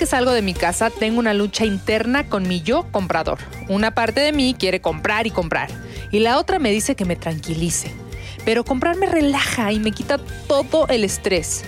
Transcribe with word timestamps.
Que 0.00 0.06
salgo 0.06 0.32
de 0.32 0.40
mi 0.40 0.54
casa 0.54 0.88
tengo 0.88 1.18
una 1.18 1.34
lucha 1.34 1.66
interna 1.66 2.26
con 2.26 2.48
mi 2.48 2.62
yo 2.62 2.90
comprador. 2.90 3.36
Una 3.68 3.90
parte 3.90 4.20
de 4.20 4.32
mí 4.32 4.56
quiere 4.58 4.80
comprar 4.80 5.26
y 5.26 5.30
comprar 5.30 5.68
y 6.10 6.20
la 6.20 6.38
otra 6.38 6.58
me 6.58 6.70
dice 6.70 6.94
que 6.96 7.04
me 7.04 7.16
tranquilice. 7.16 7.92
Pero 8.46 8.64
comprar 8.64 8.96
me 8.96 9.04
relaja 9.04 9.72
y 9.72 9.78
me 9.78 9.92
quita 9.92 10.16
todo 10.48 10.88
el 10.88 11.04
estrés. 11.04 11.64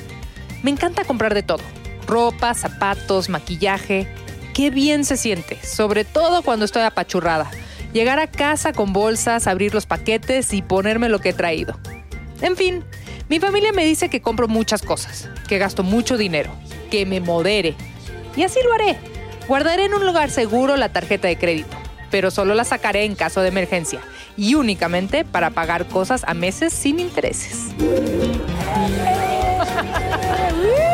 Me 0.62 0.70
encanta 0.70 1.05
comprar 1.05 1.34
de 1.34 1.42
todo. 1.42 1.61
Ropa, 2.06 2.55
zapatos, 2.55 3.28
maquillaje. 3.28 4.08
Qué 4.55 4.70
bien 4.70 5.05
se 5.05 5.19
siente, 5.19 5.58
sobre 5.62 6.06
todo 6.06 6.41
cuando 6.41 6.64
estoy 6.64 6.84
apachurrada. 6.84 7.50
Llegar 7.92 8.19
a 8.19 8.28
casa 8.28 8.72
con 8.72 8.94
bolsas, 8.94 9.46
abrir 9.46 9.74
los 9.74 9.84
paquetes 9.84 10.55
y 10.55 10.62
ponerme 10.62 11.11
lo 11.11 11.19
que 11.19 11.28
he 11.28 11.34
traído. 11.34 11.78
En 12.41 12.56
fin, 12.56 12.83
mi 13.28 13.41
familia 13.41 13.74
me 13.74 13.84
dice 13.84 14.08
que 14.08 14.22
compro 14.22 14.48
muchas 14.48 14.80
cosas, 14.80 15.28
que 15.48 15.58
gasto 15.58 15.83
mucho 15.83 16.17
dinero, 16.17 16.50
que 16.91 17.05
me 17.05 17.20
modere. 17.20 17.77
Y 18.36 18.44
así 18.44 18.61
lo 18.64 18.72
haré. 18.72 18.97
Guardaré 19.48 19.84
en 19.84 19.94
un 19.94 20.06
lugar 20.06 20.30
seguro 20.30 20.77
la 20.77 20.91
tarjeta 20.91 21.28
de 21.28 21.36
crédito, 21.36 21.77
pero 22.11 22.30
solo 22.30 22.55
la 22.55 22.64
sacaré 22.64 23.05
en 23.05 23.14
caso 23.14 23.42
de 23.42 23.48
emergencia 23.48 24.01
y 24.36 24.55
únicamente 24.55 25.24
para 25.24 25.51
pagar 25.51 25.86
cosas 25.86 26.24
a 26.27 26.34
meses 26.34 26.73
sin 26.73 27.01
intereses. 27.01 27.68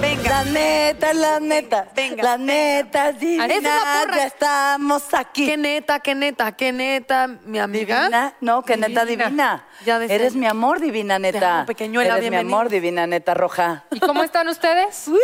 Venga. 0.00 0.28
Las 0.28 0.46
netas, 0.46 1.14
las 1.16 1.40
netas. 1.40 1.86
Venga. 1.94 2.22
Las 2.22 2.38
netas 2.40 3.14
Es 3.14 3.20
divinas, 3.20 4.02
porra. 4.02 4.16
ya 4.16 4.24
estamos 4.26 5.02
aquí. 5.14 5.46
Qué 5.46 5.56
neta, 5.56 6.00
qué 6.00 6.14
neta, 6.16 6.52
qué 6.52 6.72
neta, 6.72 7.28
mi 7.44 7.58
amiga. 7.60 8.00
¿Divina? 8.00 8.34
No, 8.40 8.62
que 8.64 8.76
neta 8.76 9.04
Divina. 9.04 9.24
divina. 9.26 9.64
Ya 9.84 9.98
decía 10.00 10.16
Eres 10.16 10.34
mi 10.34 10.46
amor 10.46 10.80
divina, 10.80 11.20
neta. 11.20 11.64
pequeñuela, 11.66 12.16
Eres 12.18 12.30
mi 12.30 12.36
amor 12.36 12.68
divina, 12.68 13.06
neta 13.06 13.34
roja. 13.34 13.84
¿Y 13.92 14.00
cómo 14.00 14.22
están 14.24 14.48
ustedes? 14.48 15.04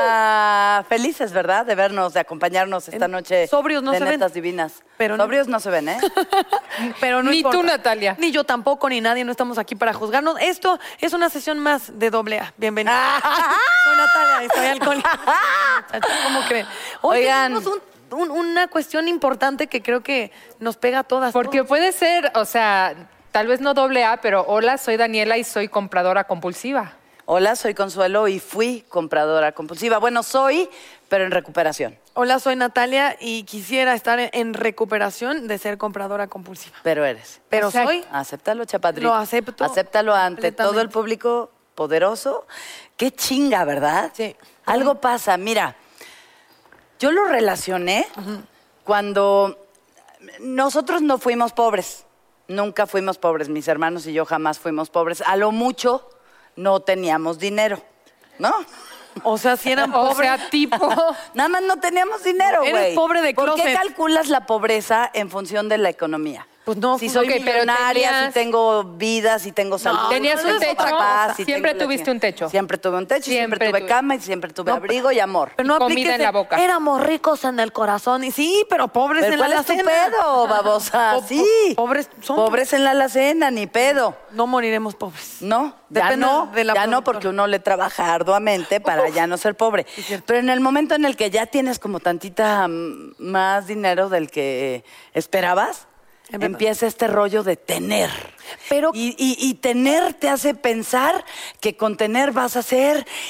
Ah, 0.00 0.84
felices, 0.88 1.32
¿verdad? 1.32 1.64
De 1.64 1.74
vernos, 1.74 2.12
de 2.12 2.20
acompañarnos 2.20 2.88
esta 2.88 3.08
noche. 3.08 3.48
sobrios 3.48 3.82
no 3.82 3.92
de 3.92 3.98
se 3.98 4.04
ven. 4.04 4.12
netas 4.12 4.34
divinas. 4.34 4.84
Pero 4.98 5.16
no- 5.16 5.24
sobrios 5.24 5.48
no 5.48 5.58
se 5.60 5.70
ven, 5.70 5.88
¿eh? 5.88 5.98
Pero 7.00 7.22
no 7.22 7.30
Ni 7.30 7.38
importa. 7.38 7.56
tú, 7.58 7.64
Natalia. 7.64 8.14
Ni 8.18 8.30
yo 8.30 8.44
tampoco, 8.44 8.88
ni 8.90 9.00
nadie, 9.00 9.24
no 9.24 9.32
estamos 9.32 9.56
aquí 9.56 9.74
para 9.74 9.94
juzgarnos. 9.94 10.36
Esto 10.40 10.78
es 11.00 11.14
una 11.14 11.30
sesión 11.30 11.58
más 11.58 11.98
de 11.98 12.10
doble 12.10 12.38
A. 12.38 12.52
Bienvenida. 12.58 13.14
Soy 13.88 13.96
Natalia, 13.96 14.46
estoy 14.46 14.66
alcohólica. 14.66 15.20
¿Cómo 16.24 16.40
creen? 16.48 16.66
Hoy 17.02 17.18
Oigan. 17.18 17.54
tenemos 17.54 17.66
un- 18.10 18.20
un- 18.20 18.30
una 18.30 18.68
cuestión 18.68 19.08
importante 19.08 19.66
que 19.66 19.82
creo 19.82 20.02
que 20.02 20.30
nos 20.58 20.76
pega 20.76 21.00
a 21.00 21.04
todas. 21.04 21.32
Porque 21.32 21.64
puede 21.64 21.92
ser, 21.92 22.30
o 22.34 22.44
sea, 22.44 22.94
tal 23.32 23.46
vez 23.46 23.60
no 23.60 23.74
doble 23.74 24.04
A, 24.04 24.18
pero 24.20 24.44
hola, 24.46 24.78
soy 24.78 24.96
Daniela 24.96 25.36
y 25.38 25.44
soy 25.44 25.68
compradora 25.68 26.24
compulsiva. 26.24 26.92
Hola, 27.30 27.56
soy 27.56 27.74
Consuelo 27.74 28.26
y 28.26 28.40
fui 28.40 28.86
compradora 28.88 29.52
compulsiva. 29.52 29.98
Bueno, 29.98 30.22
soy, 30.22 30.70
pero 31.10 31.24
en 31.26 31.30
recuperación. 31.30 31.98
Hola, 32.14 32.38
soy 32.38 32.56
Natalia 32.56 33.16
y 33.20 33.42
quisiera 33.42 33.92
estar 33.94 34.18
en- 34.18 34.30
en 34.32 34.54
recuperación 34.54 35.46
de 35.46 35.58
ser 35.58 35.76
compradora 35.76 36.26
compulsiva. 36.28 36.78
Pero 36.82 37.04
eres. 37.04 37.42
Pero 37.50 37.68
O 37.68 37.70
sea, 37.70 37.84
soy. 37.84 38.02
Acéptalo, 38.10 38.64
chapadrito. 38.64 39.08
Lo 39.08 39.14
acepto 39.14 39.62
Acéptalo 39.62 40.14
ante 40.14 40.52
todo 40.52 40.80
el 40.80 40.88
público 40.88 41.50
poderoso. 41.78 42.44
Qué 42.96 43.12
chinga, 43.12 43.62
¿verdad? 43.64 44.10
Sí. 44.12 44.34
Algo 44.66 44.96
pasa. 44.96 45.36
Mira, 45.36 45.76
yo 46.98 47.12
lo 47.12 47.24
relacioné 47.26 48.08
cuando 48.82 49.64
nosotros 50.40 51.02
no 51.02 51.18
fuimos 51.18 51.52
pobres. 51.52 52.04
Nunca 52.48 52.88
fuimos 52.88 53.16
pobres. 53.16 53.48
Mis 53.48 53.68
hermanos 53.68 54.06
y 54.08 54.12
yo 54.12 54.24
jamás 54.26 54.58
fuimos 54.58 54.90
pobres. 54.90 55.20
A 55.24 55.36
lo 55.36 55.52
mucho 55.52 56.10
no 56.56 56.80
teníamos 56.80 57.38
dinero, 57.38 57.80
¿no? 58.40 58.52
O 59.22 59.38
sea, 59.38 59.56
si 59.56 59.70
eran 59.70 59.94
O 59.94 60.08
pobres. 60.08 60.16
sea, 60.28 60.50
tipo, 60.50 60.76
Nada 61.34 61.48
más 61.48 61.62
no 61.62 61.78
teníamos 61.78 62.24
dinero, 62.24 62.62
Eres 62.64 62.72
güey. 62.72 62.94
pobre 62.96 63.22
de 63.22 63.34
¿Por 63.34 63.54
qué 63.54 63.72
calculas 63.72 64.28
la 64.28 64.46
pobreza 64.46 65.08
en 65.14 65.30
función 65.30 65.68
de 65.68 65.78
la 65.78 65.90
economía? 65.90 66.48
Pues 66.68 66.76
no, 66.76 66.98
si 66.98 67.06
pues, 67.06 67.14
soy 67.14 67.26
ok, 67.28 67.32
pero 67.46 67.60
millonaria, 67.60 68.10
tenías- 68.10 68.26
si 68.26 68.32
tengo 68.34 68.84
vida, 68.84 69.38
si 69.38 69.52
tengo 69.52 69.78
salud. 69.78 70.10
Tenías 70.10 70.38
si 70.42 70.46
un 70.48 70.58
tengo 70.58 70.74
techo, 70.76 70.90
papás, 70.90 71.36
si 71.36 71.44
siempre 71.46 71.74
tuviste 71.74 72.10
un 72.10 72.20
techo. 72.20 72.50
Siempre 72.50 72.76
tuve 72.76 72.98
un 72.98 73.06
techo, 73.06 73.24
siempre, 73.24 73.56
Siempre 73.56 73.68
tuve 73.70 73.80
tuve- 73.80 73.88
cama 73.88 74.14
y 74.16 74.20
siempre 74.20 74.52
tuve 74.52 74.70
No, 74.70 74.76
abrigo 74.76 75.10
y 75.10 75.18
amor. 75.18 75.52
Pero 75.56 75.66
no 75.66 75.76
Y 75.76 75.78
comida 75.78 76.14
en 76.14 76.20
la 76.22 76.30
boca. 76.30 76.62
Éramos 76.62 77.00
ricos 77.02 77.42
en 77.44 77.58
el 77.58 77.72
corazón. 77.72 78.22
Y 78.22 78.32
sí, 78.32 78.66
pero 78.68 78.88
pobres 78.88 79.22
¿Pero 79.22 79.32
en 79.32 79.40
la 79.40 79.46
¿Cuál 79.46 79.58
es 79.60 79.64
tu 79.66 79.72
alacena. 79.72 80.10
pedo, 80.10 80.46
babosa? 80.46 81.12
Po- 81.14 81.20
po- 81.22 81.26
sí. 81.26 81.72
pobres 81.74 82.10
son- 82.20 82.36
Pobres 82.36 82.72
en 82.74 82.84
la 82.84 82.90
alacena, 82.90 83.50
ni 83.50 83.66
pedo. 83.66 84.14
No 84.32 84.46
moriremos 84.46 84.94
pobres. 84.94 85.38
No, 85.40 85.74
ya 85.88 86.02
Depende 86.02 86.26
no, 86.26 86.50
de 86.54 86.64
la 86.64 86.74
ya 86.74 86.86
no, 86.86 87.02
porque 87.02 87.28
uno 87.28 87.46
le 87.46 87.60
trabaja 87.60 88.12
arduamente 88.12 88.78
para 88.82 89.08
ya 89.08 89.26
no 89.26 89.38
ser 89.38 89.54
pobre. 89.56 89.86
Pero 90.26 90.38
en 90.38 90.50
el 90.50 90.60
momento 90.60 90.94
en 90.94 91.06
el 91.06 91.16
que 91.16 91.30
ya 91.30 91.46
tienes 91.46 91.78
como 91.78 91.98
tantita 92.00 92.68
mm, 92.68 93.14
más 93.20 93.66
dinero 93.66 94.10
del 94.10 94.30
que 94.30 94.84
esperabas. 95.14 95.87
Empieza 96.30 96.86
este 96.86 97.06
rollo 97.08 97.42
de 97.42 97.56
tener. 97.56 98.10
Pero- 98.68 98.90
y, 98.94 99.14
y- 99.18 99.36
y 99.38 99.54
tener 99.54 100.14
te 100.14 100.28
hace 100.28 100.54
pensar 100.54 101.24
que 101.60 101.76
con 101.76 101.96
tener 101.96 102.32
vas 102.32 102.56
a. 102.56 102.60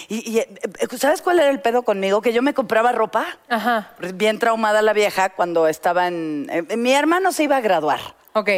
Y, 0.08 0.30
y, 0.30 0.38
eh, 0.38 0.48
eh, 0.80 0.96
¿Sabes 0.98 1.22
cuál 1.22 1.38
era 1.38 1.50
el 1.50 1.60
pedo 1.60 1.82
conmigo? 1.82 2.22
Que 2.22 2.32
yo 2.32 2.42
me 2.42 2.54
compraba 2.54 2.92
ropa. 2.92 3.26
Ajá. 3.48 3.90
Bien 4.14 4.38
traumada 4.38 4.82
la 4.82 4.92
vieja 4.92 5.30
cuando 5.30 5.68
estaba 5.68 6.06
en. 6.08 6.48
eh, 6.50 6.76
mi 6.76 6.92
hermano 6.92 7.32
se 7.32 7.44
iba 7.44 7.56
a 7.56 7.60
graduar. 7.60 8.00
ok. 8.32 8.50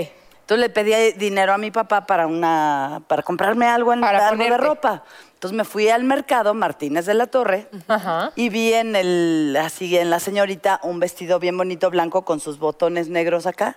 Entonces 0.42 0.66
le 0.66 0.70
pedí 0.70 1.12
dinero 1.12 1.52
a 1.52 1.58
mi 1.58 1.70
papá 1.70 2.06
para 2.06 2.26
una 2.26 3.02
para 3.06 3.22
comprarme 3.22 3.66
algo 3.66 3.92
en 3.92 4.00
Para 4.00 4.26
algo 4.30 4.42
de 4.42 4.56
ropa. 4.56 5.04
Entonces 5.34 5.56
me 5.56 5.62
fui 5.62 5.88
al 5.90 6.02
mercado 6.02 6.54
Martínez 6.54 7.06
de 7.06 7.14
la 7.14 7.28
Torre 7.28 7.68
Ajá. 7.86 8.32
y 8.34 8.48
vi 8.48 8.72
en 8.74 8.96
el 8.96 9.56
así 9.62 9.96
en 9.96 10.10
la 10.10 10.18
señorita 10.18 10.80
un 10.82 10.98
vestido 10.98 11.38
bien 11.38 11.56
bonito 11.56 11.88
blanco 11.88 12.24
con 12.24 12.40
sus 12.40 12.58
botones 12.58 13.08
negros 13.08 13.46
acá. 13.46 13.76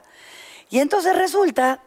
Y 0.69 0.79
entonces 0.79 1.15
resulta 1.15 1.79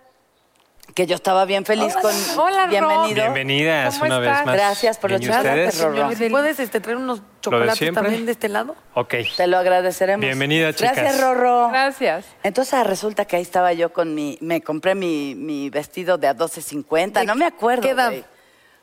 que 0.94 1.06
yo 1.06 1.16
estaba 1.16 1.44
bien 1.44 1.64
feliz 1.64 1.94
con 1.94 2.14
Hola, 2.38 2.66
bienvenido. 2.66 3.22
Bienvenidas 3.24 3.98
¿Cómo 3.98 4.06
una 4.06 4.18
estás? 4.18 4.38
vez 4.38 4.46
más. 4.46 4.54
Gracias 4.54 4.98
por 4.98 5.10
los 5.10 5.20
Bien, 5.20 5.32
¿y 5.32 5.34
chocolates, 5.34 5.74
ustedes? 5.74 5.96
Rorro. 5.98 6.30
¿Puedes 6.30 6.60
este, 6.60 6.80
traer 6.80 6.96
unos 6.96 7.22
chocolates 7.40 7.92
también 7.92 8.24
de 8.24 8.32
este 8.32 8.48
lado? 8.48 8.76
Ok. 8.94 9.14
Te 9.36 9.46
lo 9.46 9.58
agradeceremos. 9.58 10.24
Bienvenida, 10.24 10.72
chicas. 10.72 10.96
Gracias, 10.96 11.20
Rorro. 11.20 11.68
Gracias. 11.68 12.24
Entonces 12.42 12.74
ah, 12.74 12.84
resulta 12.84 13.24
que 13.24 13.36
ahí 13.36 13.42
estaba 13.42 13.72
yo 13.72 13.92
con 13.92 14.14
mi, 14.14 14.38
me 14.40 14.62
compré 14.62 14.94
mi, 14.94 15.34
mi 15.34 15.68
vestido 15.70 16.18
de 16.18 16.28
a 16.28 16.36
12.50, 16.36 17.26
no 17.26 17.34
me 17.34 17.44
acuerdo. 17.44 17.82
qué 17.82 17.90
edad? 17.90 18.12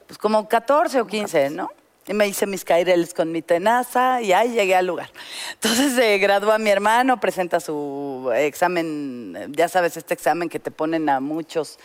Pues 0.06 0.18
como 0.18 0.48
14 0.48 1.01
o 1.01 1.07
15, 1.07 1.50
¿no? 1.51 1.72
Y 2.06 2.14
me 2.14 2.28
hice 2.28 2.46
mis 2.46 2.66
caireles 2.66 3.14
con 3.14 3.32
mi 3.32 3.42
tenaza 3.42 4.22
y 4.22 4.34
ahí 4.34 4.52
llegué 4.52 4.76
al 4.76 4.88
lugar. 4.88 5.10
Entonces 5.54 5.94
se 5.94 6.18
gradúa 6.18 6.58
mi 6.58 6.70
hermano, 6.70 7.20
presenta 7.20 7.60
su 7.62 8.30
examen, 8.36 9.54
ya 9.56 9.70
sabes, 9.70 9.96
este 9.96 10.14
examen 10.14 10.50
que 10.50 10.60
te 10.60 10.70
ponen 10.70 11.08
a 11.08 11.22
muchos, 11.22 11.80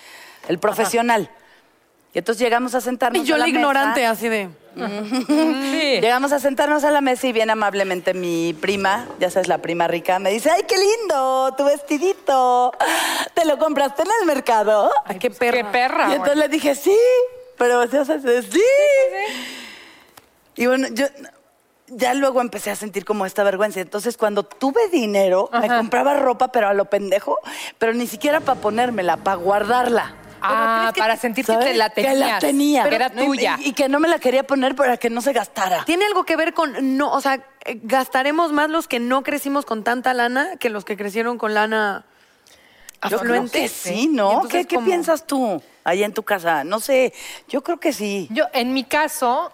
el 0.49 0.59
profesional. 0.59 1.31
Y 2.15 2.19
entonces 2.19 2.43
llegamos 2.43 2.75
a 2.75 2.81
sentarnos 2.81 3.23
Y 3.23 3.27
yo 3.27 3.35
a 3.37 3.39
la 3.39 3.45
la 3.45 3.51
ignorante, 3.51 4.01
mesa. 4.01 4.11
así 4.13 4.29
de... 4.29 4.49
Sí. 4.77 6.01
Llegamos 6.01 6.33
a 6.33 6.39
sentarnos 6.41 6.83
a 6.85 6.91
la 6.91 7.01
mesa 7.01 7.27
y 7.27 7.33
bien 7.33 7.51
amablemente 7.51 8.15
mi 8.15 8.55
prima, 8.61 9.07
ya 9.21 9.31
sabes, 9.31 9.47
la 9.49 9.59
prima 9.59 9.87
rica, 9.89 10.19
me 10.19 10.31
dice, 10.31 10.51
¡ay, 10.51 10.63
qué 10.67 10.77
lindo! 10.79 11.55
Tu 11.57 11.65
vestidito. 11.65 12.73
¿Te 13.35 13.45
lo 13.45 13.59
compraste 13.59 14.03
en 14.03 14.09
el 14.21 14.27
mercado? 14.27 14.91
Ay, 15.05 15.19
qué 15.19 15.31
perra. 15.31 15.59
Qué 15.59 15.65
perra. 15.65 16.09
y 16.11 16.13
entonces 16.13 16.37
le 16.39 16.49
dije, 16.49 16.75
sí, 16.75 16.97
pero 17.57 17.85
ya 17.85 18.05
sabes, 18.05 18.47
sí. 18.51 18.61
Y 20.59 20.67
bueno, 20.67 20.89
yo 20.89 21.07
ya 21.87 22.15
luego 22.15 22.41
empecé 22.41 22.71
a 22.73 22.77
sentir 22.77 23.05
como 23.05 23.25
esta 23.25 23.45
vergüenza. 23.45 23.81
Entonces, 23.81 24.17
cuando 24.17 24.43
tuve 24.43 24.89
dinero, 24.91 25.49
me 25.53 25.69
compraba 25.69 26.15
ropa, 26.15 26.49
pero 26.49 26.69
a 26.69 26.75
lo 26.75 26.87
pendejo, 26.87 27.39
pero 27.79 27.95
ni 27.95 28.07
siquiera 28.09 28.41
para 28.41 28.61
ponérmela, 28.61 29.17
para 29.19 29.37
guardarla. 29.37 30.15
Ah, 30.41 30.79
¿crees 30.81 30.95
que 30.95 31.01
para 31.01 31.15
te- 31.15 31.21
sentirte 31.21 31.53
¿Sabes? 31.53 31.67
que 31.69 31.75
la 31.75 31.91
tenías. 31.91 32.13
Que 32.15 32.19
la 32.19 32.39
tenía. 32.41 32.89
Que 32.89 32.95
era 32.95 33.09
No, 33.09 33.23
y- 33.23 33.27
tuya. 33.27 33.57
Y, 33.61 33.69
y 33.71 33.73
que 33.73 33.89
no 33.89 34.01
me 34.01 34.09
la 34.09 34.19
quería 34.19 34.45
poner 34.47 34.75
para 34.75 34.97
que 34.97 35.11
no 35.11 35.21
se 35.21 35.33
gastara. 35.33 35.85
Tiene 35.85 36.05
algo 36.07 36.25
que 36.25 36.37
ver 36.37 36.55
con, 36.55 36.97
no, 36.97 37.13
o 37.13 37.21
sea, 37.21 37.35
eh, 37.65 37.81
gastaremos 37.85 38.53
más 38.53 38.69
los 38.69 38.87
que 38.89 38.99
no 39.01 39.23
crecimos 39.23 39.65
con 39.65 39.83
tanta 39.85 40.13
lana 40.13 40.57
que 40.59 40.71
los 40.71 40.85
que 40.85 40.97
crecieron 40.97 41.39
con 41.39 41.55
lana 41.55 42.05
Yo 43.03 43.09
creo 43.19 43.21
afluente. 43.21 43.61
que 43.63 43.69
sí, 43.69 44.09
¿no? 44.13 44.33
entonces, 44.35 44.67
¿Qué, 44.67 44.77
qué 44.77 44.83
piensas 44.85 45.25
tú 45.27 45.61
ahí 45.85 46.05
en 46.05 46.13
tu 46.13 46.23
casa? 46.23 46.63
No 46.65 46.79
sé, 46.81 47.13
yo 47.49 47.63
creo 47.63 47.79
que 47.81 47.93
sí. 47.93 48.29
Yo, 48.31 48.45
en 48.53 48.73
mi 48.73 48.85
caso, 48.85 49.53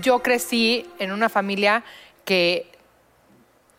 yo 0.00 0.22
crecí 0.22 0.88
en 0.98 1.12
una 1.12 1.28
familia 1.28 1.84
que, 2.24 2.70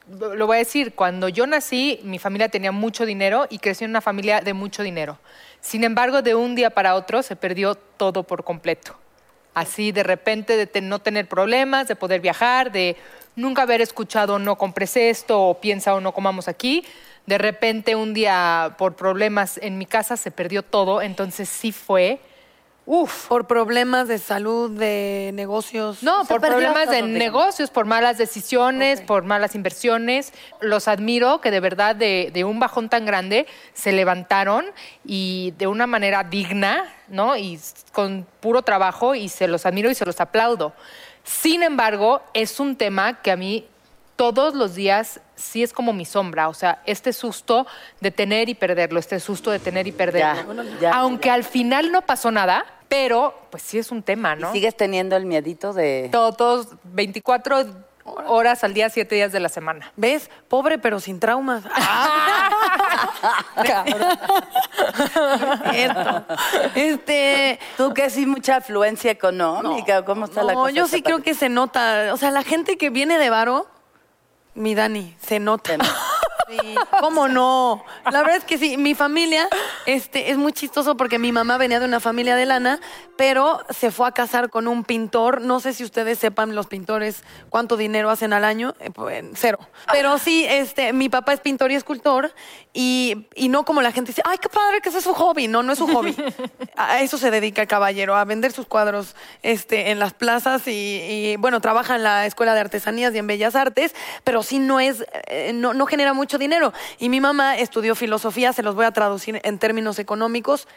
lo 0.09 0.47
voy 0.47 0.55
a 0.55 0.59
decir, 0.59 0.93
cuando 0.95 1.29
yo 1.29 1.47
nací, 1.47 1.99
mi 2.03 2.19
familia 2.19 2.49
tenía 2.49 2.71
mucho 2.71 3.05
dinero 3.05 3.47
y 3.49 3.59
crecí 3.59 3.85
en 3.85 3.91
una 3.91 4.01
familia 4.01 4.41
de 4.41 4.53
mucho 4.53 4.83
dinero. 4.83 5.17
Sin 5.61 5.83
embargo, 5.83 6.21
de 6.21 6.35
un 6.35 6.55
día 6.55 6.71
para 6.71 6.95
otro 6.95 7.23
se 7.23 7.35
perdió 7.35 7.75
todo 7.75 8.23
por 8.23 8.43
completo. 8.43 8.97
Así 9.53 9.91
de 9.91 10.03
repente 10.03 10.65
de 10.65 10.81
no 10.81 10.99
tener 10.99 11.27
problemas, 11.27 11.87
de 11.87 11.95
poder 11.95 12.21
viajar, 12.21 12.71
de 12.71 12.97
nunca 13.35 13.61
haber 13.61 13.81
escuchado 13.81 14.39
no 14.39 14.57
compres 14.57 14.97
esto 14.97 15.39
o 15.41 15.61
piensa 15.61 15.93
o 15.93 16.01
no 16.01 16.11
comamos 16.11 16.47
aquí. 16.47 16.83
De 17.27 17.37
repente 17.37 17.95
un 17.95 18.13
día 18.13 18.75
por 18.77 18.95
problemas 18.95 19.57
en 19.61 19.77
mi 19.77 19.85
casa 19.85 20.17
se 20.17 20.31
perdió 20.31 20.63
todo, 20.63 21.01
entonces 21.01 21.47
sí 21.47 21.71
fue, 21.71 22.19
uff, 22.85 23.27
Por 23.27 23.47
problemas 23.47 24.07
de 24.07 24.17
salud, 24.17 24.71
de 24.71 25.31
negocios. 25.33 26.03
no, 26.03 26.25
por 26.25 26.41
problemas 26.41 26.89
de 26.89 27.01
negocios, 27.01 27.69
por 27.69 27.85
malas 27.85 28.17
decisiones, 28.17 29.01
por 29.01 29.23
malas 29.23 29.55
inversiones. 29.55 30.33
Los 30.59 30.87
admiro 30.87 31.41
que 31.41 31.51
de 31.51 31.59
verdad 31.59 31.95
de, 31.95 32.29
de 32.33 32.43
un 32.43 32.59
bajón 32.59 32.89
tan 32.89 33.05
grande 33.05 33.47
se 33.73 33.91
levantaron 33.91 34.65
y 35.05 35.53
de 35.57 35.67
una 35.67 35.87
manera 35.87 36.23
digna, 36.23 36.93
¿no? 37.07 37.37
Y 37.37 37.59
con 37.91 38.25
puro 38.39 38.61
trabajo 38.61 39.15
y 39.15 39.29
se 39.29 39.47
los 39.47 39.65
admiro 39.65 39.89
y 39.89 39.95
se 39.95 40.05
los 40.05 40.19
aplaudo. 40.19 40.73
Sin 41.23 41.63
embargo, 41.63 42.21
es 42.33 42.59
un 42.59 42.75
tema 42.75 43.21
que 43.21 43.31
a 43.31 43.37
mí 43.37 43.65
todos 44.15 44.53
los 44.53 44.75
días 44.75 45.19
sí 45.35 45.63
es 45.63 45.73
como 45.73 45.93
mi 45.93 46.05
sombra, 46.05 46.47
o 46.49 46.53
sea, 46.53 46.81
este 46.85 47.13
susto 47.13 47.65
de 47.99 48.11
tener 48.11 48.49
y 48.49 48.55
perderlo, 48.55 48.99
este 48.99 49.19
susto 49.19 49.51
de 49.51 49.59
tener 49.59 49.87
y 49.87 49.91
perderlo. 49.91 50.63
Ya, 50.63 50.79
ya. 50.79 50.93
Aunque 50.93 51.29
al 51.29 51.43
final 51.43 51.91
no 51.91 52.01
pasó 52.03 52.31
nada, 52.31 52.65
pero 52.87 53.33
pues 53.49 53.63
sí 53.63 53.79
es 53.79 53.91
un 53.91 54.03
tema, 54.03 54.35
¿no? 54.35 54.49
¿Y 54.51 54.53
sigues 54.53 54.77
teniendo 54.77 55.15
el 55.15 55.25
miedito 55.25 55.73
de... 55.73 56.09
Todos 56.11 56.67
24 56.83 57.65
horas 58.05 58.63
al 58.63 58.73
día, 58.73 58.89
7 58.89 59.15
días 59.15 59.31
de 59.31 59.39
la 59.39 59.49
semana. 59.49 59.91
¿Ves? 59.95 60.29
Pobre 60.47 60.77
pero 60.77 60.99
sin 60.99 61.19
traumas. 61.19 61.63
Este, 66.75 67.59
¿Tú 67.77 67.93
que 67.93 68.09
sí 68.09 68.25
mucha 68.25 68.57
afluencia 68.57 69.11
económica? 69.11 70.03
¿Cómo 70.05 70.25
está 70.25 70.43
la 70.43 70.53
no, 70.53 70.61
cosa? 70.61 70.71
yo 70.71 70.87
sí 70.87 71.01
creo 71.01 71.21
que 71.21 71.33
se 71.33 71.49
nota. 71.49 72.13
O 72.13 72.17
sea, 72.17 72.31
la 72.31 72.43
gente 72.43 72.77
que 72.77 72.89
viene 72.89 73.17
de 73.17 73.29
varo, 73.29 73.67
mi 74.55 74.75
Dani, 74.75 75.15
se 75.19 75.39
nota. 75.39 75.77
Sí, 76.61 76.75
¿Cómo 76.99 77.27
no? 77.29 77.83
La 78.11 78.21
verdad 78.21 78.37
es 78.37 78.43
que 78.43 78.57
sí, 78.57 78.77
mi 78.77 78.93
familia 78.95 79.47
este, 79.85 80.31
es 80.31 80.37
muy 80.37 80.53
chistoso 80.53 80.95
porque 80.95 81.19
mi 81.19 81.31
mamá 81.31 81.57
venía 81.57 81.79
de 81.79 81.85
una 81.85 81.99
familia 81.99 82.35
de 82.35 82.45
lana, 82.45 82.79
pero 83.17 83.61
se 83.69 83.91
fue 83.91 84.07
a 84.07 84.11
casar 84.11 84.49
con 84.49 84.67
un 84.67 84.83
pintor. 84.83 85.41
No 85.41 85.59
sé 85.59 85.73
si 85.73 85.83
ustedes 85.83 86.19
sepan 86.19 86.55
los 86.55 86.67
pintores 86.67 87.23
cuánto 87.49 87.77
dinero 87.77 88.09
hacen 88.09 88.33
al 88.33 88.43
año. 88.43 88.75
Eh, 88.79 88.91
pues, 88.91 89.23
cero. 89.35 89.59
Pero 89.91 90.17
sí, 90.17 90.45
este, 90.47 90.93
mi 90.93 91.09
papá 91.09 91.33
es 91.33 91.39
pintor 91.39 91.71
y 91.71 91.75
escultor 91.75 92.33
y, 92.73 93.27
y 93.35 93.49
no 93.49 93.65
como 93.65 93.81
la 93.81 93.91
gente 93.91 94.11
dice, 94.11 94.21
ay, 94.25 94.37
qué 94.37 94.49
padre 94.49 94.81
que 94.81 94.89
ese 94.89 94.99
es 94.99 95.03
su 95.03 95.13
hobby. 95.13 95.47
No, 95.47 95.63
no 95.63 95.73
es 95.73 95.79
su 95.79 95.87
hobby. 95.87 96.15
A 96.75 97.01
eso 97.01 97.17
se 97.17 97.31
dedica 97.31 97.61
el 97.61 97.67
caballero, 97.67 98.15
a 98.15 98.25
vender 98.25 98.51
sus 98.51 98.65
cuadros 98.65 99.15
este, 99.43 99.91
en 99.91 99.99
las 99.99 100.13
plazas 100.13 100.67
y, 100.67 100.71
y, 100.71 101.35
bueno, 101.37 101.61
trabaja 101.61 101.95
en 101.95 102.03
la 102.03 102.25
Escuela 102.25 102.55
de 102.55 102.61
Artesanías 102.61 103.13
y 103.13 103.19
en 103.19 103.27
Bellas 103.27 103.55
Artes, 103.55 103.93
pero 104.23 104.41
sí 104.41 104.59
no 104.59 104.79
es, 104.79 105.05
eh, 105.27 105.51
no, 105.53 105.73
no 105.73 105.85
genera 105.85 106.13
mucho 106.13 106.37
dinero. 106.37 106.42
Y 106.99 107.09
mi 107.09 107.21
mamá 107.21 107.57
estudió 107.57 107.95
filosofía, 107.95 108.53
se 108.53 108.63
los 108.63 108.75
voy 108.75 108.85
a 108.85 108.91
traducir 108.91 109.39
en 109.43 109.59
términos 109.59 109.99
económicos. 109.99 110.67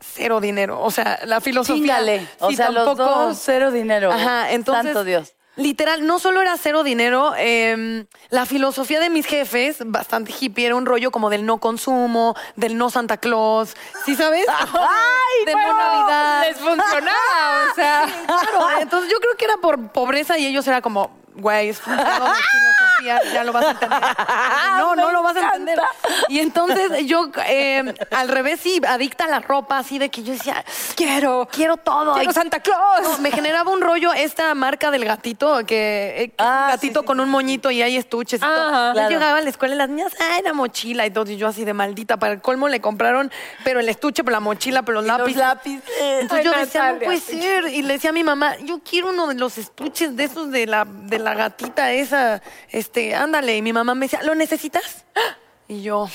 Cero 0.00 0.40
dinero. 0.40 0.80
O 0.80 0.90
sea, 0.90 1.18
la 1.24 1.40
filosofía. 1.40 1.82
Chíngale. 1.98 2.28
O 2.40 2.52
sea, 2.52 2.70
los 2.70 2.84
tampoco- 2.84 3.04
dos, 3.26 3.38
cero 3.42 3.70
dinero. 3.70 4.12
Ajá, 4.12 4.52
entonces. 4.52 4.84
Santo 4.84 5.04
Dios. 5.04 5.32
Literal, 5.56 6.06
no 6.06 6.20
solo 6.20 6.40
era 6.40 6.56
cero 6.56 6.84
dinero, 6.84 7.32
eh, 7.36 8.04
la 8.30 8.46
filosofía 8.46 9.00
de 9.00 9.10
mis 9.10 9.26
jefes, 9.26 9.78
bastante 9.84 10.32
hippie, 10.38 10.66
era 10.66 10.76
un 10.76 10.86
rollo 10.86 11.10
como 11.10 11.30
del 11.30 11.44
no 11.44 11.58
consumo, 11.58 12.36
del 12.54 12.78
no 12.78 12.90
Santa 12.90 13.16
Claus, 13.16 13.74
¿sí 14.06 14.14
sabes? 14.14 14.46
¡Ay, 14.48 15.44
de 15.46 15.52
no 15.56 15.58
bueno! 15.60 15.78
Navidad. 15.78 16.44
Les 16.46 16.58
funcionaba, 16.58 17.72
o 17.72 17.74
sea. 17.74 18.02
Claro, 18.28 18.80
entonces 18.80 19.10
yo 19.10 19.18
creo 19.18 19.34
que 19.36 19.46
era 19.46 19.56
por 19.56 19.88
pobreza 19.88 20.38
y 20.38 20.46
ellos 20.46 20.64
era 20.68 20.80
como, 20.80 21.10
güey, 21.34 21.70
es 21.70 21.84
un 21.84 21.96
filosofía, 22.98 23.32
ya 23.32 23.44
lo 23.44 23.52
vas 23.52 23.64
a 23.66 23.70
entender. 23.72 24.00
No, 24.78 24.94
no 24.96 25.12
lo 25.12 25.22
vas 25.22 25.36
a 25.36 25.40
entender. 25.40 25.80
Y 26.28 26.40
entonces 26.40 27.06
yo, 27.06 27.30
eh, 27.46 27.94
al 28.10 28.28
revés, 28.28 28.60
sí, 28.60 28.80
adicta 28.86 29.24
a 29.24 29.28
la 29.28 29.40
ropa, 29.40 29.78
así 29.78 29.98
de 29.98 30.08
que 30.10 30.22
yo 30.22 30.32
decía, 30.32 30.64
quiero, 30.94 31.48
quiero 31.50 31.76
todo. 31.76 32.14
¡Quiero 32.14 32.32
Santa 32.32 32.60
Claus! 32.60 32.78
no, 33.02 33.18
me 33.18 33.30
generaba 33.30 33.70
un 33.70 33.80
rollo 33.80 34.12
esta 34.12 34.54
marca 34.54 34.90
del 34.90 35.04
gatito, 35.04 35.64
que, 35.66 36.14
eh, 36.22 36.28
que 36.28 36.34
Ah, 36.38 36.62
un 36.66 36.70
gatito 36.72 37.00
sí, 37.00 37.04
sí, 37.04 37.06
con 37.06 37.20
un 37.20 37.28
moñito 37.28 37.70
y 37.70 37.82
hay 37.82 37.96
estuches 37.96 38.40
y 38.40 38.44
todo. 38.44 38.86
Yo 38.88 38.92
Claro. 38.92 39.08
llegaba 39.10 39.38
a 39.38 39.40
la 39.40 39.50
escuela 39.50 39.74
y 39.74 39.78
las 39.78 39.88
niñas, 39.88 40.12
ay, 40.20 40.42
la 40.42 40.52
mochila 40.52 41.06
y 41.06 41.10
todo. 41.10 41.30
Y 41.30 41.36
yo 41.36 41.48
así 41.48 41.64
de 41.64 41.74
maldita. 41.74 42.16
Para 42.16 42.32
el 42.34 42.40
colmo 42.40 42.68
le 42.68 42.80
compraron, 42.80 43.30
pero 43.64 43.80
el 43.80 43.88
estuche, 43.88 44.24
pero 44.24 44.32
la 44.32 44.40
mochila, 44.40 44.82
pero 44.82 45.00
los 45.00 45.06
Los 45.06 45.18
lápices. 45.18 45.40
lápices. 45.40 45.82
Entonces 46.20 46.44
yo 46.44 46.52
decía, 46.52 46.92
no 46.92 46.98
puede 47.00 47.20
ser. 47.20 47.68
Y 47.68 47.82
le 47.82 47.94
decía 47.94 48.10
a 48.10 48.12
mi 48.12 48.24
mamá, 48.24 48.56
yo 48.58 48.80
quiero 48.88 49.10
uno 49.10 49.26
de 49.26 49.34
los 49.34 49.58
estuches 49.58 50.16
de 50.16 50.24
esos 50.24 50.50
de 50.50 50.66
la, 50.66 50.84
de 50.86 51.18
la 51.18 51.34
gatita 51.34 51.92
esa. 51.92 52.40
Este, 52.70 52.97
ándale. 53.14 53.56
Y 53.56 53.62
mi 53.62 53.72
mamá 53.72 53.94
me 53.94 54.06
decía, 54.06 54.22
¿lo 54.22 54.34
necesitas? 54.34 55.04
Y 55.68 55.82
yo, 55.82 56.08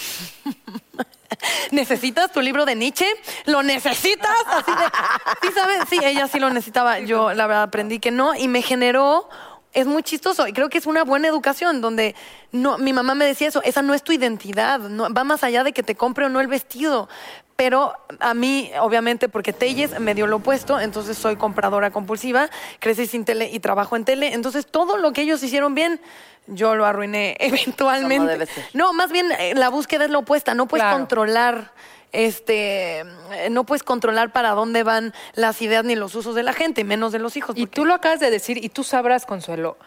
¿necesitas 1.72 2.32
tu 2.32 2.42
libro 2.42 2.66
de 2.66 2.76
Nietzsche? 2.76 3.06
¿Lo 3.46 3.62
necesitas? 3.62 4.36
Así 4.48 4.72
de, 4.72 5.48
sí, 5.48 5.54
¿sabes? 5.54 5.80
Sí, 5.90 6.00
ella 6.04 6.28
sí 6.28 6.40
lo 6.40 6.50
necesitaba. 6.50 7.00
Yo, 7.00 7.34
la 7.34 7.46
verdad, 7.48 7.64
aprendí 7.64 8.00
que 8.00 8.12
no. 8.12 8.34
Y 8.36 8.48
me 8.48 8.62
generó 8.62 9.30
es 9.74 9.88
muy 9.88 10.04
chistoso 10.04 10.48
y 10.48 10.54
creo 10.54 10.70
que 10.70 10.78
es 10.78 10.86
una 10.86 11.04
buena 11.04 11.28
educación 11.28 11.82
donde 11.82 12.16
no, 12.52 12.78
mi 12.78 12.94
mamá 12.94 13.16
me 13.16 13.26
decía 13.26 13.48
eso, 13.48 13.62
esa 13.64 13.82
no 13.82 13.94
es 13.94 14.04
tu 14.04 14.12
identidad, 14.12 14.80
no, 14.80 15.12
va 15.12 15.24
más 15.24 15.44
allá 15.44 15.64
de 15.64 15.74
que 15.74 15.84
te 15.84 15.96
compre 15.96 16.26
o 16.26 16.30
no 16.30 16.40
el 16.40 16.48
vestido. 16.48 17.10
Pero 17.56 17.94
a 18.20 18.34
mí, 18.34 18.72
obviamente, 18.80 19.30
porque 19.30 19.54
Telles 19.54 20.00
me 20.00 20.16
dio 20.16 20.26
lo 20.26 20.38
opuesto, 20.38 20.80
entonces 20.80 21.18
soy 21.18 21.36
compradora 21.36 21.92
compulsiva, 21.92 22.50
crecí 22.80 23.06
sin 23.06 23.26
tele 23.26 23.50
y 23.54 23.60
trabajo 23.60 23.96
en 23.96 24.06
tele, 24.06 24.34
entonces 24.34 24.66
todo 24.66 24.98
lo 24.98 25.14
que 25.14 25.22
ellos 25.22 25.44
hicieron 25.44 25.76
bien, 25.76 26.02
yo 26.48 26.76
lo 26.76 26.86
arruiné 26.86 27.38
eventualmente. 27.40 28.18
Como 28.18 28.30
debe 28.30 28.46
ser. 28.48 28.66
No, 28.74 28.92
más 28.94 29.12
bien 29.12 29.32
eh, 29.38 29.54
la 29.56 29.70
búsqueda 29.70 30.06
es 30.06 30.10
la 30.12 30.18
opuesta, 30.18 30.56
no 30.56 30.68
puedes 30.68 30.84
Claro. 30.84 30.98
controlar 30.98 31.72
este 32.12 33.00
eh, 33.00 33.50
no 33.50 33.64
puedes 33.66 33.82
controlar 33.84 34.32
para 34.32 34.52
dónde 34.52 34.84
van 34.84 35.14
las 35.34 35.62
ideas 35.64 35.84
ni 35.84 35.96
los 35.96 36.14
usos 36.16 36.36
de 36.36 36.44
la 36.44 36.54
gente, 36.54 36.84
menos 36.84 37.12
de 37.12 37.20
los 37.20 37.36
hijos. 37.38 37.56
Y 37.58 37.62
porque- 37.66 37.76
tú 37.76 37.86
lo 37.86 37.94
acabas 37.94 38.20
de 38.20 38.30
decir 38.30 38.64
y 38.64 38.70
tú 38.70 38.84
sabrás, 38.84 39.26
Consuelo, 39.26 39.78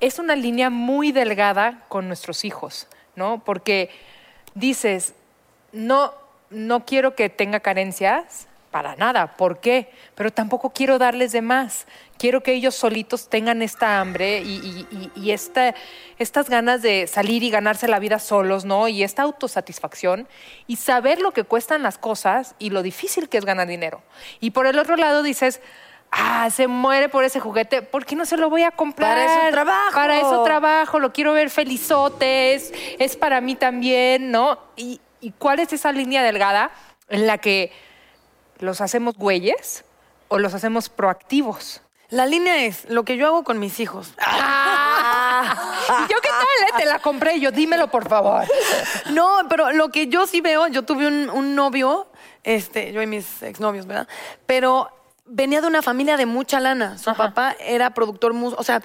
es 0.00 0.18
una 0.18 0.36
línea 0.36 0.68
muy 0.70 1.12
delgada 1.12 1.84
con 1.88 2.06
nuestros 2.08 2.44
hijos, 2.44 2.86
¿no? 3.14 3.42
Porque 3.44 3.90
dices, 4.54 5.14
no, 5.72 6.12
no 6.50 6.84
quiero 6.84 7.14
que 7.14 7.28
tenga 7.28 7.60
carencias 7.60 8.46
para 8.70 8.94
nada. 8.96 9.36
¿Por 9.36 9.60
qué? 9.60 9.90
Pero 10.14 10.30
tampoco 10.30 10.70
quiero 10.70 10.98
darles 10.98 11.32
de 11.32 11.40
más. 11.40 11.86
Quiero 12.18 12.42
que 12.42 12.52
ellos 12.52 12.74
solitos 12.74 13.28
tengan 13.30 13.62
esta 13.62 14.00
hambre 14.00 14.40
y, 14.42 14.86
y- 14.90 15.10
y- 15.16 15.20
y 15.20 15.30
esta- 15.32 15.74
estas 16.18 16.50
ganas 16.50 16.82
de 16.82 17.06
salir 17.06 17.42
y 17.42 17.50
ganarse 17.50 17.88
la 17.88 17.98
vida 17.98 18.18
solos, 18.18 18.64
¿no? 18.66 18.86
Y 18.88 19.02
esta 19.02 19.22
autosatisfacción 19.22 20.28
y 20.66 20.76
saber 20.76 21.20
lo 21.20 21.32
que 21.32 21.44
cuestan 21.44 21.82
las 21.82 21.96
cosas 21.98 22.54
y 22.58 22.70
lo 22.70 22.82
difícil 22.82 23.28
que 23.28 23.38
es 23.38 23.44
ganar 23.46 23.66
dinero. 23.66 24.02
Y 24.40 24.50
por 24.50 24.66
el 24.66 24.78
otro 24.78 24.96
lado 24.96 25.22
dices, 25.22 25.60
ah, 26.10 26.48
se 26.50 26.66
muere 26.68 27.08
por 27.08 27.24
ese 27.24 27.40
juguete, 27.40 27.80
¿por 27.82 28.04
qué 28.04 28.14
no 28.14 28.26
se 28.26 28.36
lo 28.36 28.50
voy 28.50 28.62
a 28.62 28.70
comprar? 28.72 29.16
Para 29.16 29.24
eso 29.42 29.50
trabajo. 29.52 29.94
Para 29.94 30.18
eso 30.20 30.42
trabajo, 30.44 30.98
lo 30.98 31.12
quiero 31.12 31.32
ver 31.32 31.48
felizote, 31.50 32.54
es, 32.54 32.72
es 32.98 33.16
para 33.16 33.40
mí 33.40 33.54
también, 33.56 34.30
¿no? 34.30 34.58
Y, 34.76 35.00
¿Y 35.26 35.32
cuál 35.32 35.58
es 35.58 35.72
esa 35.72 35.90
línea 35.90 36.22
delgada 36.22 36.70
en 37.08 37.26
la 37.26 37.38
que 37.38 37.72
los 38.60 38.80
hacemos 38.80 39.16
güeyes 39.16 39.84
o 40.28 40.38
los 40.38 40.54
hacemos 40.54 40.88
proactivos? 40.88 41.82
La 42.10 42.26
línea 42.26 42.64
es 42.64 42.88
lo 42.88 43.04
que 43.04 43.16
yo 43.16 43.26
hago 43.26 43.42
con 43.42 43.58
mis 43.58 43.80
hijos. 43.80 44.14
¿Y 44.20 46.12
yo 46.12 46.20
qué 46.22 46.28
tal? 46.28 46.68
eh? 46.68 46.74
Te 46.76 46.84
la 46.84 47.00
compré. 47.00 47.40
Yo, 47.40 47.50
dímelo, 47.50 47.88
por 47.90 48.08
favor. 48.08 48.44
No, 49.10 49.38
pero 49.48 49.72
lo 49.72 49.88
que 49.88 50.06
yo 50.06 50.28
sí 50.28 50.40
veo, 50.40 50.68
yo 50.68 50.84
tuve 50.84 51.08
un, 51.08 51.28
un 51.30 51.56
novio, 51.56 52.06
este, 52.44 52.92
yo 52.92 53.02
y 53.02 53.08
mis 53.08 53.42
exnovios, 53.42 53.84
¿verdad? 53.84 54.06
Pero 54.46 54.92
venía 55.26 55.60
de 55.60 55.66
una 55.66 55.82
familia 55.82 56.16
de 56.16 56.26
mucha 56.26 56.60
lana. 56.60 56.98
Su 56.98 57.14
papá 57.14 57.56
era 57.60 57.90
productor 57.90 58.32
músico, 58.32 58.60
o 58.60 58.64
sea, 58.64 58.82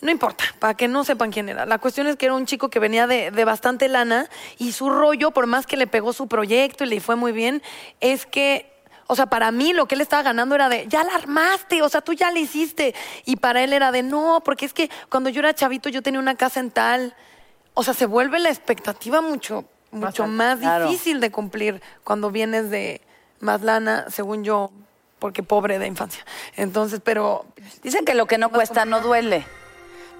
no 0.00 0.10
importa, 0.10 0.44
para 0.58 0.74
que 0.74 0.88
no 0.88 1.04
sepan 1.04 1.30
quién 1.30 1.48
era. 1.48 1.64
La 1.66 1.78
cuestión 1.78 2.06
es 2.06 2.16
que 2.16 2.26
era 2.26 2.34
un 2.34 2.46
chico 2.46 2.70
que 2.70 2.78
venía 2.78 3.06
de, 3.06 3.30
de 3.30 3.44
bastante 3.44 3.88
lana 3.88 4.28
y 4.58 4.72
su 4.72 4.90
rollo, 4.90 5.30
por 5.30 5.46
más 5.46 5.66
que 5.66 5.76
le 5.76 5.86
pegó 5.86 6.12
su 6.12 6.26
proyecto 6.26 6.84
y 6.84 6.88
le 6.88 7.00
fue 7.00 7.16
muy 7.16 7.32
bien, 7.32 7.62
es 8.00 8.26
que 8.26 8.72
o 9.12 9.14
sea, 9.14 9.26
para 9.26 9.50
mí 9.50 9.74
lo 9.74 9.86
que 9.86 9.94
él 9.94 10.00
estaba 10.00 10.22
ganando 10.22 10.54
era 10.54 10.70
de, 10.70 10.86
ya 10.88 11.04
la 11.04 11.14
armaste, 11.14 11.82
o 11.82 11.88
sea, 11.90 12.00
tú 12.00 12.14
ya 12.14 12.30
la 12.30 12.38
hiciste. 12.38 12.94
Y 13.26 13.36
para 13.36 13.62
él 13.62 13.74
era 13.74 13.92
de, 13.92 14.02
no, 14.02 14.40
porque 14.42 14.64
es 14.64 14.72
que 14.72 14.90
cuando 15.10 15.28
yo 15.28 15.40
era 15.40 15.54
chavito 15.54 15.90
yo 15.90 16.00
tenía 16.00 16.18
una 16.18 16.34
casa 16.34 16.60
en 16.60 16.70
tal. 16.70 17.14
O 17.74 17.82
sea, 17.82 17.92
se 17.92 18.06
vuelve 18.06 18.38
la 18.38 18.48
expectativa 18.48 19.20
mucho, 19.20 19.66
mucho 19.90 20.26
más 20.26 20.60
claro. 20.60 20.86
difícil 20.86 21.20
de 21.20 21.30
cumplir 21.30 21.82
cuando 22.04 22.30
vienes 22.30 22.70
de 22.70 23.02
más 23.40 23.60
lana, 23.60 24.06
según 24.08 24.44
yo, 24.44 24.70
porque 25.22 25.44
pobre 25.44 25.78
de 25.78 25.86
infancia. 25.86 26.24
Entonces, 26.56 27.00
pero 27.02 27.44
Dicen 27.84 28.04
que 28.04 28.14
lo 28.14 28.26
que 28.26 28.38
no 28.38 28.50
cuesta 28.50 28.84
no 28.84 29.00
duele. 29.00 29.44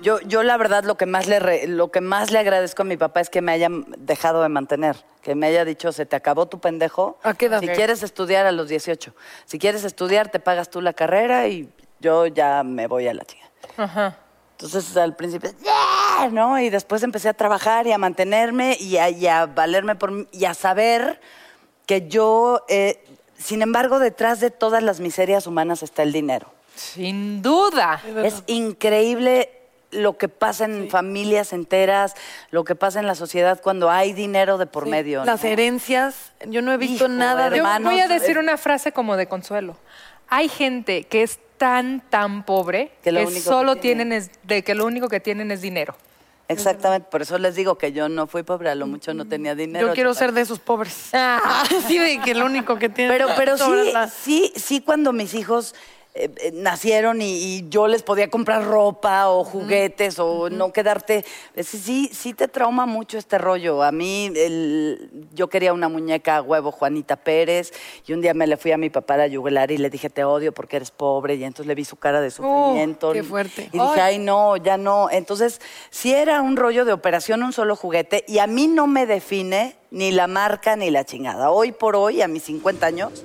Yo, 0.01 0.21
yo 0.21 0.45
la 0.45 0.57
verdad 0.57 0.85
lo 0.85 0.97
que 0.97 1.07
más 1.07 1.27
le 1.27 1.41
re- 1.41 1.67
lo 1.67 1.91
que 1.91 2.01
más 2.01 2.31
le 2.31 2.39
agradezco 2.39 2.83
a 2.83 2.85
mi 2.85 2.97
papá 2.97 3.21
es 3.21 3.29
que 3.29 3.43
me 3.43 3.51
haya 3.53 3.69
dejado 3.99 4.43
de 4.43 4.49
mantener, 4.49 4.97
que 5.23 5.35
me 5.35 5.47
haya 5.49 5.65
dicho 5.65 5.91
se 5.93 6.07
te 6.07 6.15
acabó 6.15 6.47
tu 6.47 6.61
pendejo. 6.61 7.19
¿A 7.25 7.35
qué 7.35 7.47
edad? 7.47 7.59
Si 7.61 7.67
quieres 7.69 8.03
estudiar 8.05 8.47
a 8.47 8.53
los 8.53 8.69
18, 8.69 9.13
si 9.45 9.59
quieres 9.59 9.83
estudiar 9.85 10.31
te 10.31 10.39
pagas 10.39 10.71
tú 10.71 10.81
la 10.81 10.93
carrera 10.93 11.49
y 11.49 11.69
yo 12.01 12.27
ya 12.29 12.63
me 12.63 12.87
voy 12.87 13.09
a 13.09 13.15
la 13.15 13.25
chica. 13.25 13.45
Ajá. 13.77 14.17
Entonces 14.53 14.97
al 14.97 15.17
principio, 15.17 15.51
"Yeah", 15.63 16.29
¿no? 16.31 16.61
Y 16.61 16.71
después 16.71 17.03
empecé 17.03 17.29
a 17.29 17.35
trabajar 17.35 17.87
y 17.89 17.93
a 17.93 17.99
mantenerme 17.99 18.77
y 18.79 18.99
a, 18.99 19.11
y 19.11 19.27
a 19.27 19.47
valerme 19.47 19.97
por 19.97 20.13
mí 20.13 20.27
y 20.31 20.45
a 20.45 20.55
saber 20.55 21.21
que 21.87 22.07
yo, 22.09 22.65
eh, 22.69 23.05
sin 23.43 23.63
embargo, 23.63 23.99
detrás 23.99 24.41
de 24.41 24.51
todas 24.51 24.83
las 24.83 25.01
miserias 25.01 25.47
humanas 25.47 25.83
está 25.83 26.03
el 26.03 26.13
dinero. 26.13 26.53
Sin 26.75 27.43
duda. 27.43 28.01
Es 28.25 28.43
increíble 28.47 29.51
lo 29.91 30.17
que 30.17 30.29
pasa 30.29 30.65
en 30.65 30.89
familias 30.91 31.53
enteras, 31.53 32.15
lo 32.51 32.65
que 32.65 32.75
pasa 32.75 32.99
en 32.99 33.07
la 33.07 33.15
sociedad 33.15 33.61
cuando 33.61 33.91
hay 33.91 34.13
dinero 34.15 34.57
de 34.59 34.67
por 34.67 34.87
medio. 34.87 35.25
las 35.25 35.45
¿no? 35.45 35.51
herencias, 35.51 36.33
yo 36.47 36.63
no 36.63 36.73
he 36.73 36.79
visto 36.79 37.05
Hijo, 37.05 37.09
nada 37.09 37.51
de 37.51 37.59
Yo 37.59 37.65
voy 37.83 38.01
a 38.01 38.09
decir 38.09 38.39
una 38.39 38.57
frase 38.57 38.93
como 38.93 39.17
de 39.17 39.27
consuelo. 39.27 39.77
Hay 40.29 40.49
gente 40.49 41.05
que 41.05 41.23
es 41.23 41.39
tan, 41.59 42.01
tan 42.09 42.45
pobre 42.45 42.91
Que 43.03 43.11
solo 43.41 43.77
tiene- 43.77 44.05
tienen 44.05 44.13
es, 44.13 44.31
de 44.45 44.65
que 44.65 44.75
lo 44.75 44.87
único 44.87 45.09
que 45.09 45.21
tienen 45.21 45.51
es 45.51 45.61
dinero. 45.61 45.95
Exactamente, 46.53 47.09
por 47.11 47.23
eso 47.23 47.39
les 47.39 47.55
digo 47.55 47.77
que 47.77 47.93
yo 47.93 48.09
no 48.09 48.27
fui 48.27 48.43
pobre, 48.43 48.71
a 48.71 48.75
lo 48.75 48.87
mucho 48.87 49.15
no 49.15 49.27
tenía 49.27 49.55
dinero. 49.55 49.89
Yo 49.89 49.95
quiero 49.95 50.15
ser 50.15 50.33
de 50.33 50.43
esos 50.43 50.59
pobres. 50.59 51.11
sí, 51.87 51.99
de 51.99 52.21
que 52.21 52.35
lo 52.35 52.47
único 52.47 52.79
que 52.79 52.89
tiene. 52.89 53.11
Pero, 53.13 53.29
pero 53.37 53.57
sí, 53.57 53.93
sí, 54.23 54.53
sí, 54.57 54.81
cuando 54.81 55.13
mis 55.13 55.35
hijos 55.35 55.75
eh, 56.14 56.31
eh, 56.37 56.50
nacieron 56.54 57.23
y, 57.23 57.33
y 57.33 57.69
yo 57.71 57.88
les 57.88 58.02
podía 58.02 58.28
comprar 58.28 58.64
ropa 58.66 59.31
o 59.31 59.45
juguetes 59.45 60.19
o 60.19 60.50
no 60.50 60.71
quedarte. 60.73 61.25
es 61.57 61.71
que 61.71 61.78
sí, 61.78 62.11
sí 62.12 62.35
te 62.35 62.49
trauma 62.49 62.85
mucho 62.85 63.16
este 63.16 63.38
rollo. 63.38 63.83
A 63.83 63.92
mí, 63.92 64.31
el- 64.37 65.11
yo 65.33 65.49
quería 65.49 65.73
una 65.73 65.88
muñeca 65.88 66.37
a 66.37 66.42
huevo 66.42 66.71
Juanita 66.71 67.16
Pérez 67.16 67.73
y 68.07 68.12
un 68.12 68.21
día 68.21 68.35
me 68.35 68.47
le 68.47 68.59
fui 68.59 68.73
a 68.73 68.76
mi 68.76 68.90
papá 68.90 69.14
a 69.14 69.16
la 69.19 69.26
yugular 69.26 69.71
y 69.71 69.78
le 69.78 69.88
dije, 69.88 70.11
te 70.11 70.23
odio 70.25 70.52
porque 70.52 70.76
eres 70.76 70.90
pobre. 70.90 71.37
Y 71.37 71.45
entonces 71.45 71.66
le 71.66 71.75
vi 71.75 71.85
su 71.87 71.97
cara 71.97 72.21
de 72.21 72.31
sufrimiento. 72.31 73.12
qué 73.12 73.23
fuerte. 73.23 73.71
Y 73.73 73.78
dije, 73.78 74.00
ay, 74.00 74.19
no, 74.19 74.57
ya 74.59 74.76
no. 74.76 75.09
Entonces, 75.11 75.61
sí 75.90 76.12
era 76.12 76.42
un 76.42 76.57
rollo 76.57 76.85
de 76.85 76.92
operación, 76.92 77.42
un 77.42 77.54
solo 77.54 77.75
juguete. 77.75 78.25
Y 78.28 78.38
a 78.38 78.47
mí 78.47 78.66
no 78.69 78.87
me 78.87 79.07
define 79.07 79.76
ni 79.90 80.11
la 80.12 80.26
marca 80.26 80.76
ni 80.76 80.90
la 80.90 81.04
chingada. 81.07 81.50
Hoy 81.50 81.73
por 81.73 81.97
hoy, 81.97 82.21
a 82.21 82.28
mis 82.28 82.42
50 82.45 82.87
años, 82.87 83.25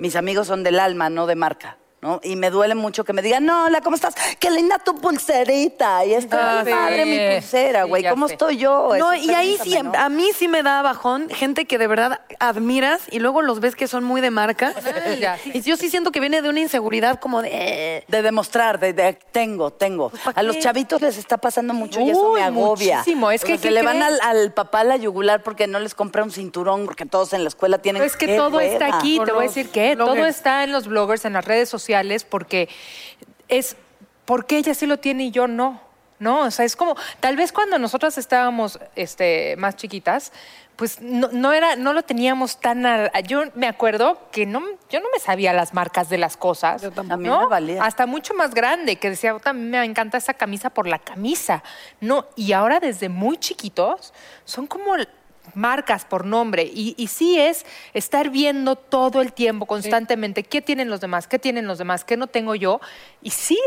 mis 0.00 0.16
amigos 0.16 0.48
son 0.48 0.64
del 0.64 0.80
alma, 0.80 1.10
no 1.10 1.26
de 1.26 1.36
marca. 1.36 1.78
¿No? 2.00 2.20
Y 2.22 2.36
me 2.36 2.50
duele 2.50 2.74
mucho 2.74 3.04
que 3.04 3.12
me 3.12 3.22
digan, 3.22 3.44
no, 3.44 3.64
hola, 3.66 3.80
¿cómo 3.80 3.96
estás? 3.96 4.14
Qué 4.38 4.50
linda 4.50 4.78
tu 4.78 4.94
pulserita. 4.96 6.04
Y 6.04 6.14
está 6.14 6.60
Ah, 6.60 6.64
padre 6.64 7.04
sí. 7.04 7.10
mi 7.10 7.34
pulsera, 7.34 7.84
güey. 7.84 8.08
¿Cómo 8.08 8.28
sé. 8.28 8.34
estoy 8.34 8.56
yo? 8.56 8.90
No, 8.98 9.12
Eso 9.12 9.24
y 9.26 9.30
ahí 9.34 9.58
sí, 9.62 9.76
a 9.76 10.08
mí 10.08 10.28
sí 10.36 10.48
me 10.48 10.62
da 10.62 10.82
bajón, 10.82 11.28
gente 11.28 11.64
que 11.64 11.78
de 11.78 11.86
verdad 11.86 12.20
admiras 12.38 13.02
y 13.10 13.18
luego 13.18 13.42
los 13.42 13.60
ves 13.60 13.74
que 13.74 13.88
son 13.88 14.04
muy 14.04 14.20
de 14.20 14.30
marca. 14.30 14.72
Ya. 15.18 15.38
Y 15.44 15.60
yo 15.62 15.76
sí 15.76 15.90
siento 15.90 16.10
que 16.12 16.20
viene 16.20 16.42
de 16.42 16.48
una 16.48 16.60
inseguridad 16.60 17.18
como 17.18 17.42
de... 17.42 17.50
eh, 17.52 18.04
De 18.08 18.22
demostrar, 18.22 18.78
de, 18.78 18.92
de- 18.92 19.14
tengo, 19.32 19.72
tengo. 19.72 20.10
¿pa' 20.10 20.32
a 20.34 20.42
los 20.42 20.58
chavitos 20.58 21.00
les 21.00 21.16
está 21.18 21.38
pasando 21.38 21.74
mucho 21.74 22.00
y 22.00 22.10
eso 22.10 22.32
me 22.32 22.42
agobia. 22.42 22.98
muchísimo. 22.98 23.30
Es 23.30 23.44
que, 23.44 23.58
¿qué 23.58 23.70
le 23.70 23.82
van 23.82 24.02
al, 24.02 24.20
al 24.20 24.52
papá 24.52 24.80
a 24.80 24.84
la 24.84 24.96
yugular 24.96 25.42
porque 25.42 25.66
no 25.66 25.78
les 25.80 25.94
compra 25.94 26.22
un 26.22 26.30
cinturón, 26.30 26.84
porque 26.84 27.06
todos 27.06 27.32
en 27.32 27.42
la 27.42 27.48
escuela 27.48 27.78
tienen. 27.78 28.00
Pero 28.00 28.10
es 28.10 28.16
que 28.16 28.26
¡Qué 28.26 28.36
todo 28.36 28.60
está 28.60 28.98
aquí, 28.98 29.16
Por 29.16 29.26
te 29.26 29.32
voy 29.32 29.44
a 29.44 29.48
decir 29.48 29.70
que 29.70 29.96
todo 29.96 30.14
está 30.26 30.64
en 30.64 30.72
los 30.72 30.86
bloggers, 30.86 31.24
en 31.24 31.32
las 31.32 31.44
redes 31.44 31.68
sociales, 31.68 31.87
porque 32.24 32.68
es, 33.48 33.76
¿por 34.24 34.46
qué 34.46 34.58
ella 34.58 34.74
sí 34.74 34.86
lo 34.86 34.98
tiene 34.98 35.24
y 35.24 35.30
yo 35.30 35.46
no? 35.48 35.80
No, 36.18 36.40
o 36.40 36.50
sea, 36.50 36.64
es 36.64 36.74
como, 36.74 36.96
tal 37.20 37.36
vez 37.36 37.52
cuando 37.52 37.78
nosotras 37.78 38.18
estábamos 38.18 38.80
este, 38.96 39.54
más 39.56 39.76
chiquitas, 39.76 40.32
pues 40.78 41.00
no, 41.00 41.28
no 41.32 41.52
era, 41.52 41.74
no 41.74 41.92
lo 41.92 42.02
teníamos 42.02 42.60
tan 42.60 42.84
yo 43.26 43.42
me 43.54 43.66
acuerdo 43.66 44.28
que 44.30 44.46
no, 44.46 44.62
yo 44.90 45.00
no 45.00 45.06
me 45.12 45.18
sabía 45.18 45.52
las 45.52 45.74
marcas 45.74 46.08
de 46.08 46.18
las 46.18 46.36
cosas. 46.36 46.82
Yo 46.82 46.92
tampoco. 46.92 47.48
Valía. 47.48 47.82
Hasta 47.82 48.06
mucho 48.06 48.32
más 48.34 48.54
grande, 48.54 48.94
que 48.94 49.10
decía, 49.10 49.32
"Puta, 49.34 49.50
a 49.50 49.52
mí 49.52 49.62
me 49.62 49.84
encanta 49.84 50.18
esa 50.18 50.34
camisa 50.34 50.70
por 50.70 50.86
la 50.86 51.00
camisa. 51.00 51.64
No, 52.00 52.26
y 52.36 52.52
ahora 52.52 52.78
desde 52.78 53.08
muy 53.08 53.38
chiquitos 53.38 54.14
son 54.44 54.68
como 54.68 54.94
marcas 55.54 56.04
por 56.04 56.24
nombre. 56.24 56.64
Y, 56.64 56.94
y 56.96 57.06
sí 57.08 57.38
es 57.38 57.64
estar 57.94 58.30
viendo 58.30 58.76
todo 58.76 59.20
el 59.20 59.32
tiempo, 59.32 59.66
constantemente, 59.66 60.42
qué 60.42 60.62
tienen 60.62 60.90
los 60.90 61.00
demás, 61.00 61.26
qué 61.28 61.38
tienen 61.38 61.66
los 61.66 61.78
demás, 61.78 62.04
qué 62.04 62.16
no 62.16 62.26
tengo 62.26 62.54
yo. 62.54 62.80
Y 63.22 63.30
sí, 63.30 63.58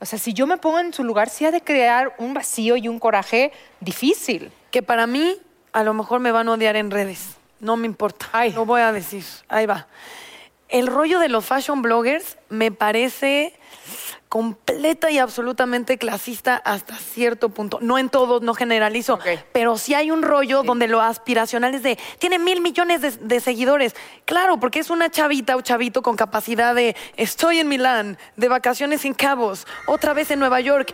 o 0.00 0.06
sea, 0.06 0.18
si 0.18 0.32
yo 0.32 0.46
me 0.46 0.56
pongo 0.56 0.80
en 0.80 0.92
su 0.92 1.04
lugar, 1.04 1.30
sí 1.30 1.44
ha 1.46 1.50
de 1.50 1.62
crear 1.62 2.14
un 2.18 2.34
vacío 2.34 2.76
y 2.76 2.88
un 2.88 2.98
coraje 2.98 3.52
difícil. 3.80 4.52
que 4.70 4.82
para 4.82 5.06
mí 5.06 5.38
a 5.72 5.82
lo 5.84 5.94
mejor 5.94 6.20
me 6.20 6.32
van 6.32 6.48
a 6.48 6.52
odiar 6.52 6.76
en 6.76 6.90
redes. 6.90 7.36
No 7.60 7.76
me 7.76 7.86
importa. 7.86 8.26
Ay. 8.32 8.52
Lo 8.52 8.66
voy 8.66 8.80
a 8.80 8.92
decir. 8.92 9.24
Ahí 9.48 9.66
va. 9.66 9.86
El 10.68 10.86
rollo 10.86 11.18
de 11.18 11.28
los 11.28 11.44
fashion 11.44 11.82
bloggers 11.82 12.38
me 12.48 12.72
parece 12.72 13.54
completa 14.34 15.12
y 15.12 15.18
absolutamente 15.18 15.96
clasista 15.96 16.56
hasta 16.56 16.96
cierto 16.96 17.50
punto. 17.50 17.78
No 17.80 17.98
en 17.98 18.08
todos, 18.08 18.42
no 18.42 18.52
generalizo, 18.52 19.20
pero 19.52 19.78
sí 19.78 19.94
hay 19.94 20.10
un 20.10 20.22
rollo 20.22 20.64
donde 20.64 20.88
lo 20.88 21.00
aspiracional 21.00 21.72
es 21.72 21.84
de, 21.84 21.96
tiene 22.18 22.40
mil 22.40 22.60
millones 22.60 23.00
de, 23.00 23.12
de 23.12 23.38
seguidores. 23.38 23.94
Claro, 24.24 24.58
porque 24.58 24.80
es 24.80 24.90
una 24.90 25.08
chavita 25.08 25.54
o 25.54 25.60
chavito 25.60 26.02
con 26.02 26.16
capacidad 26.16 26.74
de, 26.74 26.96
estoy 27.16 27.60
en 27.60 27.68
Milán, 27.68 28.18
de 28.34 28.48
vacaciones 28.48 29.04
en 29.04 29.14
Cabos, 29.14 29.68
otra 29.86 30.14
vez 30.14 30.32
en 30.32 30.40
Nueva 30.40 30.58
York. 30.60 30.92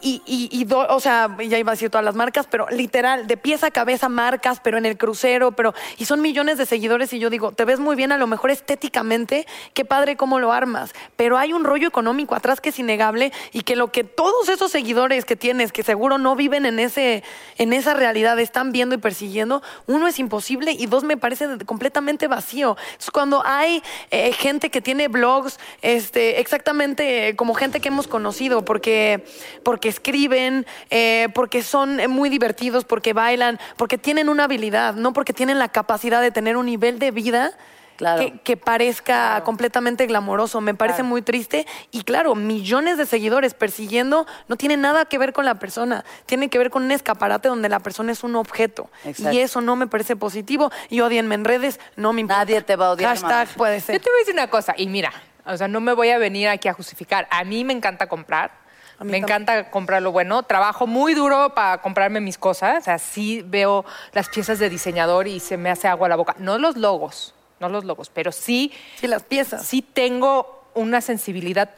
Y, 0.00 0.22
y, 0.26 0.48
y 0.52 0.66
o 0.72 1.00
sea, 1.00 1.36
ya 1.38 1.58
iba 1.58 1.72
a 1.72 1.74
decir 1.74 1.90
todas 1.90 2.04
las 2.04 2.14
marcas, 2.14 2.46
pero 2.48 2.68
literal, 2.70 3.26
de 3.26 3.36
pies 3.36 3.64
a 3.64 3.70
cabeza 3.70 4.08
marcas, 4.08 4.60
pero 4.62 4.78
en 4.78 4.86
el 4.86 4.96
crucero, 4.96 5.52
pero, 5.52 5.74
y 5.96 6.04
son 6.04 6.20
millones 6.20 6.58
de 6.58 6.66
seguidores 6.66 7.12
y 7.12 7.18
yo 7.18 7.30
digo, 7.30 7.52
te 7.52 7.64
ves 7.64 7.80
muy 7.80 7.96
bien 7.96 8.12
a 8.12 8.18
lo 8.18 8.26
mejor 8.26 8.50
estéticamente, 8.50 9.46
qué 9.74 9.84
padre 9.84 10.16
cómo 10.16 10.38
lo 10.38 10.52
armas, 10.52 10.92
pero 11.16 11.36
hay 11.36 11.52
un 11.52 11.64
rollo 11.64 11.88
económico 11.88 12.34
atrás 12.34 12.60
que 12.60 12.68
es 12.68 12.78
innegable 12.78 13.32
y 13.52 13.62
que 13.62 13.76
lo 13.76 13.90
que 13.90 14.04
todos 14.04 14.48
esos 14.48 14.70
seguidores 14.70 15.24
que 15.24 15.36
tienes, 15.36 15.72
que 15.72 15.82
seguro 15.82 16.18
no 16.18 16.36
viven 16.36 16.66
en, 16.66 16.78
ese, 16.78 17.24
en 17.56 17.72
esa 17.72 17.94
realidad, 17.94 18.38
están 18.38 18.72
viendo 18.72 18.94
y 18.94 18.98
persiguiendo, 18.98 19.62
uno 19.86 20.06
es 20.06 20.18
imposible 20.18 20.72
y 20.72 20.86
dos 20.86 21.04
me 21.04 21.16
parece 21.16 21.46
completamente 21.66 22.28
vacío. 22.28 22.76
Es 22.98 23.10
cuando 23.10 23.42
hay 23.44 23.82
eh, 24.10 24.32
gente 24.32 24.70
que 24.70 24.80
tiene 24.80 25.08
blogs, 25.08 25.58
este, 25.82 26.40
exactamente 26.40 27.34
como 27.36 27.54
gente 27.54 27.80
que 27.80 27.88
hemos 27.88 28.06
conocido, 28.06 28.64
porque, 28.64 29.24
porque 29.62 29.87
porque 29.88 29.96
escriben, 30.10 30.66
eh, 30.90 31.28
porque 31.34 31.62
son 31.62 32.00
eh, 32.00 32.08
muy 32.08 32.28
divertidos, 32.28 32.84
porque 32.84 33.12
bailan, 33.12 33.58
porque 33.76 33.96
tienen 33.98 34.28
una 34.28 34.44
habilidad, 34.44 34.94
no 34.94 35.12
porque 35.12 35.32
tienen 35.32 35.58
la 35.58 35.68
capacidad 35.68 36.20
de 36.20 36.30
tener 36.30 36.56
un 36.56 36.66
nivel 36.66 36.98
de 36.98 37.10
vida 37.10 37.52
Claro. 37.96 38.20
que, 38.22 38.38
que 38.44 38.56
parezca 38.56 39.42
completamente 39.42 40.06
glamoroso. 40.06 40.60
Me 40.60 40.72
parece 40.72 41.02
muy 41.02 41.20
triste. 41.20 41.66
Y 41.90 42.04
claro, 42.04 42.36
millones 42.36 42.96
de 42.96 43.06
seguidores 43.06 43.54
persiguiendo 43.54 44.24
no 44.46 44.54
tiene 44.56 44.76
nada 44.76 45.04
que 45.06 45.18
ver 45.18 45.32
con 45.32 45.44
la 45.44 45.56
persona. 45.56 46.04
Tiene 46.24 46.48
que 46.48 46.58
ver 46.58 46.70
con 46.70 46.84
un 46.84 46.92
escaparate 46.92 47.48
donde 47.48 47.68
la 47.68 47.80
persona 47.80 48.12
es 48.12 48.22
un 48.22 48.36
objeto. 48.36 48.88
Exacto. 49.04 49.32
Y 49.32 49.40
eso 49.40 49.60
no 49.60 49.74
me 49.74 49.88
parece 49.88 50.14
positivo. 50.14 50.70
Y 50.90 51.00
odienme 51.00 51.34
en 51.34 51.44
redes, 51.44 51.80
no 51.96 52.12
me 52.12 52.20
importa. 52.20 52.44
Nadie 52.44 52.62
te 52.62 52.76
va 52.76 52.86
a 52.86 52.90
odiar, 52.92 53.16
Hashtag 53.18 53.48
puede 53.56 53.80
Yo 53.80 53.86
ser. 53.86 54.00
te 54.00 54.08
voy 54.10 54.18
a 54.18 54.20
decir 54.20 54.34
una 54.34 54.48
cosa, 54.48 54.74
y 54.76 54.86
mira, 54.86 55.12
o 55.44 55.56
sea, 55.56 55.66
no 55.66 55.80
me 55.80 55.92
voy 55.92 56.10
a 56.10 56.18
venir 56.18 56.46
aquí 56.46 56.68
a 56.68 56.74
justificar. 56.74 57.26
A 57.32 57.42
mí 57.42 57.64
me 57.64 57.72
encanta 57.72 58.06
comprar. 58.06 58.67
Me 58.98 59.12
también. 59.12 59.24
encanta 59.24 59.70
comprar 59.70 60.02
lo 60.02 60.10
bueno. 60.12 60.42
Trabajo 60.42 60.86
muy 60.86 61.14
duro 61.14 61.54
para 61.54 61.80
comprarme 61.80 62.20
mis 62.20 62.36
cosas. 62.38 62.78
O 62.82 62.84
sea, 62.84 62.98
sí 62.98 63.42
veo 63.46 63.84
las 64.12 64.28
piezas 64.28 64.58
de 64.58 64.68
diseñador 64.68 65.26
y 65.28 65.40
se 65.40 65.56
me 65.56 65.70
hace 65.70 65.86
agua 65.88 66.06
a 66.06 66.10
la 66.10 66.16
boca. 66.16 66.34
No 66.38 66.58
los 66.58 66.76
logos, 66.76 67.34
no 67.60 67.68
los 67.68 67.84
logos, 67.84 68.10
pero 68.12 68.32
sí, 68.32 68.72
Sí, 68.96 69.06
las 69.06 69.22
piezas. 69.22 69.64
sí 69.64 69.82
tengo 69.82 70.64
una 70.74 71.00
sensibilidad 71.00 71.70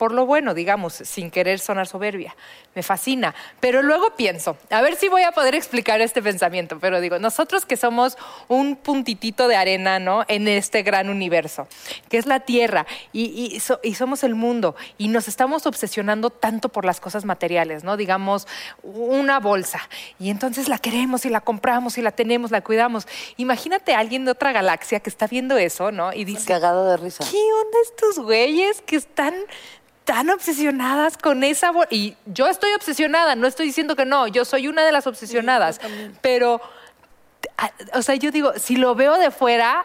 por 0.00 0.12
lo 0.12 0.24
bueno, 0.24 0.54
digamos, 0.54 0.94
sin 0.94 1.30
querer 1.30 1.58
sonar 1.58 1.86
soberbia. 1.86 2.34
Me 2.74 2.82
fascina. 2.82 3.34
Pero 3.60 3.82
luego 3.82 4.16
pienso, 4.16 4.56
a 4.70 4.80
ver 4.80 4.96
si 4.96 5.08
voy 5.08 5.24
a 5.24 5.32
poder 5.32 5.54
explicar 5.54 6.00
este 6.00 6.22
pensamiento, 6.22 6.78
pero 6.80 7.02
digo, 7.02 7.18
nosotros 7.18 7.66
que 7.66 7.76
somos 7.76 8.16
un 8.48 8.76
puntitito 8.76 9.46
de 9.46 9.56
arena, 9.56 9.98
¿no? 9.98 10.24
En 10.26 10.48
este 10.48 10.82
gran 10.82 11.10
universo, 11.10 11.68
que 12.08 12.16
es 12.16 12.24
la 12.24 12.40
Tierra, 12.40 12.86
y, 13.12 13.24
y 13.54 13.60
so- 13.60 13.78
y 13.82 13.94
somos 13.94 14.24
el 14.24 14.34
mundo, 14.34 14.74
y 14.96 15.08
nos 15.08 15.28
estamos 15.28 15.66
obsesionando 15.66 16.30
tanto 16.30 16.70
por 16.70 16.86
las 16.86 16.98
cosas 16.98 17.26
materiales, 17.26 17.84
¿no? 17.84 17.98
Digamos, 17.98 18.48
una 18.82 19.38
bolsa, 19.38 19.80
y 20.18 20.30
entonces 20.30 20.68
la 20.68 20.78
queremos 20.78 21.26
y 21.26 21.28
la 21.28 21.42
compramos 21.42 21.98
y 21.98 22.02
la 22.02 22.12
tenemos, 22.12 22.50
la 22.50 22.62
cuidamos. 22.62 23.06
Imagínate 23.36 23.92
a 23.92 23.98
alguien 23.98 24.24
de 24.24 24.30
otra 24.30 24.52
galaxia 24.52 25.00
que 25.00 25.10
está 25.10 25.26
viendo 25.26 25.58
eso, 25.58 25.92
¿no? 25.92 26.14
Y 26.14 26.24
dice, 26.24 26.46
Cagado 26.46 26.88
de 26.88 26.96
risa. 26.96 27.22
¿qué 27.30 27.36
onda 27.36 27.78
estos 27.84 28.18
güeyes 28.24 28.80
que 28.86 28.96
están 28.96 29.34
tan 30.04 30.30
obsesionadas 30.30 31.16
con 31.16 31.44
esa 31.44 31.70
bolsa? 31.70 31.88
Y 31.90 32.16
yo 32.26 32.48
estoy 32.48 32.72
obsesionada, 32.72 33.34
no 33.36 33.46
estoy 33.46 33.66
diciendo 33.66 33.96
que 33.96 34.04
no, 34.04 34.26
yo 34.26 34.44
soy 34.44 34.68
una 34.68 34.84
de 34.84 34.92
las 34.92 35.06
obsesionadas, 35.06 35.80
pero, 36.20 36.60
o 37.94 38.02
sea, 38.02 38.14
yo 38.16 38.30
digo, 38.30 38.52
si 38.56 38.76
lo 38.76 38.94
veo 38.94 39.18
de 39.18 39.30
fuera, 39.30 39.84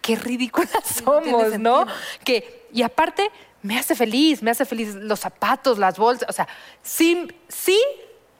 qué 0.00 0.16
ridículas 0.16 1.02
somos, 1.04 1.58
¿no? 1.58 1.86
Que, 2.24 2.66
y 2.72 2.82
aparte, 2.82 3.30
me 3.62 3.78
hace 3.78 3.94
feliz, 3.94 4.42
me 4.42 4.50
hace 4.50 4.64
feliz 4.64 4.94
los 4.94 5.20
zapatos, 5.20 5.78
las 5.78 5.98
bolsas, 5.98 6.28
o 6.28 6.32
sea, 6.32 6.48
sí, 6.82 7.28
sí 7.48 7.78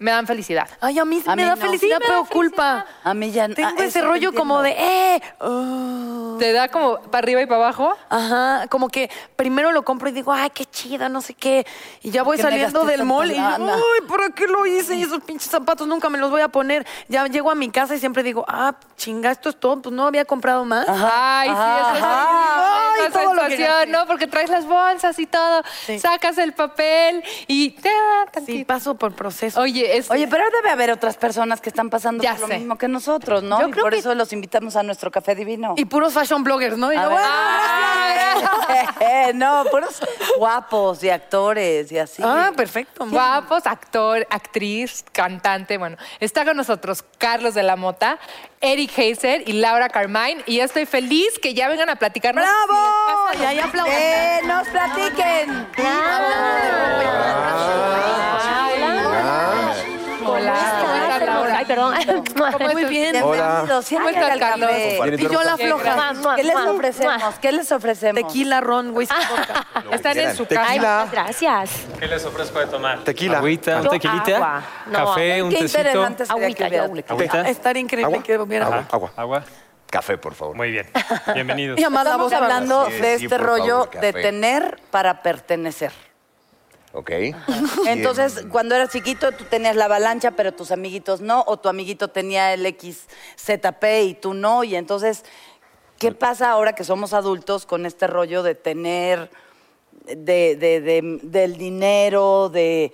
me 0.00 0.11
dan 0.11 0.26
felicidad. 0.26 0.69
Ay, 0.80 0.99
a 0.99 1.04
mí 1.04 1.21
sí 1.21 1.28
A 1.30 1.37
me 1.37 1.42
mí 1.42 1.49
da 1.49 1.54
no. 1.57 1.62
felicidad, 1.62 1.99
Sí 1.99 2.02
me 2.09 2.12
da 2.14 2.21
pero 2.23 2.25
culpa. 2.25 2.87
A 3.04 3.14
mí 3.14 3.30
ya 3.30 3.49
Tengo 3.49 3.69
ah, 3.69 3.75
ese 3.76 3.85
eso 3.87 4.00
te 4.00 4.04
rollo 4.07 4.35
como 4.35 4.61
de, 4.62 4.71
entiendo. 4.71 4.92
eh. 4.92 5.23
oh. 5.40 6.37
¿Te 6.38 6.52
da 6.52 6.69
como 6.69 6.99
para 7.02 7.19
arriba 7.19 7.42
y 7.42 7.47
para 7.47 7.57
abajo? 7.64 7.95
Ajá, 8.09 8.66
como 8.69 8.88
que 8.88 9.11
primero 9.37 9.73
lo 9.73 9.85
compro 9.85 10.09
y 10.09 10.12
digo, 10.12 10.33
ay, 10.33 10.50
qué 10.50 10.64
chida, 10.64 11.09
no 11.11 11.21
sé 11.21 11.35
qué. 11.35 11.66
Y 12.02 12.11
ya 12.11 12.23
voy 12.23 12.38
qué 12.38 12.42
me 12.45 12.49
saliendo 12.50 12.80
gasté 12.80 12.92
del 12.92 13.00
tanta 13.00 13.14
mall 13.14 13.30
y 13.30 13.35
lana? 13.35 13.75
ay, 13.75 14.07
¿para 14.09 14.30
qué 14.30 14.47
lo 14.47 14.64
hice? 14.66 14.95
Y 14.95 15.02
esos 15.02 15.23
pinches 15.23 15.50
zapatos 15.50 15.87
nunca 15.87 16.09
me 16.09 16.16
los 16.19 16.30
voy 16.30 16.40
a 16.40 16.49
poner. 16.49 16.87
Ya 17.09 17.26
llego 17.26 17.50
a 17.50 17.54
mi 17.54 17.71
casa 17.71 17.95
y 17.95 17.99
siempre 18.00 18.23
digo, 18.23 18.45
ah, 18.49 18.75
chinga, 18.97 19.30
esto 19.30 19.50
es 19.50 19.61
todo, 19.61 19.83
pues 19.83 19.95
no 19.95 20.07
había 20.07 20.25
comprado 20.25 20.64
más. 20.64 20.87
Ay, 20.88 21.49
sí, 21.50 21.54
Ajá, 21.54 21.80
esa, 21.80 21.90
ajá. 22.07 22.92
Ay, 23.04 23.12
todo 23.12 23.35
lo 23.35 23.42
que 23.42 23.49
sensación, 23.57 23.69
gasté. 23.76 23.87
¿no? 23.92 24.07
Porque 24.07 24.26
traes 24.26 24.49
las 24.50 24.64
bolsas 24.66 25.19
y 25.19 25.26
todo, 25.26 25.62
Sí. 25.87 25.99
sacas 25.99 26.38
el 26.38 26.54
papel 26.54 27.23
y... 27.47 27.71
ta, 27.71 27.90
Sí, 27.90 28.30
tantito. 28.33 28.66
paso 28.66 28.95
por 28.95 29.12
proceso. 29.14 29.61
Oye, 29.61 29.89
es... 29.97 30.11
Oye, 30.11 30.26
pero 30.28 30.44
debe 30.50 30.70
haber 30.70 30.90
otras 30.90 31.16
personas 31.16 31.61
que 31.61 31.68
están 31.68 31.90
pasando 31.90 32.23
Ya 32.23 32.32
por 32.35 32.49
lo 32.49 32.54
mismo 32.56 32.78
que 32.78 32.88
nosotros, 32.88 33.42
¿no? 33.42 33.61
Yo 33.61 33.68
y 33.68 33.70
creo 33.73 33.85
por 33.85 33.92
que- 33.92 33.99
eso 34.00 34.14
los 34.14 34.32
invitamos 34.32 34.76
a 34.76 34.82
nuestro 34.82 35.11
café 35.11 35.35
divino. 35.35 35.75
Y 35.76 35.85
puros 35.85 36.12
fashion 36.14 36.42
bloggers, 36.44 36.76
¿no? 36.78 36.92
Y 36.92 36.97
A 36.97 37.02
yo, 37.04 37.09
ver. 37.11 37.18
"Ah, 37.23 39.30
no, 39.35 39.64
puros 39.70 40.00
guapos 40.38 41.02
y 41.04 41.11
actores 41.11 41.90
y 41.92 41.99
así. 41.99 42.23
Ah, 42.25 42.52
perfecto. 42.56 43.06
Guapos, 43.06 43.66
actor, 43.66 44.26
actriz, 44.30 45.04
cantante, 45.12 45.78
bueno. 45.78 45.97
Está 46.20 46.44
con 46.44 46.56
nosotros 46.56 47.04
Carlos 47.18 47.54
de 47.54 47.62
la 47.62 47.76
Mota, 47.76 48.18
Eric 48.61 48.97
Heiser 48.99 49.49
y 49.49 49.54
Laura 49.54 49.88
Carmine. 49.88 50.42
Y 50.47 50.59
yo 50.59 50.64
estoy 50.64 50.87
feliz 50.87 51.38
que 51.42 51.54
ya 51.54 51.68
vengan 51.68 51.88
a 51.90 51.97
platicarnos. 51.97 52.44
¡Bravo! 52.44 52.80
Y 53.40 53.44
ahí 53.44 53.59
aplauden. 53.59 53.94
¡Que 53.94 54.40
nos 54.47 54.68
platiquen! 54.68 55.66
Hola, 58.73 59.00
hola, 60.40 61.18
Laura. 61.24 61.59
Ay, 61.59 61.64
perdón. 61.64 61.94
Muy 62.72 62.85
bien. 62.85 63.12
Bienvenidos. 63.12 63.68
¿Cómo 63.68 63.83
siempre 63.83 64.12
estás, 64.12 64.31
al 64.31 64.38
Carlos? 64.38 64.70
café. 64.70 65.14
Y 65.18 65.29
yo 65.29 65.42
la 65.42 65.57
floja. 65.57 66.12
¿Qué 66.37 66.42
les 66.44 66.57
ofrecemos? 66.57 67.35
¿Qué 67.40 67.53
les 67.53 67.72
ofrecemos? 67.72 68.22
Tequila, 68.22 68.61
ron, 68.61 68.96
whisky, 68.96 69.14
vodka. 69.31 69.66
Están 69.92 70.18
en 70.18 70.37
su 70.37 70.46
Ay, 70.50 70.57
casa. 70.57 70.72
muchas 70.74 71.11
gracias. 71.12 71.70
¿Qué 71.98 72.07
les 72.07 72.24
ofrezco 72.24 72.59
de 72.59 72.66
tomar? 72.66 73.05
Tequila. 73.05 73.38
Agüita, 73.38 73.81
un 73.81 73.88
tequilita, 73.88 74.62
café, 74.92 75.42
un 75.42 75.50
Qué 75.50 75.59
tecito. 75.59 76.05
Agüita, 76.29 76.66
agüita. 77.09 77.48
Estar 77.48 77.76
increíble 77.76 78.14
¿Agua? 78.14 78.22
que. 78.22 78.35
Agua, 78.35 78.85
agua. 78.90 79.12
Agua. 79.16 79.42
Café, 79.90 80.16
por 80.18 80.35
favor. 80.35 80.57
Muy 80.57 80.70
bien. 80.70 80.88
Bienvenidos. 81.35 81.79
Y 81.79 81.83
además 81.83 82.07
Estamos 82.07 82.33
hablando. 82.33 82.85
de 82.87 83.18
sí, 83.18 83.24
este 83.24 83.38
rollo 83.38 83.87
favor, 83.87 84.00
de 84.00 84.12
tener 84.12 84.81
para 84.90 85.20
pertenecer. 85.22 85.90
Ok. 86.92 87.11
Entonces, 87.87 88.44
cuando 88.50 88.74
eras 88.74 88.90
chiquito, 88.90 89.31
tú 89.33 89.44
tenías 89.44 89.76
la 89.76 89.85
avalancha, 89.85 90.33
pero 90.33 90.53
tus 90.53 90.70
amiguitos 90.72 91.20
no, 91.20 91.44
o 91.46 91.57
tu 91.59 91.68
amiguito 91.68 92.09
tenía 92.09 92.53
el 92.53 92.66
XZP 92.66 93.85
y 94.07 94.14
tú 94.14 94.35
no. 94.35 94.64
Y 94.64 94.74
entonces, 94.74 95.24
¿qué 95.98 96.12
pasa 96.12 96.50
ahora 96.50 96.72
que 96.74 96.83
somos 96.85 97.12
adultos 97.12 97.64
con 97.66 97.87
este 97.87 98.07
rollo 98.07 98.42
de 98.42 98.55
tener, 98.57 99.31
de, 100.07 100.57
de- 100.57 100.81
de- 100.81 101.20
del 101.22 101.57
dinero, 101.57 102.48
de 102.48 102.92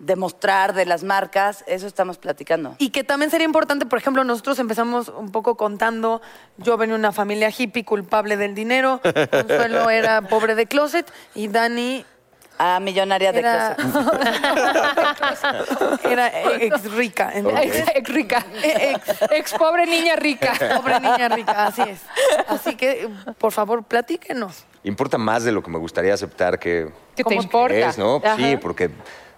demostrar 0.00 0.74
de 0.74 0.84
las 0.84 1.04
marcas? 1.04 1.62
Eso 1.68 1.86
estamos 1.86 2.18
platicando. 2.18 2.74
Y 2.78 2.90
que 2.90 3.04
también 3.04 3.30
sería 3.30 3.44
importante, 3.46 3.86
por 3.86 3.98
ejemplo, 4.00 4.24
nosotros 4.24 4.58
empezamos 4.58 5.08
un 5.08 5.30
poco 5.30 5.56
contando, 5.56 6.20
yo 6.58 6.76
venía 6.76 6.94
de 6.94 6.98
una 6.98 7.12
familia 7.12 7.50
hippie 7.56 7.84
culpable 7.84 8.36
del 8.36 8.56
dinero, 8.56 9.00
Consuelo 9.30 9.88
era 9.88 10.22
pobre 10.22 10.56
de 10.56 10.66
closet 10.66 11.10
y 11.36 11.46
Dani 11.46 12.04
Ah, 12.58 12.80
millonaria 12.80 13.32
de 13.32 13.38
era, 13.40 13.74
closet. 13.74 14.04
era 16.10 16.28
ex 16.60 16.90
rica. 16.92 17.32
Ex, 17.34 17.88
ex 17.94 18.08
rica. 18.08 18.46
Ex. 18.62 19.22
Ex 19.30 19.52
pobre 19.54 19.86
niña 19.86 20.16
rica. 20.16 20.52
Pobre 20.76 21.00
niña 21.00 21.28
rica, 21.28 21.66
así 21.66 21.82
es. 21.82 22.00
Así 22.48 22.76
que, 22.76 23.08
por 23.38 23.52
favor, 23.52 23.84
platíquenos. 23.84 24.64
Importa 24.84 25.18
más 25.18 25.44
de 25.44 25.52
lo 25.52 25.62
que 25.62 25.70
me 25.70 25.78
gustaría 25.78 26.14
aceptar 26.14 26.58
que, 26.58 26.90
¿Qué 27.14 27.24
te 27.24 27.34
importa? 27.34 27.74
es, 27.74 27.98
¿no? 27.98 28.16
Ajá. 28.24 28.36
Sí, 28.36 28.56
porque 28.56 28.90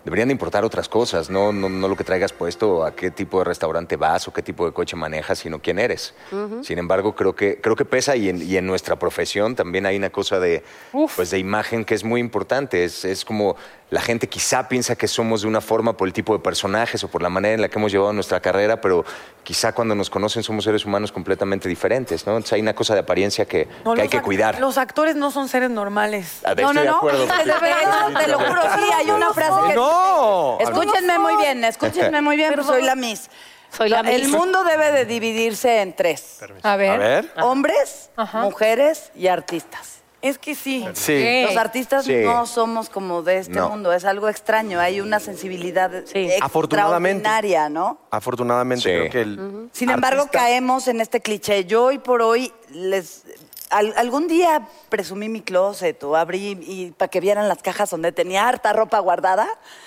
deberían 0.09 0.29
de 0.29 0.33
importar 0.33 0.65
otras 0.65 0.89
cosas, 0.89 1.29
¿no? 1.29 1.53
No, 1.53 1.69
no 1.69 1.87
lo 1.87 1.95
que 1.95 2.03
traigas 2.03 2.33
puesto, 2.33 2.83
a 2.83 2.97
qué 2.97 3.11
tipo 3.11 3.41
de 3.41 3.45
restaurante 3.45 3.97
vas 3.97 4.27
o 4.27 4.33
qué 4.33 4.41
tipo 4.41 4.65
de 4.65 4.73
coche 4.73 4.97
manejas, 4.97 5.39
sino 5.41 5.61
quién 5.61 5.79
eres. 5.79 6.15
Sin 6.63 6.79
embargo, 6.79 7.15
creo 7.15 7.37
que, 7.37 7.61
creo 7.61 7.77
que 7.77 7.85
pesa 7.85 8.17
y 8.17 8.31
en, 8.31 8.41
y 8.41 8.57
en 8.57 8.67
nuestra 8.67 8.99
profesión 8.99 9.55
también 9.55 9.85
hay 9.85 9.99
una 9.99 10.09
cosa 10.09 10.41
de, 10.41 10.65
Uf. 10.95 11.17
pues, 11.17 11.31
de 11.31 11.39
imagen 11.39 11.85
que 11.85 11.95
es 11.95 12.05
muy 12.05 12.21
importante. 12.21 12.85
Es, 12.85 13.05
es 13.05 13.23
como 13.23 13.57
la 13.91 14.03
gente 14.03 14.29
quizá 14.29 14.69
piensa 14.69 14.97
que 14.97 15.09
somos 15.09 15.41
de 15.43 15.49
una 15.49 15.61
forma 15.63 15.97
por 15.97 16.07
el 16.09 16.13
tipo 16.13 16.35
de 16.37 16.41
personajes 16.43 17.03
o 17.05 17.09
por 17.09 17.23
la 17.23 17.31
manera 17.31 17.55
en 17.55 17.63
la 17.63 17.69
que 17.69 17.79
hemos 17.79 17.91
llevado 17.91 18.13
nuestra 18.13 18.39
carrera, 18.41 18.81
pero 18.81 19.05
quizá 19.43 19.73
cuando 19.73 19.95
nos 19.95 20.11
conocen 20.11 20.43
somos 20.43 20.65
seres 20.65 20.85
humanos 20.85 21.11
completamente 21.11 21.69
diferentes, 21.71 22.27
¿no? 22.27 22.33
Entonces 22.33 22.53
hay 22.53 22.61
una 22.61 22.75
cosa 22.75 22.93
de 22.93 23.01
apariencia 23.01 23.47
que, 23.47 23.67
No, 23.87 23.95
que 23.95 24.03
hay 24.03 24.09
que 24.09 24.21
cuidar. 24.21 24.61
Los 24.61 24.77
actores 24.77 25.17
no 25.17 25.31
son 25.31 25.49
seres 25.49 25.71
normales. 25.71 26.41
A 26.45 26.53
ver, 26.55 26.67
No, 26.67 26.75
no, 26.75 26.81
de 26.83 26.87
no. 26.87 26.97
acuerdo. 26.99 27.27
Verdad, 27.61 28.21
te 28.21 28.27
lo 28.29 28.39
juro, 28.39 28.61
sí, 28.63 28.91
hay 28.95 29.11
una 29.11 29.33
frase 29.33 29.69
que. 29.69 29.75
No. 29.75 30.59
Escúchenme 30.61 31.19
muy 31.19 31.37
bien, 31.37 31.65
escúchenme 31.65 32.21
muy 32.21 32.37
bien, 32.37 32.53
pues 32.55 32.67
soy 32.67 32.83
la 32.83 32.95
Miss. 32.95 33.31
Soy 33.75 33.89
la 33.91 34.01
El 34.01 34.29
mundo 34.29 34.65
debe 34.65 34.93
de 34.93 35.05
dividirse 35.05 35.81
en 35.83 35.95
tres. 35.95 36.39
A 36.63 36.77
ver. 36.77 36.91
A 36.91 36.97
ver. 36.97 37.33
Hombres, 37.41 38.11
mujeres 38.35 39.13
y 39.15 39.29
artistas. 39.29 39.98
Es 40.21 40.37
que 40.39 40.55
sí. 40.57 40.85
Sí. 40.95 41.43
Los 41.47 41.57
artistas 41.57 42.05
Sí. 42.05 42.17
no 42.25 42.45
somos 42.47 42.89
como 42.89 43.23
de 43.23 43.39
este 43.39 43.53
No. 43.55 43.69
mundo, 43.71 43.93
es 43.93 44.05
algo 44.05 44.29
extraño, 44.29 44.81
hay 44.81 45.01
una 45.01 45.21
sensibilidad 45.21 45.91
Sí. 46.07 46.29
Afortunadamente. 46.43 47.19
extraordinaria, 47.29 47.69
¿no? 47.69 47.99
Afortunadamente 48.11 48.83
Sí. 48.83 48.89
creo 48.89 49.11
que 49.11 49.21
el 49.21 49.69
Sin 49.73 49.91
embargo, 49.91 50.23
artista- 50.23 50.39
caemos 50.41 50.89
en 50.89 51.01
este 51.01 51.21
cliché. 51.21 51.65
Yo 51.67 51.85
hoy 51.85 51.99
por 51.99 52.23
hoy 52.23 52.53
les 52.71 53.25
al- 53.71 53.93
algún 53.97 54.29
día 54.29 54.67
presumí 54.89 55.29
mi 55.29 55.43
closet 55.43 56.03
o 56.03 56.17
abrí 56.17 56.59
y 56.63 56.91
para 56.93 57.09
que 57.11 57.21
vieran 57.21 57.49
las 57.49 57.59
cajas 57.63 57.91
donde 57.91 58.11
tenía 58.13 58.49
harta 58.49 58.73
ropa 58.73 58.99
guardada. 58.99 59.47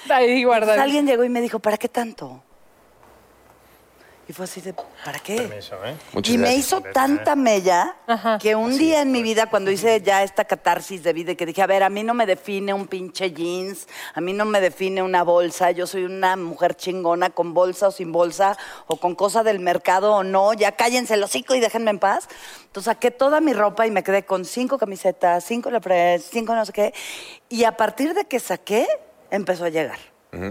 Ahí 0.09 0.43
guardado. 0.43 0.79
alguien 0.81 1.07
llegó 1.07 1.23
y 1.23 1.29
me 1.29 1.41
dijo, 1.41 1.59
¿para 1.59 1.77
qué 1.77 1.89
tanto? 1.89 2.41
Y 4.31 4.33
fue 4.33 4.45
así 4.45 4.61
de, 4.61 4.73
¿para 5.03 5.19
qué? 5.19 5.35
Permiso, 5.35 5.75
¿eh? 5.83 5.93
Muchas 6.13 6.33
y 6.33 6.37
me 6.37 6.43
gracias. 6.45 6.65
hizo 6.67 6.79
tanta 6.79 7.35
mella 7.35 7.97
Ajá. 8.07 8.37
que 8.37 8.55
un 8.55 8.77
día 8.77 9.01
en 9.01 9.11
mi 9.11 9.21
vida, 9.23 9.47
cuando 9.49 9.71
hice 9.71 9.99
ya 9.99 10.23
esta 10.23 10.45
catarsis 10.45 11.03
de 11.03 11.11
vida, 11.11 11.35
que 11.35 11.45
dije, 11.45 11.61
a 11.61 11.67
ver, 11.67 11.83
a 11.83 11.89
mí 11.89 12.01
no 12.01 12.13
me 12.13 12.25
define 12.25 12.73
un 12.73 12.87
pinche 12.87 13.33
jeans, 13.33 13.89
a 14.13 14.21
mí 14.21 14.31
no 14.31 14.45
me 14.45 14.61
define 14.61 15.03
una 15.03 15.23
bolsa, 15.23 15.71
yo 15.71 15.85
soy 15.85 16.05
una 16.05 16.37
mujer 16.37 16.75
chingona 16.75 17.31
con 17.31 17.53
bolsa 17.53 17.89
o 17.89 17.91
sin 17.91 18.13
bolsa, 18.13 18.57
o 18.87 18.95
con 18.95 19.15
cosa 19.15 19.43
del 19.43 19.59
mercado 19.59 20.13
o 20.15 20.23
no, 20.23 20.53
ya 20.53 20.71
cállense 20.77 21.15
el 21.15 21.23
hocico 21.23 21.53
y 21.53 21.59
déjenme 21.59 21.91
en 21.91 21.99
paz. 21.99 22.29
Entonces 22.67 22.85
saqué 22.85 23.11
toda 23.11 23.41
mi 23.41 23.51
ropa 23.51 23.85
y 23.85 23.91
me 23.91 24.01
quedé 24.01 24.23
con 24.23 24.45
cinco 24.45 24.77
camisetas, 24.77 25.43
cinco 25.43 25.69
Lepres, 25.71 26.25
cinco 26.31 26.55
no 26.55 26.65
sé 26.65 26.71
qué. 26.71 26.93
Y 27.49 27.65
a 27.65 27.75
partir 27.75 28.13
de 28.13 28.23
que 28.23 28.39
saqué, 28.39 28.87
empezó 29.29 29.65
a 29.65 29.69
llegar, 29.69 29.99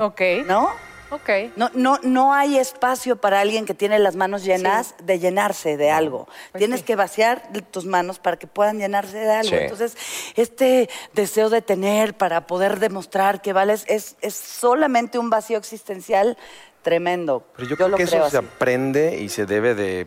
Ok. 0.03 0.21
¿no? 0.45 0.69
Ok. 1.11 1.29
No, 1.57 1.71
no, 1.75 1.99
no 2.03 2.33
hay 2.35 2.57
espacio 2.59 3.17
para 3.17 3.41
alguien 3.41 3.67
que 3.67 3.75
tiene 3.75 3.99
las 3.99 4.17
manos 4.17 4.45
llenas 4.45 4.95
de 5.03 5.19
llenarse 5.19 5.77
de 5.77 5.91
algo. 5.91 6.27
Pues 6.53 6.61
Tienes 6.61 6.81
sí. 6.81 6.87
que 6.87 6.97
vaciar 6.97 7.43
tus 7.71 7.85
manos 7.85 8.19
para 8.19 8.39
que 8.39 8.47
puedan 8.47 8.79
llenarse 8.79 9.19
de 9.19 9.31
algo. 9.31 9.51
Sí. 9.51 9.57
Entonces, 9.57 9.97
este 10.37 10.89
deseo 11.13 11.51
de 11.51 11.63
tener 11.63 12.15
para 12.15 12.47
poder 12.47 12.79
demostrar 12.79 13.43
que 13.43 13.53
vales 13.53 13.85
es, 13.89 14.17
es 14.21 14.35
solamente 14.35 15.19
un 15.19 15.31
vacío 15.31 15.59
existencial 15.59 16.39
tremendo. 16.83 17.45
Pero 17.57 17.69
yo, 17.69 17.77
creo 17.77 17.89
lo 17.89 17.97
que 17.97 18.07
creo 18.07 18.23
eso 18.23 18.31
se 18.31 18.39
aprende 18.39 19.19
y 19.21 19.29
se 19.29 19.47
debe 19.47 19.75
de 19.75 20.07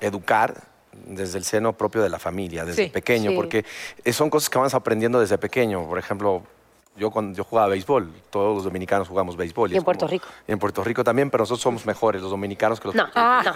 educar 0.00 0.62
desde 1.06 1.38
el 1.38 1.44
seno 1.44 1.72
propio 1.72 2.02
de 2.02 2.08
la 2.08 2.18
familia, 2.18 2.64
desde 2.64 2.84
Sí, 2.84 2.90
pequeño, 2.90 3.30
sí. 3.30 3.36
porque 3.36 3.64
son 4.12 4.30
cosas 4.30 4.48
que 4.50 4.58
vas 4.58 4.74
aprendiendo 4.74 5.20
desde 5.20 5.38
pequeño. 5.38 5.86
Por 5.88 5.98
ejemplo, 5.98 6.42
yo 6.96 7.10
cuando 7.10 7.36
yo 7.36 7.42
jugaba 7.44 7.68
béisbol, 7.68 8.08
todos 8.30 8.54
los 8.54 8.64
dominicanos 8.64 9.08
jugamos 9.08 9.36
béisbol. 9.36 9.72
Y 9.72 9.76
en 9.76 9.82
Puerto 9.84 10.06
como- 10.06 10.10
Rico. 10.12 10.26
Y 10.46 10.52
en 10.52 10.58
Puerto 10.58 10.84
Rico 10.84 11.02
también, 11.02 11.28
pero 11.30 11.42
nosotros 11.42 11.60
somos 11.62 11.84
mejores 11.86 12.22
los 12.22 12.30
dominicanos 12.30 12.78
que 12.80 12.88
los 12.88 12.94
No, 12.94 13.06
no. 13.14 13.52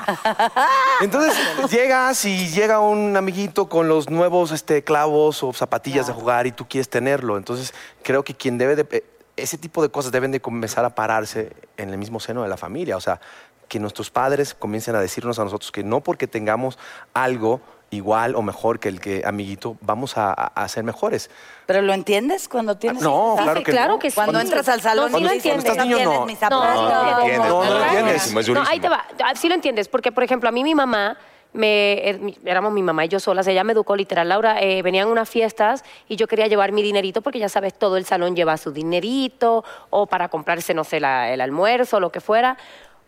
Entonces 1.00 1.34
llegas 1.70 2.24
y 2.24 2.48
llega 2.48 2.80
un 2.80 3.16
amiguito 3.16 3.68
con 3.68 3.88
los 3.88 4.10
nuevos 4.10 4.50
este, 4.52 4.82
clavos 4.82 5.42
o 5.42 5.52
zapatillas 5.52 6.06
de 6.06 6.12
jugar 6.12 6.46
y 6.46 6.52
tú 6.52 6.66
quieres 6.68 6.88
tenerlo. 6.88 7.36
Entonces 7.36 7.74
creo 8.02 8.24
que 8.24 8.34
quien 8.34 8.58
debe 8.58 8.76
de... 8.76 8.86
eh, 8.90 9.04
Ese 9.36 9.56
tipo 9.58 9.82
de 9.82 9.88
cosas 9.90 10.10
deben 10.12 10.32
de 10.32 10.40
comenzar 10.40 10.84
a 10.84 10.94
pararse 10.94 11.52
en 11.76 11.90
el 11.90 11.98
mismo 11.98 12.18
seno 12.20 12.42
de 12.42 12.48
la 12.48 12.56
familia. 12.56 12.96
O 12.96 13.00
sea, 13.00 13.20
que 13.68 13.78
nuestros 13.78 14.10
padres 14.10 14.54
comiencen 14.54 14.96
a 14.96 15.00
decirnos 15.00 15.38
a 15.38 15.44
nosotros 15.44 15.70
que 15.70 15.84
no 15.84 16.00
porque 16.00 16.26
tengamos 16.26 16.78
algo 17.14 17.60
igual 17.90 18.36
o 18.36 18.42
mejor 18.42 18.78
que 18.80 18.88
el 18.88 19.00
que 19.00 19.22
amiguito, 19.24 19.76
vamos 19.80 20.16
a, 20.18 20.32
a- 20.32 20.68
ser 20.68 20.84
mejores. 20.84 21.30
¿Pero 21.66 21.80
lo 21.82 21.92
entiendes 21.94 22.48
cuando 22.48 22.76
tienes 22.76 23.02
No, 23.02 23.34
claro 23.36 23.62
que 23.62 23.72
claro 23.72 23.92
no. 23.94 23.98
que 23.98 24.10
sí. 24.10 24.14
Cuando 24.14 24.40
entras 24.40 24.68
al 24.68 24.80
salón 24.82 25.10
No, 25.12 25.18
sí 25.18 25.24
lo 25.24 25.30
entiendes. 25.30 25.64
Cuando 25.64 25.82
estás 25.82 25.86
niño, 25.86 25.96
"¿Tienes 25.96 26.18
no. 26.20 26.26
mis 26.26 26.34
No, 26.34 26.48
zapatos?" 26.48 26.74
no, 26.74 26.88
No, 26.90 27.02
no 27.02 27.18
entiendes, 27.18 27.38
no, 27.38 27.48
no 27.48 27.70
no 27.70 27.84
entiendes. 27.84 28.26
entiendes, 28.26 28.48
es 28.48 28.54
No, 28.54 28.62
ahí 28.68 28.80
te 28.80 28.88
va. 28.88 29.04
Ah, 29.24 29.32
Sí 29.34 29.48
lo 29.48 29.54
entiendes, 29.54 29.88
porque, 29.88 30.12
por 30.12 30.22
ejemplo, 30.24 30.48
a 30.48 30.52
mí 30.52 30.62
mi 30.64 30.74
mamá, 30.74 31.16
me, 31.54 31.92
eh, 32.10 32.34
éramos 32.44 32.72
mi 32.72 32.82
mamá 32.82 33.06
y 33.06 33.08
yo 33.08 33.18
solas, 33.20 33.46
ella 33.46 33.64
me 33.64 33.72
educó 33.72 33.96
literal. 33.96 34.28
Laura, 34.28 34.60
eh, 34.60 34.82
venían 34.82 35.08
unas 35.08 35.30
fiestas 35.30 35.82
y 36.06 36.16
yo 36.16 36.26
quería 36.28 36.46
llevar 36.46 36.72
mi 36.72 36.82
dinerito 36.82 37.22
porque 37.22 37.38
ya 37.38 37.48
sabes, 37.48 37.72
todo 37.72 37.96
el 37.96 38.04
salón 38.04 38.36
lleva 38.36 38.58
su 38.58 38.70
dinerito 38.70 39.64
o 39.88 40.06
para 40.06 40.28
comprarse, 40.28 40.74
no 40.74 40.84
sé, 40.84 41.00
la- 41.00 41.32
el 41.32 41.40
almuerzo, 41.40 42.00
lo 42.00 42.12
que 42.12 42.20
fuera. 42.20 42.58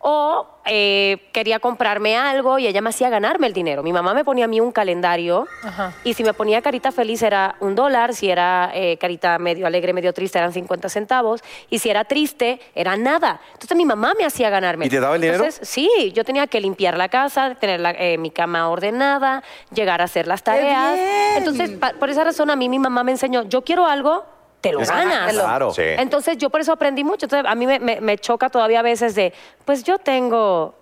O 0.03 0.47
eh, 0.65 1.29
quería 1.31 1.59
comprarme 1.59 2.15
algo 2.17 2.57
y 2.59 2.65
ella 2.67 2.81
me 2.81 2.89
hacía 2.89 3.09
ganarme 3.09 3.45
el 3.47 3.53
dinero. 3.53 3.83
Mi 3.83 3.93
mamá 3.93 4.13
me 4.13 4.23
ponía 4.23 4.45
a 4.45 4.47
mí 4.47 4.59
un 4.59 4.71
calendario 4.71 5.47
Ajá. 5.63 5.93
y 6.03 6.13
si 6.15 6.23
me 6.23 6.33
ponía 6.33 6.61
carita 6.61 6.91
feliz 6.91 7.21
era 7.23 7.55
un 7.59 7.75
dólar, 7.75 8.13
si 8.15 8.29
era 8.29 8.71
eh, 8.73 8.97
carita 8.97 9.37
medio 9.39 9.67
alegre, 9.67 9.93
medio 9.93 10.11
triste 10.13 10.37
eran 10.39 10.53
50 10.53 10.89
centavos 10.89 11.43
y 11.69 11.79
si 11.79 11.89
era 11.89 12.03
triste 12.05 12.59
era 12.73 12.97
nada. 12.97 13.41
Entonces 13.53 13.75
mi 13.77 13.85
mamá 13.85 14.13
me 14.17 14.25
hacía 14.25 14.49
ganarme. 14.49 14.85
¿Y 14.85 14.89
te 14.89 14.99
daba 14.99 15.15
el 15.15 15.21
dinero? 15.21 15.43
Entonces, 15.43 15.67
sí, 15.67 16.11
yo 16.15 16.23
tenía 16.23 16.47
que 16.47 16.59
limpiar 16.61 16.97
la 16.97 17.09
casa, 17.09 17.55
tener 17.55 17.79
la- 17.79 17.91
eh, 17.91 18.17
mi 18.17 18.31
cama 18.31 18.69
ordenada, 18.69 19.43
llegar 19.73 20.01
a 20.01 20.05
hacer 20.05 20.25
las 20.27 20.41
tareas. 20.43 20.95
bien! 20.95 21.37
Entonces, 21.37 21.69
pa- 21.71 21.93
por 21.99 22.09
esa 22.09 22.23
razón 22.23 22.49
a 22.49 22.55
mí 22.55 22.69
mi 22.69 22.79
mamá 22.79 23.03
me 23.03 23.11
enseñó, 23.11 23.43
yo 23.43 23.63
quiero 23.63 23.85
algo, 23.85 24.25
te 24.61 24.71
lo 24.71 24.79
ganas. 24.79 25.33
Claro. 25.33 25.71
Sí. 25.73 25.81
Entonces 25.83 26.37
yo 26.37 26.49
por 26.49 26.61
eso 26.61 26.71
aprendí 26.71 27.03
mucho. 27.03 27.25
Entonces 27.25 27.49
a 27.49 27.55
mí 27.55 27.65
me, 27.67 27.79
me- 27.79 27.99
me 27.99 28.17
choca 28.17 28.49
todavía 28.49 28.79
a 28.79 28.83
veces 28.83 29.15
de, 29.15 29.33
pues 29.65 29.83
yo 29.83 29.97
tengo 29.97 30.75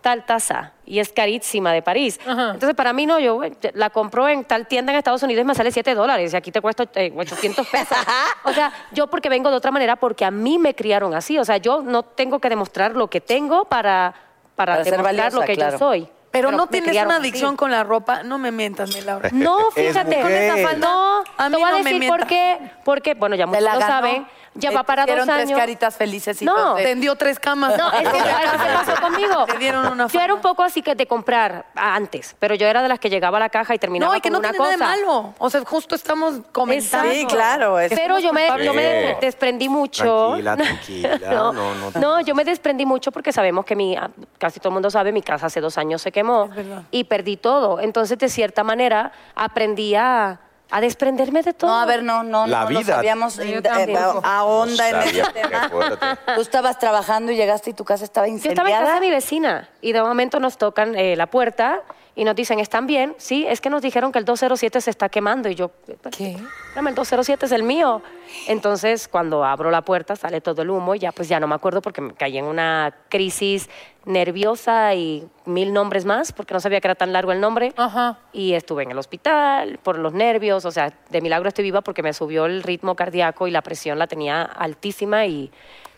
tal 0.00 0.26
taza 0.26 0.72
y 0.84 0.98
es 0.98 1.10
carísima 1.12 1.72
de 1.72 1.80
París. 1.80 2.20
Ajá. 2.26 2.50
Entonces 2.52 2.74
para 2.74 2.92
mí 2.92 3.06
no, 3.06 3.18
yo 3.18 3.40
la 3.72 3.88
compro 3.90 4.28
en 4.28 4.44
tal 4.44 4.66
tienda 4.66 4.92
en 4.92 4.98
Estados 4.98 5.22
Unidos 5.22 5.42
y 5.42 5.46
me 5.46 5.54
sale 5.54 5.70
7 5.72 5.94
dólares 5.94 6.32
y 6.32 6.36
aquí 6.36 6.52
te 6.52 6.60
cuesta 6.60 6.84
eh, 6.96 7.12
800 7.16 7.66
pesos. 7.66 7.96
o 8.44 8.52
sea, 8.52 8.70
yo 8.92 9.06
porque 9.06 9.28
vengo 9.30 9.50
de 9.50 9.56
otra 9.56 9.70
manera, 9.70 9.96
porque 9.96 10.24
a 10.26 10.30
mí 10.30 10.58
me 10.58 10.74
criaron 10.74 11.14
así. 11.14 11.38
O 11.38 11.44
sea, 11.44 11.56
yo 11.56 11.80
no 11.80 12.02
tengo 12.02 12.38
que 12.38 12.50
demostrar 12.50 12.94
lo 12.94 13.08
que 13.08 13.20
tengo 13.22 13.64
para, 13.64 14.14
para, 14.54 14.74
Para 14.74 14.84
ser 14.84 14.92
demostrar 14.92 15.16
valiosa, 15.16 15.40
lo 15.40 15.46
que 15.46 15.54
claro. 15.54 15.72
yo 15.72 15.78
soy. 15.78 16.08
Pero, 16.34 16.50
no 16.50 16.66
tienes 16.66 16.88
criaron 16.88 17.12
una 17.12 17.20
adicción 17.20 17.56
con 17.56 17.70
la 17.70 17.84
ropa. 17.84 18.24
No 18.24 18.38
me 18.38 18.50
mientas, 18.50 18.92
mi 18.92 19.00
Laura. 19.02 19.30
No, 19.32 19.70
fíjate. 19.74 20.20
Con 20.20 20.32
esa 20.32 20.68
falda, 20.68 20.88
No, 20.88 21.24
a 21.38 21.48
mí 21.48 21.54
te 21.54 21.62
voy 21.62 21.70
no 21.70 21.76
a 21.76 21.82
decir 21.82 22.08
por 22.08 22.26
qué. 22.26 22.58
Porque, 22.82 23.14
bueno, 23.14 23.36
ya 23.36 23.46
muchos 23.46 23.62
lo 23.62 23.80
saben. 23.80 24.26
Ya 24.56 24.70
va 24.70 24.84
para 24.84 25.02
dos 25.04 25.10
pusieron 25.16 25.28
tres 25.28 25.48
años. 25.48 25.58
caritas 25.58 25.96
felices 25.96 26.40
y 26.40 26.44
No. 26.44 26.74
Tendió 26.76 27.16
tres 27.16 27.40
camas. 27.40 27.76
No, 27.76 27.90
es 27.92 28.08
que 28.08 28.18
¿sabes 28.20 28.50
qué 28.52 28.72
pasó 28.72 29.00
conmigo? 29.02 29.46
Te 29.46 29.58
dieron 29.58 29.86
una 29.86 30.06
Yo 30.06 30.20
era 30.20 30.32
un 30.32 30.40
poco 30.40 30.62
así 30.62 30.80
que 30.80 30.94
de 30.94 31.06
comprar 31.06 31.66
antes, 31.74 32.36
pero 32.38 32.54
yo 32.54 32.66
era 32.66 32.80
de 32.82 32.88
las 32.88 32.98
que 33.00 33.10
llegaba 33.10 33.38
a 33.38 33.40
la 33.40 33.48
caja 33.48 33.74
y 33.74 33.78
terminaba 33.78 34.12
No, 34.12 34.16
y 34.18 34.20
que 34.20 34.28
con 34.30 34.34
no 34.34 34.38
una 34.38 34.50
tiene 34.50 34.64
cosa. 34.64 34.76
nada 34.76 34.94
de 34.96 35.02
malo. 35.02 35.34
O 35.38 35.50
sea, 35.50 35.64
justo 35.64 35.94
estamos 35.94 36.36
comentando. 36.52 37.12
Sí, 37.12 37.26
claro. 37.26 37.78
es- 37.80 37.92
Pero 37.94 38.18
yo 38.20 38.32
me, 38.32 38.46
yo 38.64 38.72
me 38.74 39.16
desprendí 39.20 39.68
mucho. 39.68 40.28
Tranquila, 40.38 40.56
tranquila. 40.56 41.18
No, 41.30 41.52
No, 41.52 41.74
no, 41.74 41.90
no, 42.00 42.20
yo 42.20 42.34
me 42.34 42.44
desprendí 42.44 42.86
mucho 42.86 43.10
porque 43.10 43.32
sabemos 43.32 43.64
que 43.64 43.74
mi, 43.74 43.96
casi 44.38 44.60
todo 44.60 44.68
el 44.68 44.74
mundo 44.74 44.90
sabe, 44.90 45.10
mi 45.12 45.22
casa 45.22 45.46
hace 45.46 45.60
dos 45.60 45.78
años 45.78 46.00
se 46.00 46.12
quemó 46.12 46.48
y 46.90 47.04
perdí 47.04 47.36
todo. 47.36 47.80
Entonces, 47.80 48.18
de 48.18 48.28
cierta 48.28 48.62
manera, 48.62 49.10
aprendí 49.34 49.94
a, 49.96 50.38
a 50.76 50.80
desprenderme 50.80 51.42
de 51.42 51.52
todo. 51.52 51.70
No, 51.70 51.80
a 51.80 51.86
ver, 51.86 52.02
no, 52.02 52.24
no, 52.24 52.48
La 52.48 52.62
no 52.62 52.66
vida. 52.66 53.00
Yo 53.02 53.56
in- 53.58 53.62
tampoco. 53.62 54.18
eh, 54.18 54.20
a 54.24 54.42
onda 54.44 54.88
en 54.90 54.96
ese 55.02 55.22
tema. 55.32 55.68
fuerte. 55.68 56.06
Tú 56.34 56.40
estabas 56.40 56.80
trabajando 56.80 57.30
y 57.30 57.36
llegaste 57.36 57.70
y 57.70 57.74
tu 57.74 57.84
casa 57.84 58.02
estaba 58.02 58.26
Yo 58.26 58.34
estaba 58.34 58.50
incendiada. 58.52 58.80
en 58.80 58.84
casa 58.86 58.94
de 59.00 59.06
mi 59.06 59.10
vecina 59.12 59.68
y 59.80 59.92
de 59.92 60.02
momento 60.02 60.40
nos 60.40 60.58
tocan 60.58 60.96
eh, 60.96 61.14
la 61.14 61.26
puerta 61.28 61.80
y 62.16 62.24
nos 62.24 62.36
dicen, 62.36 62.60
¿están 62.60 62.86
bien? 62.86 63.14
Sí, 63.18 63.44
es 63.48 63.60
que 63.60 63.70
nos 63.70 63.82
dijeron 63.82 64.12
que 64.12 64.18
el 64.18 64.24
207 64.24 64.80
se 64.80 64.90
está 64.90 65.08
quemando 65.08 65.48
y 65.48 65.54
yo... 65.54 65.70
¿Qué? 66.16 66.32
Espérame, 66.32 66.88
el 66.88 66.94
207 66.94 67.46
es 67.46 67.52
el 67.52 67.64
mío. 67.64 68.02
Entonces, 68.46 69.08
cuando 69.08 69.44
abro 69.44 69.70
la 69.70 69.82
puerta, 69.82 70.14
sale 70.14 70.40
todo 70.40 70.62
el 70.62 70.70
humo 70.70 70.94
y 70.94 71.00
ya 71.00 71.12
pues 71.12 71.28
ya 71.28 71.40
no 71.40 71.46
me 71.46 71.54
acuerdo 71.54 71.82
porque 71.82 72.00
me 72.00 72.14
caí 72.14 72.38
en 72.38 72.44
una 72.44 72.94
crisis 73.08 73.68
nerviosa 74.04 74.94
y 74.94 75.28
mil 75.44 75.72
nombres 75.72 76.04
más 76.04 76.32
porque 76.32 76.54
no 76.54 76.60
sabía 76.60 76.80
que 76.80 76.86
era 76.86 76.94
tan 76.94 77.12
largo 77.12 77.32
el 77.32 77.40
nombre. 77.40 77.72
Ajá. 77.76 78.18
Y 78.32 78.54
estuve 78.54 78.84
en 78.84 78.92
el 78.92 78.98
hospital 78.98 79.78
por 79.82 79.98
los 79.98 80.12
nervios, 80.12 80.64
o 80.64 80.70
sea, 80.70 80.92
de 81.10 81.20
milagro 81.20 81.48
estoy 81.48 81.64
viva 81.64 81.80
porque 81.80 82.02
me 82.02 82.12
subió 82.12 82.46
el 82.46 82.62
ritmo 82.62 82.94
cardíaco 82.94 83.48
y 83.48 83.50
la 83.50 83.62
presión 83.62 83.98
la 83.98 84.06
tenía 84.06 84.42
altísima 84.42 85.26
y 85.26 85.50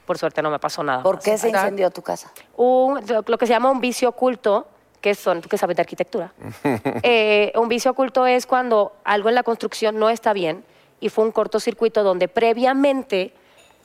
por 0.06 0.18
suerte 0.18 0.40
no 0.40 0.50
me 0.50 0.58
pasó 0.58 0.82
nada. 0.82 1.02
¿Por 1.02 1.18
qué 1.18 1.36
se 1.36 1.48
incendió 1.48 1.90
tu 1.90 2.00
casa? 2.00 2.32
un, 2.56 3.02
lo 3.26 3.38
que 3.38 3.46
se 3.46 3.52
llama 3.52 3.70
un 3.70 3.80
vicio 3.80 4.08
oculto, 4.08 4.68
que 5.06 5.14
son, 5.14 5.40
tú 5.40 5.48
que 5.48 5.56
sabes 5.56 5.76
de 5.76 5.82
arquitectura, 5.82 6.32
Eh, 7.04 7.52
un 7.54 7.68
vicio 7.68 7.92
oculto 7.92 8.26
es 8.26 8.44
cuando 8.44 8.96
algo 9.04 9.28
en 9.28 9.36
la 9.36 9.44
construcción 9.44 10.00
no 10.00 10.10
está 10.10 10.32
bien 10.32 10.64
y 10.98 11.10
fue 11.10 11.24
un 11.24 11.30
cortocircuito 11.30 12.02
donde 12.02 12.26
previamente, 12.26 13.32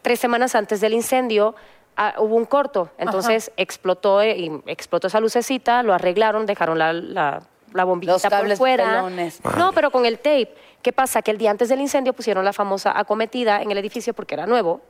tres 0.01 0.19
semanas 0.19 0.55
antes 0.55 0.81
del 0.81 0.93
incendio, 0.93 1.53
ah, 1.95 2.15
hubo 2.17 2.35
un 2.35 2.45
corto. 2.45 2.89
Entonces 2.97 3.51
explotó, 3.55 4.19
eh, 4.23 4.35
y 4.35 4.51
explotó 4.65 5.05
esa 5.05 5.19
lucecita, 5.19 5.83
lo 5.83 5.93
arreglaron, 5.93 6.47
dejaron 6.47 6.79
la, 6.79 6.91
la, 6.91 7.43
la 7.71 7.83
bombillita 7.83 8.13
Los 8.13 8.23
cables 8.23 8.57
por 8.57 8.67
fuera. 8.67 8.85
pelones. 8.95 9.41
No, 9.57 9.73
pero 9.73 9.91
con 9.91 10.07
el 10.07 10.17
tape. 10.17 10.55
¿Qué 10.81 10.91
pasa? 10.91 11.21
Que 11.21 11.29
el 11.29 11.37
día 11.37 11.51
antes 11.51 11.69
del 11.69 11.81
incendio 11.81 12.13
pusieron 12.13 12.43
la 12.43 12.53
famosa 12.53 12.97
acometida 12.97 13.61
en 13.61 13.69
el 13.69 13.77
edificio 13.77 14.15
porque 14.15 14.33
era 14.33 14.47
nuevo. 14.47 14.81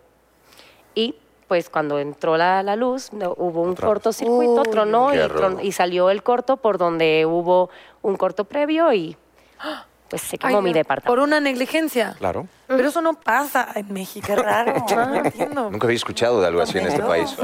Y 0.96 1.16
pues 1.52 1.70
cuando 1.70 2.00
entró 2.00 2.38
la, 2.38 2.64
la 2.64 2.78
luz, 2.78 3.12
no- 3.12 3.34
hubo 3.38 3.62
un 3.64 3.76
cortocircuito, 3.76 4.64
tronó 4.64 5.10
Qué 5.10 5.18
y, 5.18 5.28
tron- 5.28 5.60
y 5.62 5.74
salió 5.74 6.10
el 6.10 6.24
corto 6.24 6.56
por 6.56 6.78
donde 6.78 7.26
hubo 7.26 7.70
un 8.02 8.16
corto 8.16 8.46
previo 8.46 8.94
y 8.94 9.18
pues 10.08 10.22
se 10.22 10.38
quemó 10.38 10.60
Ay, 10.60 10.64
mi 10.64 10.70
no, 10.70 10.76
departamento. 10.76 11.12
Por 11.12 11.20
una 11.20 11.42
negligencia. 11.42 12.16
Claro. 12.18 12.48
Pero 12.68 12.88
eso 12.88 13.02
no 13.02 13.16
pasa 13.16 13.68
en 13.76 13.92
México. 13.92 14.28
Qué 14.28 14.36
raro. 14.38 14.76
No 14.96 15.16
entiendo. 15.16 15.70
Nunca 15.72 15.88
había 15.88 15.98
escuchado 15.98 16.40
de 16.40 16.48
algo 16.48 16.62
así 16.62 16.78
en 16.78 16.88
este 16.88 17.04
país. 17.04 17.36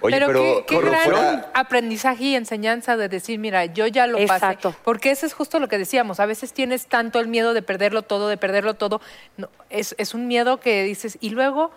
Oye, 0.00 0.16
pero, 0.16 0.26
pero, 0.26 0.66
qué, 0.66 0.80
gran 0.80 1.02
fuera- 1.04 1.50
aprendizaje 1.54 2.24
y 2.24 2.34
enseñanza 2.34 2.96
de 2.96 3.08
decir, 3.08 3.38
mira, 3.38 3.64
yo 3.66 3.86
ya 3.86 4.08
lo 4.08 4.18
Exacto. 4.18 4.70
pasé. 4.70 4.82
Porque 4.84 5.12
ese 5.12 5.26
es 5.26 5.34
justo 5.34 5.60
lo 5.60 5.68
que 5.68 5.78
decíamos. 5.78 6.18
A 6.18 6.26
veces 6.26 6.52
tienes 6.52 6.86
tanto 6.88 7.20
el 7.20 7.28
miedo 7.28 7.54
de 7.54 7.62
perderlo 7.62 8.02
todo, 8.02 8.26
de 8.26 8.36
perderlo 8.38 8.74
todo. 8.74 9.00
No, 9.36 9.50
es, 9.70 9.94
es 9.98 10.14
un 10.14 10.26
miedo 10.26 10.58
que 10.58 10.82
dices, 10.82 11.16
y 11.20 11.30
luego. 11.30 11.70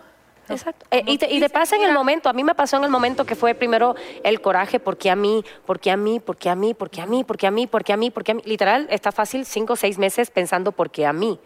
No, 0.48 0.54
Exacto. 0.54 0.86
Eh, 0.90 1.02
y, 1.06 1.18
te, 1.18 1.32
y 1.32 1.40
pasa 1.48 1.76
en 1.76 1.82
el 1.82 1.92
momento, 1.92 2.28
a 2.28 2.32
mí 2.32 2.44
me 2.44 2.54
pasó 2.54 2.76
en 2.76 2.84
el 2.84 2.90
momento 2.90 3.24
que 3.24 3.34
fue 3.34 3.54
primero 3.54 3.94
el 4.22 4.40
coraje, 4.40 4.80
porque 4.80 5.10
a 5.10 5.16
mí, 5.16 5.44
porque 5.66 5.90
a 5.90 5.96
mí, 5.96 6.20
porque 6.20 6.50
a 6.50 6.54
mí, 6.54 6.74
porque 6.74 7.00
a 7.00 7.06
mí, 7.06 7.24
porque 7.24 7.46
a 7.46 7.50
mí, 7.50 7.66
porque 7.66 7.92
a 7.92 7.96
mí, 7.96 8.10
porque 8.10 8.32
a 8.32 8.34
mí. 8.34 8.42
Literal, 8.44 8.86
está 8.90 9.12
fácil 9.12 9.44
cinco 9.44 9.74
o 9.74 9.76
seis 9.76 9.98
meses 9.98 10.30
pensando 10.30 10.72
porque 10.72 11.06
a 11.06 11.12
mí. 11.12 11.38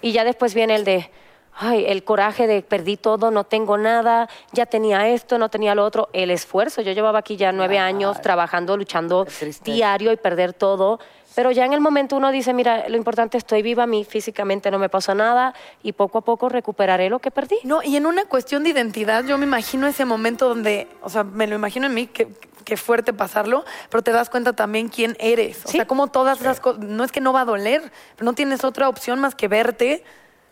Y 0.00 0.12
ya 0.12 0.24
después 0.24 0.54
viene 0.54 0.76
el 0.76 0.84
de, 0.84 1.10
ay, 1.54 1.86
el 1.88 2.04
coraje 2.04 2.46
de 2.46 2.62
perdí 2.62 2.96
todo, 2.96 3.30
no 3.30 3.44
tengo 3.44 3.78
nada, 3.78 4.28
ya 4.52 4.66
tenía 4.66 5.08
esto, 5.08 5.38
no 5.38 5.48
tenía 5.48 5.74
lo 5.74 5.84
otro, 5.84 6.08
el 6.12 6.30
esfuerzo. 6.30 6.82
Yo 6.82 6.92
llevaba 6.92 7.18
aquí 7.18 7.36
ya 7.36 7.52
nueve 7.52 7.78
años 7.78 8.20
trabajando, 8.20 8.76
luchando 8.76 9.26
diario 9.64 10.12
y 10.12 10.16
perder 10.16 10.52
todo. 10.52 11.00
Pero 11.36 11.50
ya 11.50 11.66
en 11.66 11.74
el 11.74 11.80
momento 11.82 12.16
uno 12.16 12.30
dice, 12.32 12.54
mira, 12.54 12.88
lo 12.88 12.96
importante 12.96 13.36
estoy 13.36 13.60
viva, 13.60 13.82
a 13.82 13.86
mí 13.86 14.04
físicamente 14.06 14.70
no 14.70 14.78
me 14.78 14.88
pasa 14.88 15.14
nada 15.14 15.52
y 15.82 15.92
poco 15.92 16.16
a 16.18 16.20
poco 16.22 16.48
recuperaré 16.48 17.10
lo 17.10 17.18
que 17.18 17.30
perdí. 17.30 17.56
No, 17.62 17.82
y 17.82 17.94
en 17.96 18.06
una 18.06 18.24
cuestión 18.24 18.64
de 18.64 18.70
identidad, 18.70 19.22
yo 19.26 19.36
me 19.36 19.44
imagino 19.44 19.86
ese 19.86 20.06
momento 20.06 20.48
donde, 20.48 20.88
o 21.02 21.10
sea, 21.10 21.24
me 21.24 21.46
lo 21.46 21.54
imagino 21.54 21.86
en 21.88 21.92
mí, 21.94 22.06
que, 22.06 22.28
que 22.64 22.78
fuerte 22.78 23.12
pasarlo, 23.12 23.66
pero 23.90 24.00
te 24.02 24.12
das 24.12 24.30
cuenta 24.30 24.54
también 24.54 24.88
quién 24.88 25.14
eres. 25.20 25.62
O 25.66 25.68
Sí. 25.68 25.76
sea, 25.76 25.86
como 25.86 26.06
todas 26.06 26.40
esas 26.40 26.58
cosas, 26.58 26.82
no 26.82 27.04
es 27.04 27.12
que 27.12 27.20
no 27.20 27.34
va 27.34 27.42
a 27.42 27.44
doler, 27.44 27.82
pero 28.16 28.24
no 28.24 28.32
tienes 28.32 28.64
otra 28.64 28.88
opción 28.88 29.20
más 29.20 29.34
que 29.34 29.46
verte 29.46 30.02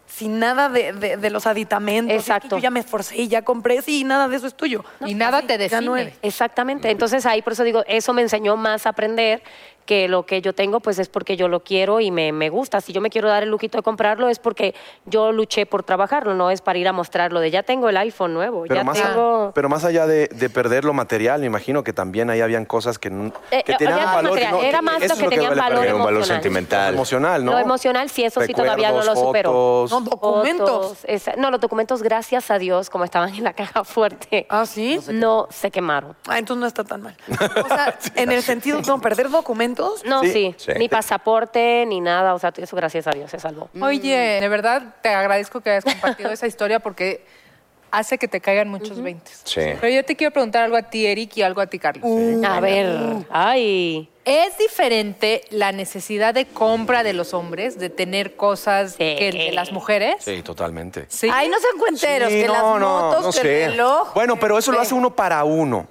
sin 0.07 0.38
nada 0.38 0.68
de, 0.68 0.92
de- 0.92 1.16
de 1.16 1.31
los 1.31 1.47
aditamentos. 1.47 2.14
Es 2.14 2.25
que 2.27 2.31
Exacto. 2.33 2.57
yo 2.57 2.62
ya 2.62 2.70
me 2.70 2.81
esforcé 2.81 3.16
y 3.16 3.29
ya 3.29 3.40
compré, 3.40 3.81
sí, 3.81 4.01
y 4.01 4.05
nada 4.05 4.29
de 4.29 4.37
eso 4.37 4.47
es 4.47 4.55
tuyo. 4.55 4.85
Y 5.07 5.14
nada 5.14 5.40
te 5.40 5.57
no 5.81 5.94
define. 5.94 6.12
Exactamente. 6.20 6.90
Entonces 6.90 7.25
ahí 7.25 7.40
por 7.40 7.55
eso 7.55 7.64
digo, 7.64 7.83
eso 7.87 8.12
me 8.12 8.20
enseñó 8.20 8.55
más 8.59 8.85
a 8.85 8.90
aprender 8.90 9.42
que 9.85 10.09
lo 10.09 10.25
que 10.27 10.40
yo 10.40 10.55
tengo 10.55 10.81
pues 10.81 10.99
es 10.99 11.09
porque 11.09 11.37
yo 11.37 11.49
lo 11.49 11.61
quiero 11.61 12.01
y 12.01 12.11
me, 12.11 12.33
me 12.33 12.49
gusta. 12.51 12.81
Si 12.81 12.92
yo 12.92 13.01
me 13.01 13.11
quiero 13.11 13.29
dar 13.29 13.42
el 13.42 13.51
lujito 13.51 13.79
de 13.79 13.83
comprarlo 13.83 14.29
es 14.29 14.38
porque 14.38 14.75
yo 15.05 15.33
luché 15.33 15.66
por 15.66 15.83
trabajarlo, 15.83 16.35
no 16.35 16.51
es 16.51 16.61
para 16.61 16.79
ir 16.79 16.88
a 16.88 16.92
mostrarlo 16.92 17.40
de 17.40 17.51
ya 17.51 17.62
tengo 17.62 17.88
el 17.88 17.97
iPhone 17.97 18.35
nuevo, 18.35 18.62
Pero 18.62 18.75
ya 18.77 18.85
más, 18.85 19.01
tengo... 19.03 19.53
pero 19.55 19.68
más 19.68 19.85
allá 19.85 20.07
de, 20.07 20.29
de 20.29 20.51
perder 20.51 20.85
lo 20.85 20.92
material, 20.92 21.40
me 21.40 21.47
imagino 21.47 21.85
que 21.85 21.92
también 21.92 22.31
ahí 22.31 22.40
habían 22.40 22.64
cosas 22.64 22.99
que, 22.99 23.09
Eh, 23.51 23.62
que 23.64 23.73
eh, 23.73 23.77
tenían 23.79 24.05
valor. 24.05 24.33
material, 24.33 24.53
¿no? 24.53 24.62
era 24.62 24.79
Que 24.79 24.85
más 24.85 25.09
lo 25.09 25.16
que 25.16 25.29
tenían 25.29 25.57
valor 25.57 25.87
un 26.16 26.25
sentimental. 26.25 26.94
Emocional, 26.94 27.44
¿no? 27.44 27.53
Lo 27.53 27.59
emocional, 27.59 28.09
sí, 28.11 28.25
eso 28.25 28.40
sí 28.42 28.53
todavía 28.55 28.90
no 28.92 29.03
lo 29.05 29.14
supero. 29.16 29.51
fotos. 29.51 29.90
No, 29.90 30.01
documentos. 30.01 30.70
Fotos, 30.70 30.99
esa- 31.05 31.37
no, 31.37 31.51
los 31.51 31.61
documentos, 31.61 32.03
gracias 32.03 32.51
a 32.51 32.59
Dios, 32.59 32.90
como 32.90 33.05
estaban 33.05 33.35
en 33.35 33.44
la 33.44 33.53
caja 33.53 33.85
fuerte, 33.85 34.47
¿Ah, 34.49 34.64
sí? 34.66 34.99
no 35.12 35.47
se 35.51 35.70
quemaron. 35.70 36.16
Ah, 36.27 36.38
entonces 36.38 36.61
no 36.61 36.66
está 36.66 36.85
tan 36.85 37.03
mal. 37.03 37.16
O 37.31 37.68
sea, 37.68 37.99
en 38.16 38.31
el 38.33 38.42
sentido, 38.42 38.81
no, 38.87 39.01
perder 39.01 39.29
documentos. 39.31 39.73
No, 40.04 40.22
Sí. 40.22 40.30
sí, 40.32 40.54
Sí. 40.58 40.72
ni 40.78 40.88
pasaporte, 40.88 41.84
ni 41.87 42.00
nada, 42.00 42.34
o 42.34 42.38
sea, 42.38 42.52
eso 42.56 42.76
gracias 42.76 43.06
a 43.06 43.10
Dios 43.10 43.30
se 43.30 43.38
salvó. 43.38 43.68
Oye, 43.80 44.38
de 44.40 44.48
verdad 44.48 44.94
te 45.02 45.08
agradezco 45.10 45.60
que 45.60 45.70
hayas 45.70 45.84
compartido 45.84 46.30
esa 46.32 46.46
historia 46.46 46.80
porque 46.80 47.24
hace 47.90 48.18
que 48.18 48.26
te 48.26 48.40
caigan 48.40 48.68
muchos 48.68 49.00
veintes. 49.00 49.40
Sí. 49.44 49.60
Pero 49.80 49.88
yo 49.88 50.04
te 50.04 50.16
quiero 50.16 50.32
preguntar 50.32 50.64
algo 50.64 50.76
a 50.76 50.82
ti, 50.82 51.06
Eric, 51.06 51.37
y 51.37 51.42
algo 51.42 51.60
a 51.60 51.66
ti, 51.68 51.78
Carlos. 51.78 52.04
A 52.44 52.60
ver, 52.60 52.88
ay, 53.30 54.08
¿Es 54.26 54.56
diferente 54.56 55.42
la 55.50 55.70
necesidad 55.70 56.32
de 56.32 56.46
compra 56.46 57.02
de 57.02 57.12
los 57.12 57.34
hombres, 57.34 57.78
de 57.78 57.90
tener 57.90 58.37
cosas 58.37 58.92
Sí. 58.92 59.16
que 59.18 59.30
de 59.32 59.52
las 59.52 59.70
mujeres? 59.70 60.16
Sí, 60.20 60.42
totalmente. 60.42 61.04
Sí. 61.10 61.28
Ay, 61.30 61.48
no 61.50 61.58
sean 61.60 61.76
cuenteros, 61.78 62.30
Sí, 62.30 62.40
que 62.40 62.48
las 62.48 62.62
no, 62.62 62.78
motos, 62.78 63.22
no 63.26 63.32
que 63.32 63.38
sé. 63.38 63.64
el 63.64 63.70
reloj. 63.72 64.14
Bueno, 64.14 64.37
pero 64.40 64.56
eso 64.56 64.72
lo 64.72 64.80
hace 64.80 64.94
uno 64.94 65.14
para 65.14 65.44
uno. 65.44 65.87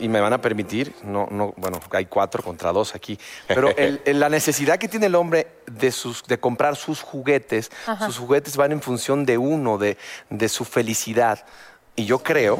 Y 0.00 0.08
me 0.08 0.20
van 0.20 0.32
a 0.32 0.40
permitir, 0.40 0.94
no, 1.04 1.28
no, 1.30 1.52
bueno, 1.56 1.78
hay 1.92 2.06
cuatro 2.06 2.42
contra 2.42 2.72
dos 2.72 2.94
aquí, 2.94 3.18
pero 3.46 3.68
el- 3.76 4.00
el- 4.06 4.18
la 4.20 4.28
necesidad 4.28 4.78
que 4.78 4.88
tiene 4.88 5.06
el 5.06 5.14
hombre 5.14 5.46
de, 5.70 5.92
sus, 5.92 6.24
de 6.24 6.38
comprar 6.40 6.74
sus 6.76 7.02
juguetes, 7.02 7.70
sus 8.06 8.18
juguetes 8.18 8.56
van 8.56 8.72
en 8.72 8.80
función 8.80 9.26
de 9.26 9.36
uno, 9.38 9.76
de, 9.78 9.96
de 10.30 10.48
su 10.48 10.64
felicidad. 10.64 11.44
Y 11.96 12.06
yo 12.06 12.20
creo 12.20 12.58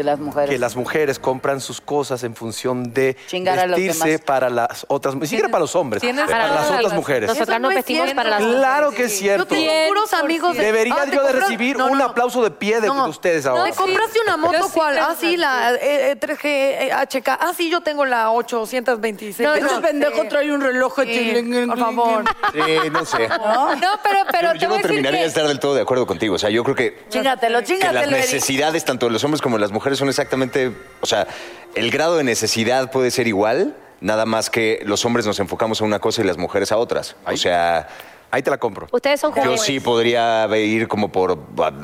Que 0.00 0.04
las 0.04 0.18
mujeres. 0.18 0.50
que 0.50 0.58
las 0.58 0.76
mujeres 0.76 1.18
compran 1.18 1.60
sus 1.60 1.80
cosas 1.80 2.22
en 2.24 2.34
función 2.34 2.94
de 2.94 3.16
Chingar 3.26 3.68
vestirse 3.68 4.18
para 4.18 4.48
las 4.48 4.86
otras, 4.88 5.14
ni 5.14 5.26
siquiera 5.26 5.48
para 5.50 5.60
los 5.60 5.76
hombres, 5.76 6.00
tienes 6.00 6.24
para 6.30 6.46
las 6.48 6.70
la 6.70 6.76
otras 6.78 6.92
mujeres. 6.94 7.28
nosotras 7.28 7.60
no 7.60 7.68
nos 7.68 7.70
es 7.72 7.76
vestimos 7.76 8.10
para 8.14 8.30
las 8.30 8.40
Claro 8.40 8.90
que 8.92 9.04
es 9.04 9.12
Yo 9.12 9.18
cierto. 9.18 9.46
tengo 9.46 9.70
puros 9.88 10.12
amigos 10.14 10.56
de... 10.56 10.62
Debería 10.64 10.94
Ah, 10.98 11.04
¿te 11.04 11.16
yo 11.16 11.22
de 11.24 11.32
recibir 11.32 11.76
no, 11.76 11.86
un 11.88 11.98
no. 11.98 12.04
aplauso 12.04 12.42
de 12.42 12.50
pie 12.50 12.80
de, 12.80 12.86
No. 12.88 13.04
de 13.04 13.10
ustedes 13.10 13.44
ahora. 13.46 13.64
¿Te 13.64 13.72
compraste 13.76 14.18
una 14.22 14.32
Yo 14.32 14.38
moto 14.38 14.70
cuál? 14.72 14.98
Ah, 14.98 15.14
sí, 15.18 15.36
la 15.36 15.74
eh, 15.74 16.12
eh, 16.12 16.16
3G 16.18 16.38
eh, 16.44 16.90
HK. 16.92 17.28
Ah, 17.28 17.52
sí, 17.56 17.68
yo 17.70 17.80
tengo 17.82 18.06
la 18.06 18.30
826. 18.32 19.46
No, 19.46 19.54
ese 19.54 19.80
pendejo 19.80 20.22
sí. 20.22 20.28
trae 20.28 20.52
un 20.52 20.60
reloj. 20.60 20.94
Por 20.94 21.78
favor. 21.78 22.24
Sí, 22.52 22.60
no 22.90 23.04
sé. 23.04 23.28
No, 23.28 23.68
pero, 24.02 24.18
pero 24.30 24.54
Yo, 24.54 24.60
yo 24.60 24.68
no 24.68 24.78
terminaría 24.80 25.18
que- 25.18 25.22
de 25.24 25.28
estar 25.28 25.46
del 25.46 25.58
todo 25.60 25.74
de 25.74 25.82
acuerdo 25.82 26.06
contigo. 26.06 26.34
O 26.34 26.38
sea, 26.38 26.50
yo 26.50 26.62
creo 26.64 26.74
que 26.76 26.98
Chingatelo, 27.08 27.58
que 27.60 27.64
chingatelo. 27.66 28.00
las 28.02 28.10
necesidades 28.10 28.84
tanto 28.84 29.06
de 29.06 29.12
los 29.12 29.24
hombres 29.24 29.40
como 29.42 29.56
de 29.56 29.60
las 29.62 29.72
mujeres 29.72 29.89
son 29.96 30.08
exactamente, 30.08 30.72
o 31.00 31.06
sea, 31.06 31.26
el 31.74 31.90
grado 31.90 32.16
de 32.16 32.24
necesidad 32.24 32.90
puede 32.90 33.10
ser 33.10 33.26
igual, 33.28 33.76
nada 34.00 34.26
más 34.26 34.50
que 34.50 34.80
los 34.84 35.04
hombres 35.04 35.26
nos 35.26 35.38
enfocamos 35.40 35.80
a 35.80 35.84
una 35.84 35.98
cosa 35.98 36.22
y 36.22 36.24
las 36.24 36.38
mujeres 36.38 36.72
a 36.72 36.76
otras. 36.76 37.16
O 37.26 37.36
sea, 37.36 37.88
Ahí 38.32 38.42
te 38.42 38.50
la 38.50 38.58
compro. 38.58 38.86
Ustedes 38.92 39.20
son 39.20 39.34
yo 39.34 39.42
jóvenes. 39.42 39.62
sí 39.62 39.80
podría 39.80 40.46
ir 40.56 40.86
como 40.86 41.10
por, 41.10 41.36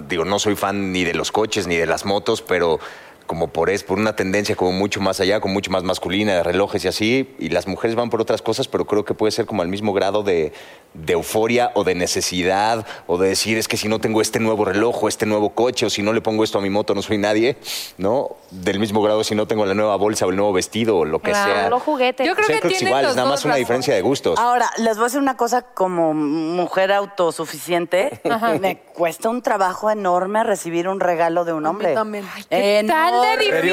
digo, 0.06 0.24
no 0.24 0.38
soy 0.38 0.54
fan 0.54 0.92
ni 0.92 1.02
de 1.02 1.12
los 1.12 1.32
coches 1.32 1.66
ni 1.66 1.74
de 1.74 1.86
las 1.86 2.04
motos, 2.04 2.40
pero 2.40 2.78
como 3.26 3.48
por 3.48 3.70
es 3.70 3.82
por 3.84 3.98
una 3.98 4.16
tendencia 4.16 4.56
como 4.56 4.72
mucho 4.72 5.00
más 5.00 5.20
allá, 5.20 5.40
con 5.40 5.52
mucho 5.52 5.70
más 5.70 5.82
masculina, 5.82 6.34
de 6.34 6.42
relojes 6.42 6.84
y 6.84 6.88
así, 6.88 7.34
y 7.38 7.48
las 7.50 7.66
mujeres 7.66 7.96
van 7.96 8.10
por 8.10 8.20
otras 8.20 8.42
cosas, 8.42 8.68
pero 8.68 8.84
creo 8.86 9.04
que 9.04 9.14
puede 9.14 9.30
ser 9.32 9.46
como 9.46 9.62
al 9.62 9.68
mismo 9.68 9.92
grado 9.92 10.22
de, 10.22 10.52
de 10.94 11.12
euforia 11.12 11.70
o 11.74 11.84
de 11.84 11.94
necesidad, 11.94 12.86
o 13.06 13.18
de 13.18 13.28
decir, 13.28 13.58
es 13.58 13.68
que 13.68 13.76
si 13.76 13.88
no 13.88 13.98
tengo 13.98 14.20
este 14.22 14.40
nuevo 14.40 14.64
reloj 14.64 15.04
o 15.04 15.08
este 15.08 15.26
nuevo 15.26 15.50
coche, 15.50 15.86
o 15.86 15.90
si 15.90 16.02
no 16.02 16.12
le 16.12 16.20
pongo 16.20 16.44
esto 16.44 16.58
a 16.58 16.62
mi 16.62 16.70
moto, 16.70 16.94
no 16.94 17.02
soy 17.02 17.18
nadie, 17.18 17.56
¿no? 17.98 18.36
Del 18.50 18.78
mismo 18.78 19.02
grado 19.02 19.24
si 19.24 19.34
no 19.34 19.46
tengo 19.46 19.66
la 19.66 19.74
nueva 19.74 19.96
bolsa 19.96 20.24
o 20.26 20.30
el 20.30 20.36
nuevo 20.36 20.52
vestido 20.52 20.96
o 20.98 21.04
lo 21.04 21.18
que 21.18 21.30
Claro, 21.32 21.52
sea. 21.52 21.68
Los 21.70 21.82
juguetes. 21.82 22.26
Yo 22.26 22.34
creo 22.34 22.44
O 22.44 22.46
sea, 22.46 22.56
que 22.56 22.60
creo 22.60 22.70
que 22.70 22.76
es 22.76 22.82
igual, 22.82 23.04
es 23.06 23.16
nada 23.16 23.28
más 23.28 23.44
una 23.44 23.52
razones. 23.54 23.58
diferencia 23.58 23.94
de 23.94 24.02
gustos. 24.02 24.38
Ahora, 24.38 24.70
les 24.78 24.96
voy 24.96 25.02
a 25.02 25.06
decir 25.06 25.20
una 25.20 25.36
cosa 25.36 25.62
como 25.62 26.14
mujer 26.14 26.92
autosuficiente. 26.92 28.20
Me 28.60 28.78
cuesta 28.78 29.28
un 29.28 29.42
trabajo 29.42 29.90
enorme 29.90 30.44
recibir 30.44 30.88
un 30.88 31.00
regalo 31.00 31.44
de 31.44 31.52
un 31.52 31.66
hombre. 31.66 31.94
también. 31.94 32.24
Ay, 32.34 32.44
¿Qué 32.48 32.84
tal 32.86 33.15
de 33.22 33.36
difícil? 33.36 33.70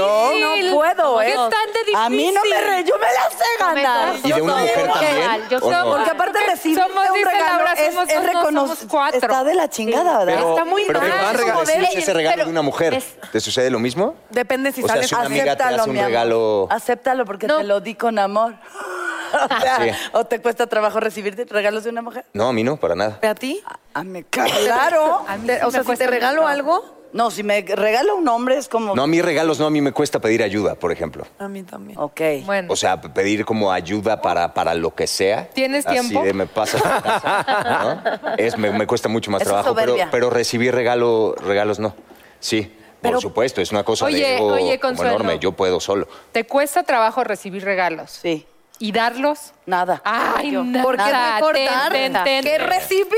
No 0.70 0.76
puedo, 0.76 1.22
¿eh? 1.22 1.26
¿Qué 1.28 1.34
tal 1.36 1.50
de 1.52 1.96
A 1.98 2.10
mí 2.10 2.32
no 2.32 2.42
me 2.44 2.50
difícil? 2.50 2.68
re, 2.68 2.84
yo 2.84 2.96
me 2.98 3.06
la 3.08 3.30
sé 3.30 3.46
ganar. 3.60 4.16
¿Y 4.24 4.32
de 4.32 4.42
una 4.42 4.54
Yo 4.54 4.60
mujer 4.60 4.76
soy- 4.76 4.94
también? 5.08 5.50
Yo 5.50 5.58
¿O 5.60 5.72
no? 5.72 5.86
Porque 5.92 6.10
aparte 6.12 6.40
recibir 6.48 6.80
somos, 6.80 7.08
un 7.10 7.14
dice 7.16 7.30
regalo 7.30 7.56
Laura, 7.58 7.74
es, 7.74 7.94
somos 7.94 8.10
es 8.10 8.16
dos, 8.16 8.24
no, 8.26 8.32
recono- 8.42 8.62
somos 8.62 8.80
cuatro. 8.90 9.20
Está 9.20 9.44
de 9.44 9.54
la 9.56 9.70
chingada, 9.70 10.26
¿verdad? 10.26 10.50
Está 10.52 10.66
muy 10.66 10.84
pero 10.88 11.00
mal. 11.00 11.10
¿qué 11.12 11.16
más 11.18 11.34
Es 11.34 11.40
rega- 11.40 11.54
como 11.54 11.66
si 11.66 11.78
de- 11.78 11.84
es 11.86 11.96
ese 11.96 12.14
regalo 12.14 12.34
pero- 12.36 12.46
de 12.46 12.52
una 12.52 12.62
mujer? 12.62 12.94
es- 12.94 13.16
¿Te 13.32 13.40
sucede 13.40 13.70
lo 13.70 13.80
mismo? 13.80 14.16
Depende 14.30 14.72
si 14.72 14.82
O 14.84 14.86
sea, 14.88 14.96
sales 14.96 15.10
si 15.10 15.16
una 15.16 15.26
amiga 15.26 15.44
te 15.44 15.50
Acéptalo, 15.52 15.82
hace 15.82 15.90
un 15.90 15.94
mi 15.96 16.00
amor. 16.00 16.10
regalo... 16.12 16.68
Acéptalo 16.70 17.26
porque 17.26 17.48
No. 17.48 17.58
te 17.58 17.64
lo 17.64 17.80
di 17.80 17.96
con 17.96 18.20
amor. 18.20 18.54
o, 19.34 19.62
sea, 19.62 19.78
Sí. 19.82 19.90
¿o 20.14 20.26
te 20.26 20.42
cuesta 20.42 20.68
trabajo 20.68 21.00
recibir 21.00 21.36
regalos 21.50 21.84
de 21.84 21.90
una 21.90 22.02
mujer? 22.02 22.26
No, 22.34 22.48
a 22.50 22.54
mí 22.54 22.64
no, 22.64 22.78
para 22.78 22.96
nada. 22.96 23.20
¿A 23.28 23.36
ti? 23.36 23.64
A 23.94 24.04
mí, 24.04 24.24
claro. 24.24 25.26
A 25.28 25.38
mí 25.38 25.48
Te- 25.48 25.56
sí 25.60 25.62
o 25.64 25.66
me 25.68 25.72
sea, 25.72 25.84
si 25.84 25.96
te 25.98 26.08
regalo 26.08 26.48
algo, 26.48 27.03
No, 27.14 27.30
si 27.30 27.44
me 27.44 27.62
regala 27.62 28.14
un 28.16 28.28
hombre 28.28 28.58
es 28.58 28.68
como... 28.68 28.96
No, 28.96 29.04
a 29.04 29.08
mí 29.08 29.22
regalos 29.22 29.60
no, 29.60 29.68
a 29.68 29.70
mí 29.70 29.82
me 29.82 29.92
cuesta 29.92 30.20
pedir 30.20 30.42
ayuda, 30.44 30.74
por 30.76 30.92
ejemplo. 30.92 31.26
a 31.38 31.48
mí 31.48 31.62
también. 31.64 31.98
Ok. 32.00 32.20
Bueno, 32.46 32.74
O 32.74 32.76
sea, 32.76 33.00
pedir 33.00 33.46
como 33.46 33.72
ayuda 33.72 34.20
para, 34.22 34.54
para 34.56 34.74
lo 34.74 34.96
que 34.96 35.06
sea. 35.06 35.48
¿Tienes 35.50 35.86
Así 35.86 36.00
tiempo? 36.00 36.24
de 36.26 36.34
me 36.34 36.48
pasa. 36.48 38.02
¿no? 38.24 38.36
Es, 38.38 38.58
me, 38.58 38.72
me 38.72 38.88
cuesta 38.88 39.10
mucho 39.10 39.30
más 39.32 39.42
Eso 39.44 39.52
trabajo, 39.52 39.76
pero, 39.76 39.92
soberbia. 39.94 40.10
pero 40.12 40.30
recibir 40.30 40.74
regalo, 40.74 41.36
regalos 41.40 41.80
no. 41.80 41.94
Sí, 42.40 42.74
Pero- 43.02 43.14
por 43.14 43.22
supuesto, 43.22 43.62
es 43.62 43.72
una 43.72 43.84
cosa 43.84 44.06
Oye, 44.06 44.18
de 44.18 44.36
ego 44.38 44.48
oye, 44.48 44.80
como 44.80 44.92
Consuelo. 44.96 45.12
enorme. 45.16 45.40
Yo 45.40 45.52
puedo 45.52 45.80
solo. 45.80 46.08
¿te 46.32 46.46
cuesta 46.46 46.84
trabajo 46.84 47.24
recibir 47.24 47.64
regalos? 47.64 48.12
Sí, 48.22 48.48
¿Y 48.80 48.92
darlos? 48.92 49.54
Nada. 49.66 50.02
Ay, 50.04 50.52
nada. 50.52 50.84
¿Por 50.84 50.98
qué 50.98 51.04
Ten, 51.04 51.34
recortar? 51.36 51.92
ten, 51.92 52.14
ten. 52.24 52.44
¿Qué 52.44 52.58
recibí? 52.58 53.10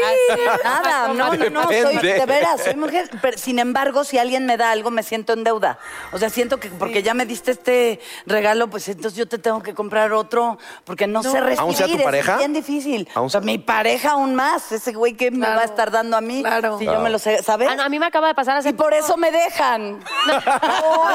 Nada, 0.64 1.08
no, 1.10 1.34
no, 1.36 1.50
no, 1.50 1.64
soy, 1.64 1.98
de 1.98 2.26
veras, 2.26 2.62
soy 2.64 2.76
mujer. 2.76 3.10
Pero, 3.22 3.38
sin 3.38 3.60
embargo, 3.60 4.04
si 4.04 4.18
alguien 4.18 4.46
me 4.46 4.58
da 4.58 4.72
algo, 4.72 4.92
me 4.92 5.04
siento 5.04 5.34
en 5.34 5.44
deuda. 5.44 5.80
O 6.12 6.18
sea, 6.18 6.30
siento 6.30 6.60
que 6.60 6.70
porque 6.70 7.04
ya 7.04 7.14
me 7.14 7.26
diste 7.26 7.52
este 7.52 8.00
regalo, 8.26 8.70
pues 8.70 8.88
entonces 8.90 9.18
yo 9.18 9.28
te 9.28 9.38
tengo 9.38 9.62
que 9.62 9.74
comprar 9.74 10.14
otro, 10.14 10.58
porque 10.84 11.08
no, 11.08 11.24
sé 11.24 11.40
recibir. 11.40 11.60
¿Aún 11.60 11.76
sea 11.76 11.88
tu 11.88 11.98
es 11.98 12.04
pareja? 12.04 12.38
bien 12.38 12.54
difícil. 12.54 13.08
¿Aún 13.16 13.28
O 13.28 13.30
sea, 13.30 13.42
mi 13.42 13.58
pareja 13.58 14.12
aún 14.12 14.36
más, 14.36 14.72
ese 14.72 14.94
güey 14.94 15.14
que 15.14 15.32
me 15.32 15.48
va 15.48 15.62
a 15.62 15.66
estar 15.66 15.92
dando 15.92 16.18
a 16.18 16.22
mí. 16.22 16.42
Claro. 16.42 16.78
Si 16.80 16.86
yo 16.86 17.00
me 17.00 17.10
lo 17.10 17.20
sé, 17.20 17.42
¿sabes? 17.44 17.70
Ah, 17.72 17.76
no, 17.76 17.84
a 17.84 17.90
mí 17.90 18.00
me 18.00 18.06
acaba 18.06 18.28
de 18.28 18.36
pasar 18.36 18.58
hace 18.58 18.70
Y 18.70 18.74
por 18.74 18.94
eso 18.94 19.18
me 19.18 19.32
dejan. 19.32 20.00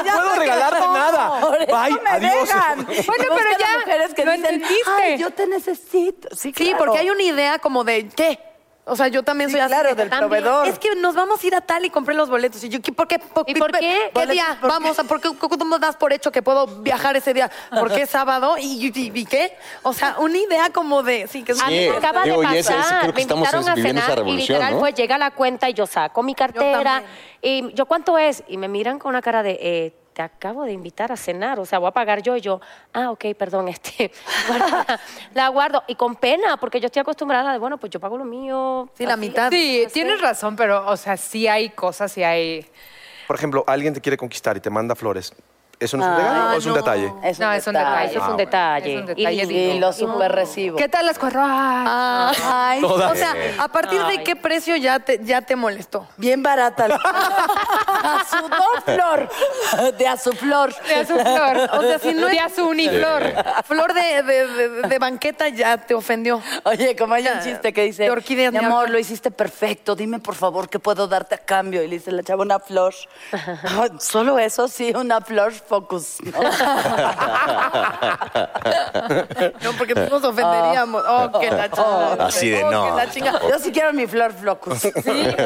No, 0.01 0.17
puedo 0.17 0.35
regalarte 0.35 0.79
no, 0.79 0.93
nada. 0.97 1.39
Por 1.41 1.61
eso 1.61 1.75
Bye, 1.75 2.01
me 2.03 2.09
adiós. 2.09 2.33
dejan. 2.47 2.85
Bueno, 2.85 3.23
pero 3.29 3.49
ya 3.59 3.79
mujeres 3.79 4.13
que 4.13 4.25
lo 4.25 4.31
dicen, 4.31 4.55
entendiste. 4.55 5.17
Yo 5.21 5.31
te 5.31 5.47
necesito. 5.47 6.29
Sí, 6.35 6.53
Sí, 6.55 6.73
porque 6.77 6.97
hay 6.99 7.09
una 7.09 7.23
idea 7.23 7.59
como 7.59 7.83
de 7.83 8.07
¿qué? 8.09 8.39
O 8.83 8.95
sea, 8.95 9.07
yo 9.09 9.21
también 9.21 9.47
Sí, 9.49 9.53
soy 9.53 9.61
así. 9.61 9.69
claro, 9.69 9.89
de- 9.89 9.95
del 9.95 10.09
también, 10.09 10.41
proveedor. 10.41 10.67
Es 10.67 10.79
que 10.79 10.95
nos 10.95 11.13
vamos 11.13 11.41
a 11.43 11.47
ir 11.47 11.53
a 11.55 11.61
tal 11.61 11.85
y 11.85 11.91
compré 11.91 12.15
los 12.15 12.31
boletos. 12.31 12.63
Y 12.63 12.67
yo, 12.69 12.81
¿qué- 12.81 12.91
¿por 12.91 13.07
qué? 13.07 13.21
¿Y 13.45 13.53
por 13.53 13.71
qué? 13.71 13.79
¿Qué 13.79 14.09
Boletos, 14.11 14.33
día? 14.33 14.57
¿por? 14.59 14.69
Vamos, 14.71 14.97
a, 14.97 15.03
¿por 15.03 15.21
qué 15.21 15.29
cómo 15.37 15.77
das 15.77 15.95
por 15.97 16.11
hecho 16.11 16.31
que 16.31 16.41
puedo 16.41 16.65
viajar 16.65 17.15
ese 17.15 17.31
día? 17.35 17.49
¿Por 17.69 17.93
qué 17.93 18.05
sábado? 18.07 18.55
¿Y, 18.57 18.87
y- 18.87 19.11
y 19.13 19.25
qué? 19.25 19.55
O 19.83 19.93
sea, 19.93 20.15
una 20.17 20.35
idea 20.35 20.71
como 20.71 21.03
de... 21.03 21.27
Sí, 21.27 21.43
que 21.43 21.51
es 21.51 21.61
A 21.61 21.67
mí 21.67 21.75
me 21.75 21.83
Sí, 21.91 21.95
acaba 21.95 22.23
digo, 22.23 22.41
de 22.41 22.47
y 22.47 22.57
ese- 22.57 22.73
ese 22.73 22.81
pasar. 22.81 23.13
me 23.13 23.21
invitaron 23.21 23.69
a 23.69 23.75
cenar 23.75 24.27
y 24.27 24.31
literal 24.37 24.73
¿no? 24.73 24.79
fue 24.79 24.93
llega 24.93 25.17
la 25.19 25.29
cuenta 25.31 25.69
y 25.69 25.73
yo 25.75 25.85
saco 25.85 26.23
mi 26.23 26.33
cartera 26.33 27.03
y 27.39 27.71
yo 27.75 27.85
cuánto 27.85 28.17
es 28.17 28.43
y 28.47 28.57
me 28.57 28.67
miran 28.67 28.97
con 28.97 29.09
una 29.09 29.21
cara 29.21 29.43
de 29.43 29.59
eh, 29.61 29.93
te 30.21 30.35
acabo 30.35 30.63
de 30.65 30.71
invitar 30.71 31.11
a 31.11 31.17
cenar, 31.17 31.59
o 31.59 31.65
sea, 31.65 31.79
voy 31.79 31.87
a 31.87 31.91
pagar 31.91 32.21
yo 32.21 32.35
y 32.35 32.41
yo, 32.41 32.61
ah, 32.93 33.11
ok, 33.11 33.25
perdón, 33.37 33.67
este, 33.69 34.11
la 35.33 35.47
guardo 35.49 35.83
y 35.87 35.95
con 35.95 36.15
pena, 36.15 36.57
porque 36.57 36.79
yo 36.79 36.87
estoy 36.87 37.01
acostumbrada 37.01 37.51
de, 37.53 37.59
bueno, 37.59 37.77
pues 37.79 37.91
yo 37.91 37.99
pago 37.99 38.17
lo 38.17 38.25
mío. 38.25 38.89
Sí, 38.93 39.05
la 39.05 39.17
mitad. 39.17 39.49
Sí, 39.49 39.87
tienes 39.91 40.21
razón, 40.21 40.55
pero, 40.55 40.85
o 40.87 40.97
sea, 40.97 41.17
sí 41.17 41.47
hay 41.47 41.69
cosas, 41.69 42.11
sí 42.11 42.23
hay... 42.23 42.65
Por 43.27 43.35
ejemplo, 43.35 43.63
alguien 43.65 43.93
te 43.93 44.01
quiere 44.01 44.17
conquistar 44.17 44.57
y 44.57 44.59
te 44.59 44.69
manda 44.69 44.95
flores. 44.95 45.33
¿Eso 45.81 45.97
no 45.97 46.03
es 46.05 46.09
un 46.11 46.15
regalo 46.17 46.49
o 46.53 46.57
es 46.59 46.65
un 46.67 46.73
detalle? 46.75 47.13
Es 47.23 47.39
No, 47.39 47.51
es 47.51 47.65
un 47.67 47.73
detalle. 47.73 48.05
Eso 48.11 48.19
es 48.19 48.27
un 48.27 48.33
Ah, 48.33 48.37
detalle. 48.37 48.93
Es 48.93 48.99
un 49.01 49.05
detalle 49.07 49.43
Y- 49.75 49.79
lo 49.79 49.91
super 49.91 50.31
recibo. 50.31 50.77
¿Qué 50.77 50.87
tal 50.87 51.07
las 51.07 51.17
cuatro? 51.17 51.41
Ay, 51.43 52.37
Ay, 52.45 52.81
Todas. 52.81 53.11
o 53.11 53.15
sea, 53.15 53.33
¿a 53.57 53.67
partir 53.67 54.01
de 54.05 54.23
qué 54.23 54.35
precio 54.35 54.75
ya 54.75 54.99
te, 54.99 55.19
ya 55.23 55.41
te 55.41 55.55
molestó? 55.55 56.07
Bien 56.17 56.43
barata. 56.43 56.85
a 58.03 58.23
su 58.29 58.81
flor. 58.85 59.29
De 59.97 60.07
a 60.07 60.17
su 60.17 60.31
flor. 60.33 60.73
de 60.87 60.95
a 60.95 61.05
su 61.05 61.13
flor. 61.17 61.69
O 61.73 61.81
sea, 61.81 61.99
si 61.99 62.13
no 62.13 62.27
es- 62.27 62.33
de 62.33 62.39
a 62.39 62.49
su 62.49 62.63
uniflor. 62.67 63.23
Flor 63.65 63.93
de, 63.93 64.21
de- 64.23 64.47
de- 64.47 64.69
de 64.87 64.99
banqueta 64.99 65.47
ya 65.49 65.77
te 65.77 65.93
ofendió. 65.95 66.41
Oye, 66.63 66.95
como 66.95 67.15
hay 67.15 67.27
un 67.27 67.39
chiste 67.41 67.73
que 67.73 67.83
dice, 67.83 68.03
De 68.03 68.11
orquídeas 68.11 68.51
mi 68.51 68.59
amor, 68.59 68.71
hablar". 68.81 68.89
lo 68.91 68.99
hiciste 68.99 69.31
perfecto, 69.31 69.95
dime 69.95 70.19
por 70.19 70.35
favor 70.35 70.69
qué 70.69 70.79
puedo 70.79 71.07
darte 71.07 71.35
a 71.35 71.39
cambio. 71.39 71.81
Y 71.83 71.87
le 71.87 71.95
dice 71.97 72.11
la 72.11 72.21
chava 72.23 72.43
una 72.43 72.59
flor. 72.59 72.93
"Ah, 73.33 73.87
Solo 73.99 74.37
eso, 74.39 74.67
sí, 74.67 74.93
una 74.95 75.21
flor 75.21 75.53
focus. 75.71 76.17
¿no? 76.23 76.31
No, 79.61 79.71
porque 79.77 79.93
tú 79.95 80.01
nos 80.09 80.23
ofenderíamos. 80.23 81.03
Oh, 81.07 81.39
que 81.39 81.49
la 81.49 81.69
chingada. 81.69 82.25
Así 82.25 82.49
de 82.49 82.63
Oh, 82.63 82.69
que 82.69 82.75
no. 82.75 82.95
la. 82.97 83.05
Yo 83.49 83.59
sí 83.59 83.71
quiero 83.71 83.93
mi 83.93 84.07
flor 84.07 84.33
focus. 84.33 84.79
Sí, 84.79 84.91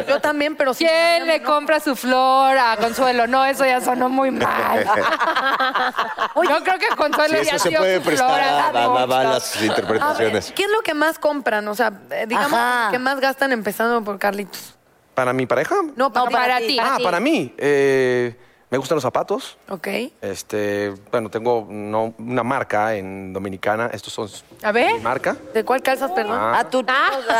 yo 0.07 0.19
también, 0.21 0.55
pero 0.55 0.73
sí. 0.73 0.85
¿Quién 0.85 1.27
le 1.27 1.41
compra 1.43 1.79
su 1.79 1.95
flor 1.95 2.57
a 2.57 2.77
Consuelo? 2.77 3.27
No, 3.27 3.45
eso 3.45 3.65
ya 3.65 3.81
sonó 3.81 4.09
muy 4.09 4.31
mal. 4.31 4.85
Yo 6.49 6.63
creo 6.63 6.79
que 6.79 6.87
Consuelo 6.95 7.37
Sí, 7.39 7.45
ya 7.45 7.55
eso 7.55 7.63
se 7.63 7.69
dio 7.69 7.79
puede 7.79 7.97
su 7.97 8.01
flor 8.03 8.15
prestar 8.17 8.41
a 8.41 8.67
a, 8.67 9.03
a- 9.03 9.23
las 9.23 9.55
A 9.55 9.59
ver, 9.59 9.69
interpretaciones. 9.69 10.51
¿qué 10.55 10.63
es 10.63 10.69
lo 10.71 10.81
que 10.81 10.93
más 10.93 11.19
compran? 11.19 11.67
O 11.67 11.75
sea, 11.75 11.91
eh, 12.11 12.25
digamos, 12.27 12.53
Ajá. 12.53 12.89
¿qué 12.91 12.99
más 12.99 13.19
gastan 13.19 13.51
empezando 13.51 14.03
por 14.03 14.17
Carlitos? 14.19 14.75
¿Para 15.13 15.33
mi 15.33 15.45
pareja? 15.45 15.75
No, 15.95 16.11
para, 16.11 16.25
No, 16.25 16.31
para 16.31 16.57
ti. 16.59 16.77
Ah, 16.81 16.97
para 17.01 17.19
mí. 17.19 17.53
eh, 17.57 18.37
me 18.75 18.79
gustan 18.79 18.97
los 18.97 19.03
zapatos. 19.03 19.57
Ok. 19.69 19.87
Este, 20.21 20.93
bueno, 21.09 21.29
tengo 21.29 21.65
no, 21.69 22.13
una 22.19 22.43
marca 22.43 22.93
en 22.95 23.31
Dominicana. 23.31 23.89
Estos 23.93 24.11
son 24.11 24.29
A 24.63 24.73
ver. 24.73 24.95
mi 24.95 24.99
marca. 24.99 25.37
¿De 25.53 25.63
cuál 25.63 25.81
calzas, 25.81 26.11
perdón? 26.11 26.37
Ah. 26.37 26.59
¿A 26.59 26.69
tú 26.69 26.83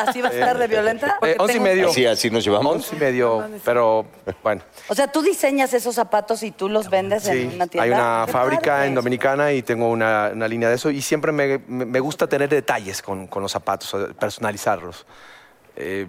así 0.08 0.21
vas 0.21 0.32
a 0.32 0.36
estar 0.36 0.58
de 0.58 0.67
violenta? 0.67 1.17
Eh, 1.24 1.36
once 1.38 1.58
y 1.58 1.60
medio. 1.60 1.89
Sí, 1.91 2.06
así 2.06 2.30
nos 2.30 2.45
llevamos. 2.45 2.74
Once 2.74 2.95
y 2.95 3.00
medio, 3.00 3.43
pero 3.65 4.06
bueno. 4.41 4.62
O 4.88 4.95
sea, 4.95 5.12
tú 5.12 5.21
diseñas 5.21 5.74
esos 5.74 5.93
zapatos 5.93 6.41
y 6.41 6.52
tú 6.52 6.69
los 6.69 6.89
vendes 6.89 7.24
Sí, 7.24 7.32
en 7.32 7.56
una 7.56 7.67
tienda. 7.67 7.84
hay 7.84 7.89
una 7.91 8.24
Qué 8.28 8.32
fábrica 8.32 8.71
padre. 8.76 8.88
en 8.88 8.95
Dominicana 8.95 9.52
y 9.52 9.62
tengo 9.62 9.89
una, 9.89 10.30
una 10.34 10.48
línea 10.48 10.69
de 10.69 10.76
eso 10.76 10.89
y 10.89 11.02
siempre 11.02 11.34
me, 11.34 11.58
me- 11.67 12.00
gusta 12.00 12.28
tener 12.28 12.48
detalles 12.48 13.02
con, 13.02 13.28
con 13.28 13.41
los 13.43 13.52
zapatos, 13.52 13.93
personalizarlos. 14.17 15.06
Eh, 15.76 16.08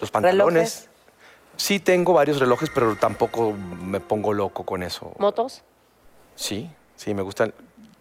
los 0.00 0.10
pantalones. 0.12 0.54
¿Relojes? 0.54 0.93
Sí, 1.56 1.80
tengo 1.80 2.12
varios 2.12 2.38
relojes, 2.38 2.70
pero 2.74 2.96
tampoco 2.96 3.52
me 3.52 4.00
pongo 4.00 4.32
loco 4.32 4.64
con 4.64 4.82
eso. 4.82 5.12
¿Motos? 5.18 5.62
Sí, 6.34 6.70
sí, 6.96 7.14
me 7.14 7.22
gustan, 7.22 7.54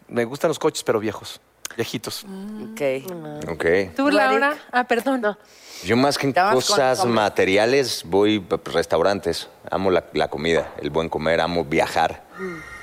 me 0.08 0.26
gustan 0.26 0.50
los 0.50 0.60
coches, 0.60 0.84
pero 0.84 1.00
viejos, 1.00 1.40
viejitos. 1.78 2.26
Ok. 2.72 3.52
Ok. 3.52 3.66
¿Tú, 3.96 4.10
Laura? 4.10 4.58
Ah, 4.72 4.86
perdón. 4.86 5.38
Yo 5.84 5.98
más 5.98 6.18
que 6.18 6.28
en 6.28 6.34
con 6.34 6.54
cosas 6.54 7.06
materiales 7.06 8.04
voy 8.06 8.46
a 8.50 8.72
restaurantes. 8.72 9.50
Amo 9.70 9.92
la, 9.92 10.06
la 10.14 10.30
comida, 10.30 10.72
el 10.82 10.90
buen 10.90 11.10
comer, 11.10 11.42
amo 11.42 11.64
viajar. 11.64 12.24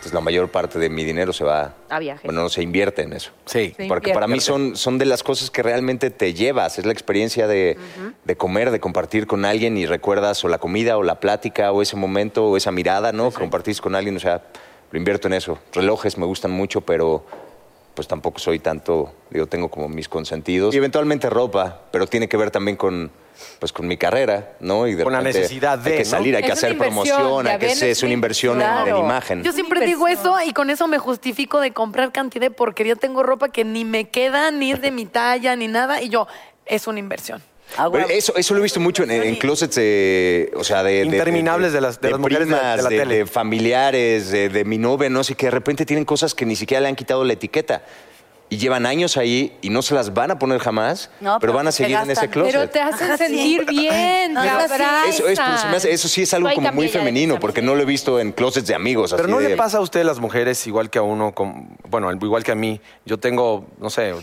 Entonces 0.00 0.14
la 0.14 0.22
mayor 0.22 0.48
parte 0.48 0.78
de 0.78 0.88
mi 0.88 1.04
dinero 1.04 1.30
se 1.34 1.44
va... 1.44 1.74
A 1.90 1.98
viajes. 1.98 2.24
Bueno, 2.24 2.40
no 2.40 2.48
se 2.48 2.62
invierte 2.62 3.02
en 3.02 3.12
eso. 3.12 3.32
Sí. 3.44 3.74
Porque 3.86 4.14
para 4.14 4.26
mí 4.26 4.40
son, 4.40 4.74
son 4.74 4.96
de 4.96 5.04
las 5.04 5.22
cosas 5.22 5.50
que 5.50 5.62
realmente 5.62 6.08
te 6.08 6.32
llevas. 6.32 6.78
Es 6.78 6.86
la 6.86 6.92
experiencia 6.92 7.46
de, 7.46 7.76
de 8.24 8.36
comer, 8.36 8.70
de 8.70 8.80
compartir 8.80 9.26
con 9.26 9.44
alguien 9.44 9.76
y 9.76 9.84
recuerdas 9.84 10.42
o 10.42 10.48
la 10.48 10.56
comida 10.56 10.96
o 10.96 11.02
la 11.02 11.20
plática 11.20 11.70
o 11.70 11.82
ese 11.82 11.96
momento 11.96 12.46
o 12.46 12.56
esa 12.56 12.72
mirada, 12.72 13.12
¿no? 13.12 13.30
Que 13.30 13.40
compartís 13.40 13.82
con 13.82 13.94
alguien. 13.94 14.16
O 14.16 14.20
sea, 14.20 14.42
lo 14.90 14.98
invierto 14.98 15.28
en 15.28 15.34
eso. 15.34 15.58
Relojes 15.74 16.16
me 16.16 16.24
gustan 16.24 16.50
mucho, 16.50 16.80
pero 16.80 17.26
pues 18.00 18.08
tampoco 18.08 18.38
soy 18.38 18.60
tanto, 18.60 19.12
digo, 19.28 19.44
tengo 19.46 19.68
como 19.70 19.86
mis 19.86 20.08
consentidos. 20.08 20.74
Y 20.74 20.78
eventualmente 20.78 21.28
ropa, 21.28 21.82
pero 21.92 22.06
tiene 22.06 22.30
que 22.30 22.38
ver 22.38 22.50
también 22.50 22.78
con, 22.78 23.10
pues, 23.58 23.74
con 23.74 23.86
mi 23.86 23.98
carrera, 23.98 24.52
¿no? 24.60 24.86
Y 24.86 24.94
de 24.94 25.04
Con 25.04 25.12
la 25.12 25.18
repente 25.18 25.40
necesidad 25.40 25.78
de, 25.78 25.90
Hay 25.90 25.96
que 25.98 26.04
¿no? 26.04 26.08
salir, 26.10 26.34
hay 26.34 26.42
que 26.42 26.48
Es 26.48 26.54
hacer 26.54 26.78
promoción, 26.78 27.46
hay 27.46 27.58
que 27.58 27.74
ser- 27.76 27.90
es 27.90 28.02
una 28.02 28.14
inversión 28.14 28.62
en- 28.62 28.96
imagen. 28.96 29.42
Yo 29.42 29.52
siempre 29.52 29.84
digo 29.84 30.08
eso 30.08 30.34
y 30.42 30.54
con 30.54 30.70
eso 30.70 30.88
me 30.88 30.96
justifico 30.96 31.60
de 31.60 31.72
comprar 31.74 32.10
cantidad 32.10 32.40
de 32.46 32.50
porquería. 32.50 32.96
Tengo 32.96 33.22
ropa 33.22 33.50
que 33.50 33.66
ni 33.66 33.84
me 33.84 34.08
queda, 34.08 34.50
ni 34.50 34.72
es 34.72 34.80
de 34.80 34.90
mi 34.92 35.04
talla, 35.04 35.54
ni 35.54 35.68
nada. 35.68 36.00
Y 36.00 36.08
yo, 36.08 36.26
es 36.64 36.86
una 36.86 37.00
inversión. 37.00 37.42
Eso, 38.10 38.34
eso 38.36 38.54
lo 38.54 38.60
he 38.60 38.62
visto 38.62 38.80
mucho 38.80 39.04
en, 39.04 39.10
en 39.10 39.36
closets, 39.36 39.76
eh, 39.80 40.50
o 40.56 40.64
sea, 40.64 40.82
de... 40.82 40.92
de- 40.92 41.06
Interminables 41.06 41.72
de 41.72 41.80
las- 41.80 42.00
de 42.00 42.10
las 42.10 42.20
mujeres 42.20 42.46
de 42.48 42.52
la- 42.54 42.58
primas, 42.58 42.76
de 42.76 42.82
la 42.82 42.88
tele. 42.88 43.16
de 43.18 43.26
familiares, 43.26 44.30
de, 44.30 44.48
de 44.48 44.64
mi 44.64 44.78
novia, 44.78 45.08
no 45.10 45.22
sé, 45.24 45.34
que 45.34 45.46
de 45.46 45.50
repente 45.52 45.86
tienen 45.86 46.04
cosas 46.04 46.34
que 46.34 46.44
ni 46.46 46.56
siquiera 46.56 46.80
le 46.80 46.88
han 46.88 46.96
quitado 46.96 47.24
la 47.24 47.32
etiqueta. 47.32 47.82
Y 48.52 48.56
llevan 48.58 48.84
años 48.84 49.16
ahí 49.16 49.56
y 49.62 49.70
no 49.70 49.80
se 49.80 49.94
las 49.94 50.12
van 50.12 50.32
a 50.32 50.38
poner 50.40 50.58
jamás, 50.58 51.08
No, 51.20 51.38
pero 51.38 51.40
pero 51.40 51.52
van 51.52 51.68
a 51.68 51.70
se 51.72 51.84
seguir 51.84 51.96
en 52.02 52.10
ese 52.10 52.28
closet. 52.28 52.52
Pero 52.52 52.68
te 52.68 52.80
hacen 52.80 53.06
Ajá, 53.06 53.16
sí. 53.16 53.26
sentir 53.26 53.64
bien, 53.64 54.32
No, 54.34 54.42
eso, 54.42 55.28
es, 55.28 55.38
pero 55.38 55.56
se 55.56 55.68
me 55.68 55.76
hace- 55.76 55.92
eso 55.92 56.08
sí 56.08 56.22
es 56.22 56.34
algo 56.34 56.50
como 56.52 56.72
muy 56.72 56.88
femenino, 56.88 57.38
porque 57.38 57.62
no 57.62 57.76
lo 57.76 57.82
he 57.82 57.86
visto 57.86 58.18
en 58.18 58.32
closets 58.32 58.66
de 58.66 58.74
amigos. 58.74 59.12
Pero 59.12 59.22
así 59.22 59.30
no 59.30 59.38
de- 59.38 59.50
le 59.50 59.56
pasa 59.56 59.78
a 59.78 59.80
ustedes 59.80 60.04
las 60.04 60.18
mujeres 60.18 60.66
igual 60.66 60.90
que 60.90 60.98
a 60.98 61.02
uno, 61.02 61.32
con- 61.32 61.68
bueno, 61.88 62.10
igual 62.12 62.42
que 62.42 62.50
a 62.50 62.56
mí. 62.56 62.80
Yo 63.06 63.18
tengo, 63.18 63.66
no 63.78 63.88
sé, 63.88 64.14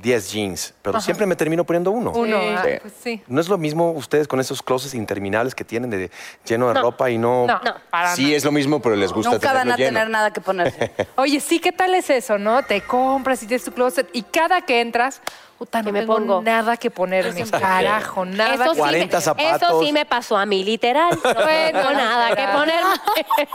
10 0.00 0.32
jeans, 0.32 0.74
pero 0.82 1.00
siempre 1.00 1.26
me 1.26 1.36
termino 1.36 1.64
poniendo 1.64 1.90
uno. 1.90 2.12
Uno, 2.12 2.40
Sí. 2.40 2.48
ah, 2.56 2.66
pues 2.80 2.94
sí. 3.02 3.22
¿No 3.26 3.40
es 3.40 3.48
lo 3.48 3.58
mismo 3.58 3.90
ustedes 3.92 4.26
con 4.28 4.40
esos 4.40 4.62
closets 4.62 4.94
interminables 4.94 5.54
que 5.54 5.64
tienen 5.64 5.90
de 5.90 6.10
lleno 6.44 6.68
de 6.68 6.74
No. 6.74 6.82
ropa 6.82 7.10
y 7.10 7.18
no... 7.18 7.46
No, 7.46 7.60
No. 7.62 7.74
para 7.90 8.14
Sí, 8.16 8.24
nada. 8.24 8.36
es 8.36 8.44
lo 8.44 8.52
mismo, 8.52 8.80
pero 8.80 8.96
les 8.96 9.12
gusta 9.12 9.32
Nunca 9.32 9.52
van 9.52 9.70
a 9.72 9.76
lleno. 9.76 9.88
tener 9.90 10.10
nada 10.10 10.32
que 10.32 10.40
ponerse. 10.40 10.90
Oye, 11.16 11.40
sí, 11.40 11.58
¿qué 11.60 11.72
tal 11.72 11.94
es 11.94 12.08
eso, 12.10 12.38
no? 12.38 12.62
Te 12.62 12.80
compras 12.82 13.42
y 13.42 13.46
tienes 13.46 13.64
tu 13.64 13.72
closet 13.72 14.08
y 14.12 14.22
cada 14.22 14.62
que 14.62 14.80
entras, 14.80 15.20
puta, 15.60 15.80
no 15.80 15.84
¿Qué 15.84 15.92
me 15.92 16.00
tengo 16.00 16.14
pongo? 16.16 16.40
nada 16.40 16.78
que 16.78 16.90
ponerme. 16.90 17.44
Carajo, 17.50 18.24
nada. 18.24 18.54
Eso 18.64 18.72
sí, 18.72 18.80
40 18.80 19.16
me, 19.18 19.20
zapatos. 19.22 19.62
eso 19.62 19.82
sí 19.82 19.92
me 19.92 20.06
pasó 20.06 20.38
a 20.38 20.46
mí, 20.46 20.64
literal. 20.64 21.10
No 21.22 21.34
tengo 21.34 21.90
nada 21.92 22.34
que 22.34 22.48
ponerme. 22.48 22.94
¡Qué 23.14 23.46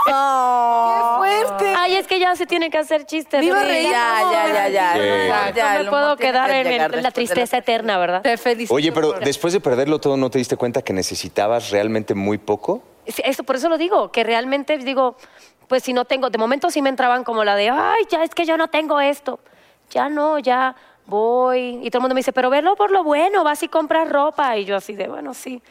fuerte! 1.17 1.73
Ay, 1.75 1.95
es 1.95 2.05
que 2.05 2.19
ya 2.19 2.35
se 2.35 2.45
tiene 2.45 2.69
que 2.69 2.77
hacer 2.77 3.07
chistes. 3.07 3.39
Me 3.39 3.47
iba 3.47 3.59
a 3.59 3.63
de 3.63 3.67
reír. 3.67 3.89
Ya, 3.89 4.21
ya, 4.31 4.53
ya, 4.53 4.69
ya. 4.69 4.93
Sí. 4.93 4.99
Ya, 5.27 5.49
No 5.49 5.55
ya, 5.55 5.83
me 5.83 5.89
puedo 5.89 6.15
quedar 6.17 6.51
que 6.51 6.59
en, 6.75 6.93
en 6.93 7.01
la 7.03 7.09
tristeza 7.09 7.57
eterna, 7.57 7.97
¿verdad? 7.97 8.21
Te 8.21 8.37
felicito. 8.37 8.75
Oye, 8.75 8.91
pero 8.91 9.13
después 9.13 9.51
de 9.53 9.59
perderlo 9.59 9.99
todo, 9.99 10.15
¿no 10.15 10.29
te 10.29 10.37
diste 10.37 10.57
cuenta 10.57 10.83
que 10.83 10.93
necesitabas 10.93 11.71
realmente 11.71 12.13
muy 12.13 12.37
poco? 12.37 12.83
Sí, 13.07 13.23
Eso, 13.25 13.43
por 13.43 13.55
eso 13.55 13.67
lo 13.67 13.79
digo, 13.79 14.11
que 14.11 14.23
realmente 14.23 14.77
digo, 14.77 15.15
pues 15.67 15.81
si 15.81 15.91
no 15.91 16.05
tengo, 16.05 16.29
de 16.29 16.37
momento 16.37 16.69
sí 16.69 16.83
me 16.83 16.89
entraban 16.89 17.23
como 17.23 17.43
la 17.43 17.55
de, 17.55 17.71
ay, 17.71 18.03
ya 18.11 18.23
es 18.23 18.29
que 18.35 18.45
yo 18.45 18.57
no 18.57 18.67
tengo 18.67 19.01
esto. 19.01 19.39
Ya 19.89 20.07
no, 20.09 20.37
ya 20.37 20.75
voy. 21.05 21.79
Y 21.83 21.89
todo 21.89 21.99
el 21.99 22.01
mundo 22.01 22.15
me 22.15 22.19
dice, 22.19 22.33
pero 22.33 22.49
verlo 22.49 22.75
por 22.75 22.91
lo 22.91 23.03
bueno, 23.03 23.43
vas 23.43 23.63
y 23.63 23.67
compras 23.67 24.09
ropa. 24.09 24.57
Y 24.57 24.65
yo 24.65 24.75
así 24.75 24.95
de, 24.95 25.07
bueno, 25.07 25.33
sí. 25.33 25.61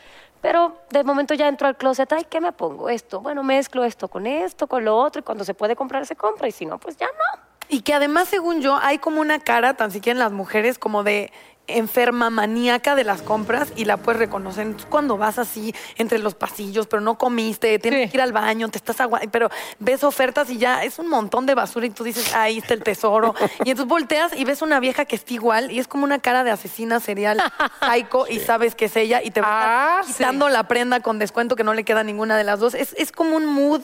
Pero 0.41 0.77
de 0.91 1.05
momento 1.05 1.33
ya 1.35 1.49
entro 1.49 1.67
al 1.69 1.77
closet, 1.77 2.13
ay, 2.13 2.27
¿qué 2.29 2.41
me 2.41 2.53
pongo? 2.53 2.91
Esto. 2.91 3.21
Bueno, 3.21 3.43
mezclo 3.43 3.85
esto 3.85 4.09
con 4.09 4.27
esto, 4.27 4.67
con 4.67 4.85
lo 4.85 4.97
otro, 4.97 5.21
y 5.21 5.23
cuando 5.23 5.45
se 5.45 5.55
puede 5.55 5.75
comprar, 5.75 6.05
se 6.07 6.17
compra. 6.17 6.49
Y 6.49 6.53
si 6.53 6.67
no, 6.67 6.79
pues 6.79 6.97
ya 6.97 7.07
no. 7.07 7.41
Y 7.69 7.81
que 7.81 7.95
además, 7.95 8.29
según 8.29 8.61
yo, 8.61 8.77
hay 8.77 8.99
como 8.99 9.21
una 9.21 9.39
cara, 9.39 9.75
tan 9.75 9.91
siquiera 9.91 10.17
en 10.17 10.19
las 10.19 10.33
mujeres, 10.33 10.79
como 10.79 11.03
de 11.03 11.33
enferma 11.67 12.29
maníaca 12.31 12.95
de 12.95 13.05
las 13.05 13.23
compras 13.23 13.73
y 13.77 13.85
la 13.87 13.97
puedes 13.97 14.19
reconocer 14.19 14.67
Entonces, 14.67 14.89
cuando 14.91 15.17
vas 15.17 15.39
así 15.39 15.75
entre 15.97 16.19
los 16.19 16.35
pasillos, 16.35 16.87
pero 16.87 17.01
no 17.01 17.17
comiste, 17.17 17.79
tienes 17.79 18.05
Sí. 18.05 18.11
que 18.11 18.17
ir 18.19 18.23
al 18.23 18.33
baño, 18.33 18.69
te 18.69 18.79
estás 18.79 19.01
agua, 19.01 19.21
pero 19.31 19.51
ves 19.79 20.05
ofertas 20.05 20.51
y 20.51 20.59
ya 20.59 20.85
es 20.85 20.99
un 20.99 21.09
montón 21.09 21.47
de 21.47 21.55
basura 21.55 21.87
y 21.87 21.91
tú 21.91 22.05
dices, 22.05 22.35
ahí 22.35 22.59
está 22.59 22.75
el 22.75 22.83
tesoro. 22.83 23.35
y 23.65 23.71
entonces 23.71 23.87
volteas 23.87 24.33
y 24.37 24.45
ves 24.45 24.63
una 24.63 24.79
vieja 24.81 25.05
que 25.07 25.17
está 25.17 25.33
igual 25.35 25.71
y 25.71 25.79
es 25.79 25.89
como 25.89 26.05
una 26.05 26.19
cara 26.19 26.45
de 26.45 26.51
asesina 26.51 27.01
serial, 27.01 27.43
psycho, 27.81 28.27
y 28.29 28.41
sabes 28.41 28.75
que 28.75 28.87
es 28.87 28.97
ella 28.97 29.23
y 29.23 29.31
te 29.31 29.41
va 29.41 30.01
Ah, 30.01 30.03
quitando 30.07 30.49
la 30.49 30.65
prenda 30.69 31.01
con 31.01 31.19
descuento 31.19 31.57
que 31.57 31.65
no 31.65 31.73
le 31.75 31.85
queda 31.85 32.01
a 32.01 32.05
ninguna 32.05 32.37
de 32.37 32.45
las 32.45 32.61
dos. 32.61 32.75
Es, 32.75 32.95
es 32.99 33.11
como 33.13 33.37
un 33.37 33.47
mood 33.47 33.81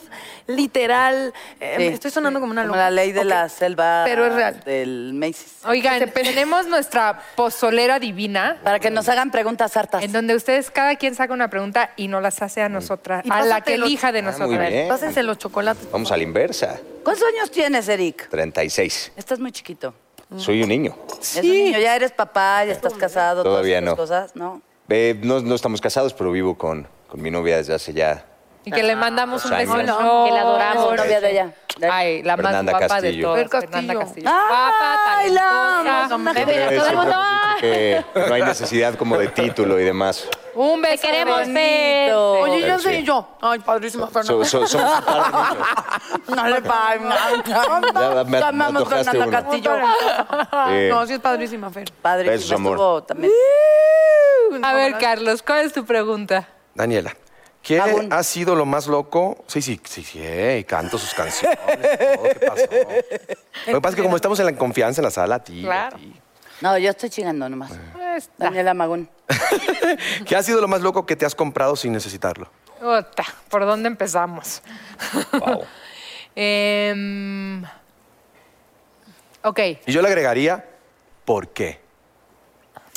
literal. 0.47 1.33
eh, 1.61 1.75
Sí. 1.79 1.85
Estoy 1.87 2.11
sonando 2.11 2.41
como 2.41 2.53
una 2.53 2.63
Como 2.63 2.75
loca. 2.75 2.85
la 2.85 2.91
ley 2.91 3.13
de 3.13 3.25
la 3.25 3.49
selva 3.49 4.03
Pero 4.05 4.27
es 4.27 4.35
real. 4.35 4.61
del 4.65 5.13
Macy's. 5.15 5.59
Oigan, 5.65 6.11
tenemos 6.15 6.67
nuestra 6.67 7.21
divina. 8.01 8.59
Para 8.63 8.79
que 8.79 8.91
nos 8.91 9.09
hagan 9.09 9.31
preguntas 9.31 9.77
hartas. 9.77 10.03
En 10.03 10.13
donde 10.13 10.35
ustedes, 10.35 10.71
cada 10.71 10.97
quien 10.97 11.15
saca 11.15 11.33
una 11.33 11.49
pregunta 11.49 11.91
y 11.97 12.09
nos 12.09 12.23
las 12.23 12.41
hace 12.43 12.63
a 12.63 12.69
nosotras, 12.69 13.25
a 13.29 13.43
la 13.43 13.61
que 13.63 13.75
elija 13.75 14.13
de 14.13 14.21
Ah, 14.21 14.23
nosotras. 14.23 14.73
Pásense 14.89 15.23
los 15.23 15.39
chocolates. 15.39 15.91
Vamos 15.91 16.11
a 16.13 16.17
la 16.17 16.23
inversa. 16.23 16.79
¿Cuántos 17.05 17.25
años 17.35 17.51
tienes, 17.51 17.89
Eric? 17.89 18.29
36. 18.31 19.13
Estás 19.17 19.39
muy 19.39 19.53
chiquito. 19.53 19.95
Soy 20.37 20.63
un 20.63 20.69
niño. 20.69 20.95
Es 21.21 21.37
un 21.37 21.43
niño, 21.43 21.79
ya 21.79 21.97
eres 21.97 22.13
papá, 22.13 22.65
ya 22.65 22.73
estás 22.73 22.95
casado. 22.95 23.43
todas 23.43 23.55
Todavía 23.57 23.79
esas 23.79 23.85
no. 23.91 23.97
cosas, 23.97 24.37
¿no? 24.37 24.63
Eh, 24.89 25.19
no. 25.23 25.41
No 25.41 25.55
estamos 25.55 25.81
casados, 25.81 26.15
pero 26.15 26.31
vivo 26.31 26.57
con, 26.57 26.87
con 27.09 27.21
mi 27.21 27.31
novia 27.31 27.57
desde 27.57 27.75
hace 27.75 27.93
ya 27.93 28.25
Y 28.65 28.71
que 28.71 28.83
le 28.83 28.95
mandamos 28.95 29.45
un 29.47 29.51
beso 29.53 29.73
años. 29.75 29.85
enorme. 29.99 30.29
Que 30.29 30.35
la 30.35 30.41
adoramos. 30.43 30.97
Novia 30.97 31.21
de 31.21 31.31
ella. 31.31 31.53
Ay, 31.91 32.23
la 32.23 32.37
más 32.37 32.45
Fernanda 32.47 32.73
guapa 32.73 33.01
de 33.01 33.09
Castillo. 33.09 33.27
todas. 33.29 33.39
Fer 33.41 33.61
Fernanda 33.61 33.95
Castillo. 33.95 34.29
Ay, 34.31 35.31
la 35.31 35.41
Guapa, 35.41 36.09
todo 36.09 36.87
el 36.91 36.97
mundo, 36.97 37.15
que 37.61 38.05
no 38.29 38.35
hay 38.35 38.43
necesidad 38.43 38.95
como 38.97 39.17
de 39.17 39.29
título 39.29 39.81
y 39.81 39.85
demás. 39.85 40.29
Un 40.55 40.83
beso. 40.83 41.01
Te 41.03 41.09
queremos. 41.09 41.49
Fer. 41.49 42.13
Oye, 42.13 42.79
Sí. 42.79 42.85
sé 42.85 43.03
yo. 43.03 43.29
Ay, 43.41 43.61
padrísima, 43.61 44.07
So- 44.07 44.13
Fernanda. 44.13 44.45
so- 44.45 44.61
de 44.61 44.67
niños. 44.67 44.87
No 46.29 46.45
le 46.49 46.61
Ya 46.63 48.53
me- 48.53 48.65
antojaste 48.65 49.11
Fernanda. 49.11 49.43
Castillo. 49.43 49.73
No, 50.91 51.07
sí 51.07 51.13
es 51.15 51.19
padrísima, 51.21 51.71
Fer. 51.71 51.91
Padre, 52.03 52.29
Besos, 52.31 52.53
amor. 52.53 53.05
A 54.63 54.73
ver, 54.75 54.99
Carlos, 54.99 55.43
¿cuál 55.43 55.61
es 55.67 55.73
tu 55.73 55.85
pregunta? 55.85 56.49
Daniela, 56.75 57.15
¿qué 57.63 57.81
ha 58.11 58.23
sido 58.23 58.55
lo 58.55 58.65
más 58.67 58.87
loco? 58.87 59.45
Sí, 59.47 59.61
sí, 59.63 59.81
sí, 59.85 60.03
sí, 60.03 60.19
eh, 60.23 60.65
canto 60.69 60.99
sus 60.99 61.15
canciones. 61.15 61.59
todo, 61.59 62.23
¿Qué 62.25 62.47
pasó? 62.47 62.65
Lo 63.67 63.75
que 63.75 63.81
pasa 63.81 63.89
es 63.91 63.95
que 63.97 64.03
como 64.03 64.17
estamos 64.17 64.39
en 64.41 64.47
la 64.47 64.53
confianza 64.57 65.01
en 65.01 65.05
la 65.05 65.11
sala, 65.11 65.37
a 65.37 65.45
ti, 65.45 65.61
a 65.61 65.67
Claro. 65.67 65.97
ti. 65.99 66.15
No, 66.63 66.77
yo 66.79 66.91
estoy 66.91 67.09
chingando 67.11 67.49
nomás. 67.49 67.73
Está. 68.17 68.45
Daniela 68.45 68.75
Magún. 68.75 69.09
¿Qué 70.27 70.37
ha 70.37 70.43
sido 70.43 70.61
lo 70.61 70.69
más 70.69 70.81
loco 70.83 71.07
que 71.07 71.17
te 71.17 71.25
has 71.25 71.35
comprado 71.35 71.75
sin 71.77 71.93
necesitarlo? 71.93 72.51
Ota, 72.83 73.25
¿por 73.49 73.65
dónde 73.67 73.89
empezamos? 73.89 74.63
wow. 75.33 75.65
Em, 76.37 77.63
ok. 79.43 79.59
Y 79.87 79.93
yo 79.93 80.01
le 80.01 80.09
agregaría, 80.09 80.65
¿por 81.25 81.49
qué? 81.49 81.81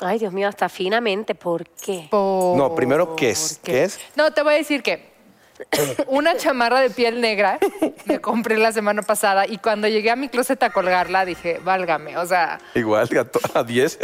Ay, 0.01 0.19
Dios 0.19 0.33
mío, 0.33 0.47
hasta 0.47 0.69
finamente, 0.69 1.35
¿por 1.35 1.65
qué? 1.67 2.09
No, 2.11 2.73
primero, 2.75 3.15
¿qué 3.15 3.29
es? 3.29 3.59
¿Qué? 3.63 3.71
¿Qué 3.71 3.83
es? 3.83 3.99
No, 4.15 4.31
te 4.31 4.41
voy 4.43 4.55
a 4.55 4.57
decir 4.57 4.83
que 4.83 5.12
una 6.07 6.35
chamarra 6.37 6.79
de 6.81 6.89
piel 6.89 7.21
negra 7.21 7.59
me 8.05 8.19
compré 8.19 8.57
la 8.57 8.71
semana 8.71 9.01
pasada 9.01 9.45
y 9.47 9.57
cuando 9.57 9.87
llegué 9.87 10.11
a 10.11 10.15
mi 10.15 10.29
closet 10.29 10.61
a 10.63 10.71
colgarla 10.71 11.25
dije, 11.25 11.59
válgame, 11.63 12.17
o 12.17 12.25
sea, 12.25 12.59
Igual, 12.73 13.07
a 13.17 13.25
to- 13.25 13.39
a 13.53 13.63
10. 13.63 13.99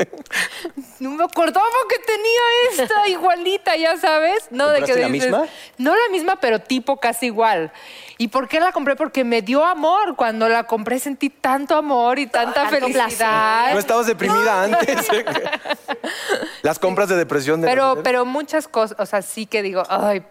no 0.99 1.11
me 1.11 1.23
acordaba 1.23 1.65
que 1.89 1.99
tenía 1.99 2.83
esta 2.83 3.07
igualita, 3.07 3.75
ya 3.75 3.97
sabes. 3.97 4.47
No, 4.51 4.69
de 4.69 4.81
que 4.81 4.93
¿Compraste 4.93 5.01
la 5.01 5.09
misma? 5.09 5.45
No 5.77 5.95
la 5.95 6.09
misma, 6.11 6.39
pero 6.39 6.59
tipo 6.59 6.99
casi 6.99 7.27
igual. 7.27 7.71
¿Y 8.17 8.27
por 8.27 8.47
qué 8.47 8.59
la 8.59 8.71
compré? 8.71 8.95
Porque 8.95 9.23
me 9.23 9.41
dio 9.41 9.63
amor. 9.63 10.15
Cuando 10.15 10.49
la 10.49 10.65
compré 10.65 10.99
sentí 10.99 11.29
tanto 11.29 11.75
amor 11.75 12.19
y 12.19 12.27
tanta 12.27 12.69
Tanto 12.69 12.87
felicidad. 12.87 13.73
¿No 13.73 13.79
estabas 13.79 14.07
deprimida 14.07 14.63
antes? 14.63 15.07
Las 16.61 16.79
compras 16.79 17.09
de 17.09 17.15
depresión 17.15 17.61
de 17.61 17.67
Pero, 17.67 18.01
pero 18.03 18.25
muchas 18.25 18.67
cosas, 18.67 18.99
o 18.99 19.05
sea, 19.05 19.21
sí 19.21 19.45
que 19.45 19.61
digo, 19.61 19.83
ay, 19.89 20.23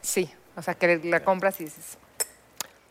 sí. 0.00 0.30
O 0.60 0.62
sea, 0.62 0.74
que 0.74 1.00
la 1.04 1.24
compras 1.24 1.58
y 1.62 1.64
dices. 1.64 1.96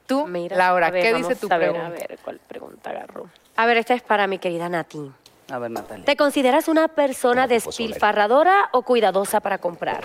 Tú, 0.08 0.26
Mira, 0.26 0.58
Laura, 0.58 0.90
ver, 0.90 1.04
¿qué 1.04 1.14
dice 1.14 1.36
tu 1.36 1.46
a 1.52 1.58
ver, 1.58 1.70
pregunta? 1.70 1.86
A 1.86 1.90
ver, 1.92 2.20
¿cuál 2.24 2.40
pregunta 2.48 2.90
agarró? 2.90 3.30
A 3.58 3.66
ver, 3.68 3.78
esta 3.78 3.94
es 3.94 4.02
para 4.02 4.26
mi 4.26 4.40
querida 4.40 4.68
Nati. 4.70 5.12
A 5.52 5.60
ver, 5.60 5.70
Natalia. 5.70 6.04
¿Te 6.04 6.16
consideras 6.16 6.68
una 6.68 6.88
persona 6.88 7.46
despilfarradora 7.46 8.70
o 8.72 8.82
cuidadosa 8.82 9.40
para 9.40 9.60
comprar? 9.60 10.04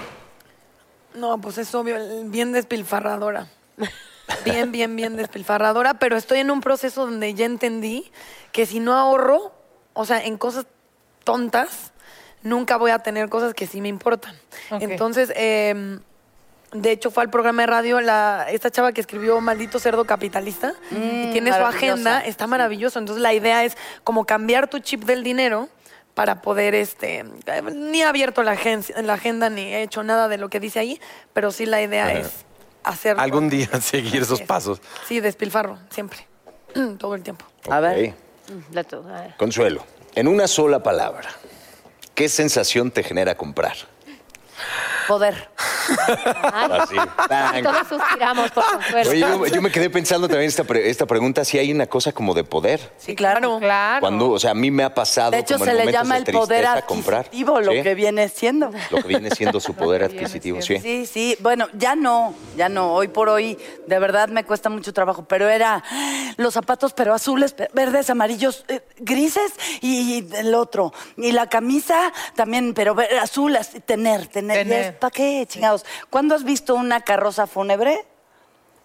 No, 1.15 1.41
pues 1.41 1.57
es 1.57 1.75
obvio, 1.75 1.97
bien 2.25 2.53
despilfarradora. 2.53 3.47
Bien, 4.43 4.73
bien, 4.73 4.97
bien 4.97 5.17
despilfarradora, 5.17 5.95
pero 5.95 6.17
estoy 6.17 6.39
en 6.39 6.51
un 6.51 6.63
proceso 6.63 7.05
donde 7.05 7.35
ya 7.35 7.45
entendí 7.45 8.11
que 8.53 8.65
si 8.65 8.81
no 8.81 8.95
ahorro, 8.95 9.53
o 9.93 10.07
sea, 10.07 10.25
en 10.25 10.39
cosas 10.39 10.67
tontas, 11.25 11.93
nunca 12.43 12.79
voy 12.79 12.91
a 12.91 13.01
tener 13.01 13.29
cosas 13.29 13.53
que 13.53 13.67
sí 13.67 13.83
me 13.83 13.89
importan. 13.89 14.35
Entonces, 14.81 15.31
eh, 15.37 15.99
de 16.75 16.91
hecho, 16.91 17.11
fue 17.11 17.23
al 17.23 17.31
programa 17.31 17.63
de 17.63 17.67
radio 17.69 18.01
la, 18.01 18.47
esta 18.51 18.69
chava 18.71 18.93
que 18.93 19.01
escribió 19.01 19.41
Maldito 19.41 19.79
Cerdo 19.79 20.05
Capitalista 20.05 20.75
y 20.91 21.31
tiene 21.33 21.51
su 21.53 21.65
agenda, 21.65 22.21
está 22.21 22.47
maravilloso. 22.49 22.99
Entonces, 22.99 23.23
la 23.23 23.33
idea 23.33 23.65
es 23.65 23.77
como 24.03 24.27
cambiar 24.27 24.69
tu 24.69 24.81
chip 24.81 25.05
del 25.05 25.23
dinero 25.23 25.69
para 26.15 26.43
poder, 26.43 26.75
este, 26.75 27.25
ni 27.73 28.03
he 28.03 28.05
abierto 28.05 28.43
la, 28.43 28.53
agencia- 28.53 29.01
la 29.03 29.15
agenda 29.15 29.51
ni 29.51 29.63
he 29.63 29.83
hecho 29.83 30.03
nada 30.03 30.27
de 30.29 30.37
lo 30.37 30.49
que 30.51 30.59
dice 30.61 30.81
ahí, 30.81 31.01
pero 31.33 31.51
sí 31.53 31.65
la 31.65 31.81
idea 31.81 32.13
es 32.13 32.31
hacer 32.83 33.17
Algún 33.19 33.49
día 33.49 33.69
seguir 33.81 34.23
esos 34.23 34.43
pasos. 34.43 34.81
Sí, 35.09 35.21
despilfarro, 35.21 35.79
siempre, 35.91 36.27
todo 36.99 37.15
el 37.15 37.23
tiempo. 37.23 37.45
Mm, 37.69 37.73
a 37.73 37.81
ver. 37.81 37.97
Consuelo, 39.37 39.85
en 40.15 40.27
una 40.29 40.47
sola 40.49 40.83
palabra, 40.83 41.31
¿qué 42.17 42.29
sensación 42.29 42.91
te 42.91 43.03
genera 43.05 43.37
comprar? 43.37 43.77
Poder. 45.09 45.49
Así. 46.53 46.97
Bang. 47.29 47.63
todos 47.63 47.89
suspiramos 47.89 48.51
por 48.51 48.65
consuelo. 48.65 49.11
Oye, 49.11 49.21
yo, 49.21 49.47
yo 49.47 49.63
me 49.63 49.71
quedé 49.71 49.91
pensando 49.91 50.29
también 50.29 50.49
esta, 50.49 50.65
pre- 50.65 50.89
esta 50.89 51.07
pregunta, 51.07 51.45
si 51.45 51.59
hay 51.59 51.71
una 51.73 51.87
cosa 51.87 52.13
como 52.13 52.35
de 52.35 52.45
poder. 52.45 52.93
Sí, 52.97 53.15
claro. 53.15 53.59
Claro. 53.59 54.01
Cuando, 54.01 54.31
o 54.31 54.39
sea, 54.39 54.53
a 54.53 54.55
mí 54.55 54.71
me 54.71 54.83
ha 54.85 54.95
pasado 54.95 55.33
De 55.33 55.39
hecho, 55.39 55.55
como 55.55 55.67
se 55.67 55.75
le 55.75 55.93
llama 55.93 56.17
el 56.17 56.25
poder 56.25 56.67
comprar. 56.87 57.21
adquisitivo, 57.27 57.61
lo 57.61 57.73
Sí, 57.73 57.83
que 57.83 57.95
viene 57.95 58.29
siendo. 58.29 58.71
Lo 58.91 59.03
que 59.03 59.09
viene 59.09 59.31
siendo 59.31 59.61
su 59.61 59.75
poder 59.75 60.05
adquisitivo, 60.05 60.63
sí. 60.63 60.79
Sí, 60.79 61.07
sí. 61.07 61.37
Bueno, 61.41 61.69
ya 61.75 61.95
no, 61.95 62.35
ya 62.57 62.69
no. 62.69 62.95
Hoy 62.95 63.09
por 63.09 63.29
hoy, 63.29 63.59
de 63.87 63.99
verdad 63.99 64.29
me 64.29 64.45
cuesta 64.45 64.71
mucho 64.71 64.93
trabajo. 64.93 65.25
Pero 65.29 65.49
era 65.49 65.83
los 66.37 66.55
zapatos, 66.55 66.93
pero 66.95 67.15
azules, 67.15 67.55
verdes, 67.73 68.11
amarillos, 68.11 68.65
eh, 68.69 68.81
grises 68.99 69.53
y, 69.81 70.27
el 70.37 70.55
otro. 70.55 70.93
Y 71.17 71.33
la 71.33 71.49
camisa 71.49 72.13
también, 72.35 72.75
pero 72.75 72.97
azul, 73.23 73.57
así, 73.57 73.81
tener, 73.81 74.27
tener. 74.29 74.59
Tener. 74.59 74.94
¿Para 74.99 75.11
qué, 75.11 75.45
chingados? 75.49 75.85
¿Cuándo 76.11 76.35
has 76.35 76.45
visto 76.45 76.75
una 76.75 77.01
carroza 77.03 77.47
fúnebre? 77.47 78.05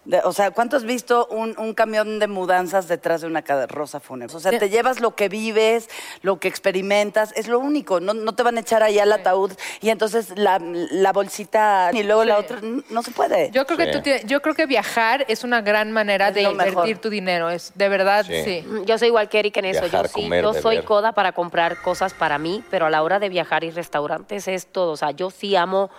De- 0.06 0.20
o 0.24 0.32
sea, 0.32 0.50
¿cuánto 0.50 0.76
has 0.78 0.84
visto 0.84 1.26
un, 1.30 1.54
un 1.58 1.74
camión 1.74 2.18
de 2.20 2.26
mudanzas 2.26 2.88
detrás 2.88 3.20
de 3.20 3.26
una 3.26 3.42
carroza 3.42 4.00
fúnebre? 4.00 4.34
O 4.34 4.40
sea, 4.40 4.58
te 4.58 4.70
llevas 4.70 4.98
lo 5.00 5.14
que 5.14 5.28
vives, 5.28 5.90
lo 6.22 6.40
que 6.40 6.48
experimentas, 6.48 7.32
es 7.36 7.48
lo 7.48 7.58
único. 7.58 8.00
No, 8.00 8.14
no 8.14 8.34
te 8.34 8.42
van 8.42 8.56
a 8.56 8.60
echar 8.60 8.82
ahí 8.82 8.98
al 8.98 9.12
ataúd 9.12 9.52
y 9.82 9.90
entonces 9.90 10.38
la, 10.38 10.58
la 10.58 11.12
bolsita 11.12 11.90
y 11.92 12.02
luego 12.02 12.24
la 12.24 12.38
otra. 12.38 12.60
No 12.88 13.02
se 13.02 13.10
puede. 13.10 13.50
Yo 13.50 13.66
creo 13.66 13.76
que 13.76 13.88
tú 13.88 14.00
tienes- 14.00 14.24
yo 14.24 14.40
creo 14.40 14.54
que 14.54 14.64
viajar 14.66 15.26
es 15.28 15.44
una 15.44 15.60
gran 15.60 15.92
manera 15.92 16.28
Es 16.28 16.34
de 16.34 16.42
mejor. 16.48 16.68
invertir 16.68 16.98
tu 16.98 17.10
dinero. 17.10 17.50
Es 17.50 17.72
de 17.74 17.88
verdad, 17.90 18.24
Sí. 18.26 18.42
sí. 18.42 18.64
Mm, 18.66 18.84
Yo 18.84 18.96
soy 18.96 19.08
igual 19.08 19.28
que 19.28 19.38
Eric 19.40 19.58
en 19.58 19.66
eso. 19.66 19.82
Viajar, 19.82 20.06
yo 20.06 20.08
sí, 20.14 20.22
comer, 20.22 20.42
yo 20.44 20.54
soy 20.54 20.82
coda 20.82 21.12
para 21.12 21.32
comprar 21.32 21.82
cosas 21.82 22.14
para 22.14 22.38
mí, 22.38 22.64
pero 22.70 22.86
a 22.86 22.90
la 22.90 23.02
hora 23.02 23.18
de 23.18 23.28
viajar 23.28 23.64
y 23.64 23.70
restaurantes 23.70 24.48
es 24.48 24.66
todo. 24.66 24.92
O 24.92 24.96
sea, 24.96 25.10
yo 25.10 25.30
sí 25.30 25.56
amo 25.56 25.90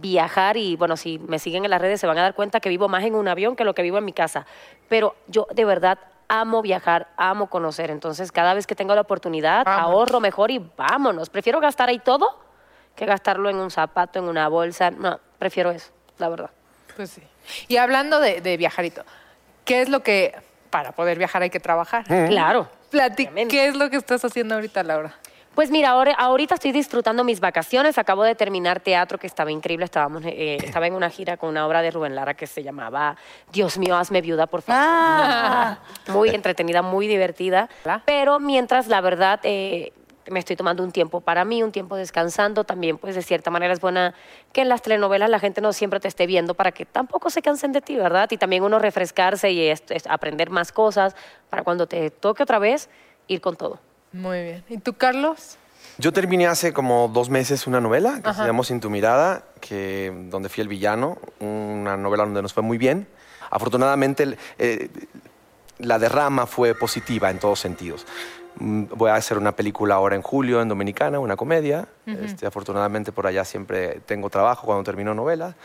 viajar 0.00 0.56
y 0.56 0.76
bueno, 0.76 0.96
si 0.96 1.18
me 1.18 1.38
siguen 1.38 1.64
en 1.64 1.70
las 1.70 1.80
redes 1.80 2.00
se 2.00 2.06
van 2.06 2.18
a 2.18 2.22
dar 2.22 2.34
cuenta 2.34 2.60
que 2.60 2.68
vivo 2.68 2.88
más 2.88 3.04
en 3.04 3.14
un 3.14 3.28
avión 3.28 3.56
que 3.56 3.64
lo 3.64 3.74
que 3.74 3.82
vivo 3.82 3.98
en 3.98 4.04
mi 4.04 4.12
casa. 4.12 4.46
Pero 4.88 5.14
yo 5.26 5.46
de 5.52 5.64
verdad 5.64 5.98
amo 6.28 6.62
viajar, 6.62 7.08
amo 7.16 7.48
conocer. 7.48 7.90
Entonces, 7.90 8.32
cada 8.32 8.54
vez 8.54 8.66
que 8.66 8.74
tengo 8.74 8.94
la 8.94 9.02
oportunidad, 9.02 9.64
Vámonos. 9.64 9.90
ahorro 9.90 10.20
mejor 10.20 10.50
y 10.50 10.58
vámonos. 10.76 11.28
Prefiero 11.30 11.60
gastar 11.60 11.88
ahí 11.88 11.98
todo 11.98 12.38
que 12.96 13.06
gastarlo 13.06 13.50
en 13.50 13.56
un 13.56 13.70
zapato, 13.70 14.18
en 14.18 14.24
una 14.26 14.48
bolsa. 14.48 14.90
No, 14.90 15.20
prefiero 15.38 15.70
eso, 15.70 15.90
la 16.18 16.28
verdad. 16.28 16.50
Pues 16.96 17.10
sí. 17.10 17.22
Y 17.68 17.76
hablando 17.76 18.20
de, 18.20 18.40
de 18.40 18.56
viajarito, 18.56 19.04
¿qué 19.64 19.82
es 19.82 19.88
lo 19.88 20.00
que 20.02 20.34
para 20.70 20.92
poder 20.92 21.18
viajar 21.18 21.42
hay 21.42 21.50
que 21.50 21.60
trabajar? 21.60 22.04
Claro. 22.04 22.68
Plati- 22.90 23.24
Obviamente. 23.24 23.48
¿Qué 23.54 23.66
es 23.68 23.74
lo 23.76 23.90
que 23.90 23.96
estás 23.96 24.24
haciendo 24.24 24.54
ahorita, 24.54 24.82
Laura? 24.82 25.14
Pues 25.54 25.70
mira, 25.70 25.90
ahora, 25.90 26.12
ahorita 26.14 26.54
estoy 26.56 26.72
disfrutando 26.72 27.22
mis 27.22 27.38
vacaciones. 27.38 27.96
Acabo 27.96 28.24
de 28.24 28.34
terminar 28.34 28.80
teatro 28.80 29.18
que 29.18 29.28
estaba 29.28 29.52
increíble. 29.52 29.84
Estábamos, 29.84 30.24
eh, 30.24 30.58
estaba 30.62 30.88
en 30.88 30.94
una 30.94 31.10
gira 31.10 31.36
con 31.36 31.50
una 31.50 31.64
obra 31.66 31.80
de 31.80 31.92
Rubén 31.92 32.16
Lara 32.16 32.34
que 32.34 32.48
se 32.48 32.64
llamaba 32.64 33.16
Dios 33.52 33.78
mío, 33.78 33.96
hazme 33.96 34.20
viuda, 34.20 34.48
por 34.48 34.62
favor. 34.62 34.82
Ah, 34.84 35.78
Muy 36.08 36.30
entretenida, 36.30 36.82
muy 36.82 37.06
divertida. 37.06 37.68
Pero 38.04 38.40
mientras, 38.40 38.88
la 38.88 39.00
verdad, 39.00 39.38
eh, 39.44 39.92
me 40.26 40.40
estoy 40.40 40.56
tomando 40.56 40.82
un 40.82 40.90
tiempo 40.90 41.20
para 41.20 41.44
mí, 41.44 41.62
un 41.62 41.70
tiempo 41.70 41.94
descansando. 41.94 42.64
También, 42.64 42.98
pues 42.98 43.14
de 43.14 43.22
cierta 43.22 43.50
manera 43.50 43.72
es 43.72 43.80
buena 43.80 44.12
que 44.52 44.62
en 44.62 44.68
las 44.68 44.82
telenovelas 44.82 45.30
la 45.30 45.38
gente 45.38 45.60
no 45.60 45.72
siempre 45.72 46.00
te 46.00 46.08
esté 46.08 46.26
viendo 46.26 46.54
para 46.54 46.72
que 46.72 46.84
tampoco 46.84 47.30
se 47.30 47.42
cansen 47.42 47.70
de 47.70 47.80
ti, 47.80 47.94
¿verdad? 47.94 48.28
Y 48.32 48.38
también 48.38 48.64
uno 48.64 48.80
refrescarse 48.80 49.52
y 49.52 49.72
aprender 50.08 50.50
más 50.50 50.72
cosas 50.72 51.14
para 51.48 51.62
cuando 51.62 51.86
te 51.86 52.10
toque 52.10 52.42
otra 52.42 52.58
vez 52.58 52.90
ir 53.28 53.40
con 53.40 53.54
todo. 53.54 53.78
Muy 54.14 54.42
bien. 54.42 54.64
¿Y 54.68 54.78
tú, 54.78 54.94
Carlos? 54.94 55.58
Yo 55.98 56.12
terminé 56.12 56.46
hace 56.46 56.72
como 56.72 57.08
dos 57.08 57.28
meses 57.28 57.66
una 57.66 57.80
novela 57.80 58.20
que 58.22 58.30
Ajá. 58.30 58.42
se 58.42 58.46
llamó 58.46 58.64
Sin 58.64 58.80
tu 58.80 58.88
mirada, 58.90 59.44
que, 59.60 60.12
donde 60.30 60.48
fui 60.48 60.62
el 60.62 60.68
villano, 60.68 61.18
una 61.40 61.96
novela 61.96 62.24
donde 62.24 62.40
nos 62.40 62.52
fue 62.54 62.62
muy 62.62 62.78
bien. 62.78 63.06
Afortunadamente, 63.50 64.22
el- 64.22 64.38
eh, 64.58 64.88
la 65.78 65.98
derrama 65.98 66.46
fue 66.46 66.74
positiva 66.74 67.30
en 67.30 67.38
todos 67.38 67.60
sentidos. 67.60 68.06
Mm, 68.56 68.84
Voy 68.94 69.10
a 69.10 69.16
hacer 69.16 69.36
una 69.36 69.52
película 69.52 69.96
ahora 69.96 70.14
en 70.14 70.22
julio 70.22 70.62
en 70.62 70.68
Dominicana, 70.68 71.18
una 71.18 71.36
comedia. 71.36 71.86
Este, 72.06 72.46
afortunadamente 72.46 73.10
por 73.12 73.26
allá 73.26 73.44
siempre 73.44 74.00
tengo 74.06 74.30
trabajo 74.30 74.66
cuando 74.66 74.84
termino 74.84 75.12
novela. 75.14 75.56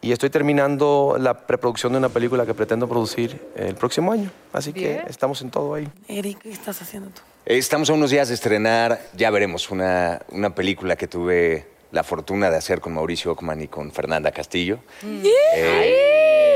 Y 0.00 0.12
estoy 0.12 0.30
terminando 0.30 1.16
la 1.18 1.46
preproducción 1.46 1.92
de 1.92 1.98
una 1.98 2.08
película 2.08 2.46
que 2.46 2.54
pretendo 2.54 2.88
producir 2.88 3.38
el 3.56 3.74
próximo 3.74 4.12
año. 4.12 4.30
Así 4.52 4.72
Bien. 4.72 5.02
que 5.04 5.10
estamos 5.10 5.42
en 5.42 5.50
todo 5.50 5.74
ahí. 5.74 5.88
Eric, 6.08 6.38
¿qué 6.40 6.50
estás 6.52 6.80
haciendo 6.80 7.10
tú? 7.10 7.20
Estamos 7.48 7.88
a 7.88 7.94
unos 7.94 8.10
días 8.10 8.28
de 8.28 8.34
estrenar, 8.34 9.00
ya 9.14 9.30
veremos, 9.30 9.70
una, 9.70 10.20
una 10.32 10.54
película 10.54 10.96
que 10.96 11.08
tuve 11.08 11.66
la 11.92 12.04
fortuna 12.04 12.50
de 12.50 12.58
hacer 12.58 12.82
con 12.82 12.92
Mauricio 12.92 13.32
Ockman 13.32 13.62
y 13.62 13.68
con 13.68 13.90
Fernanda 13.90 14.30
Castillo. 14.32 14.80
Eh, 15.02 16.54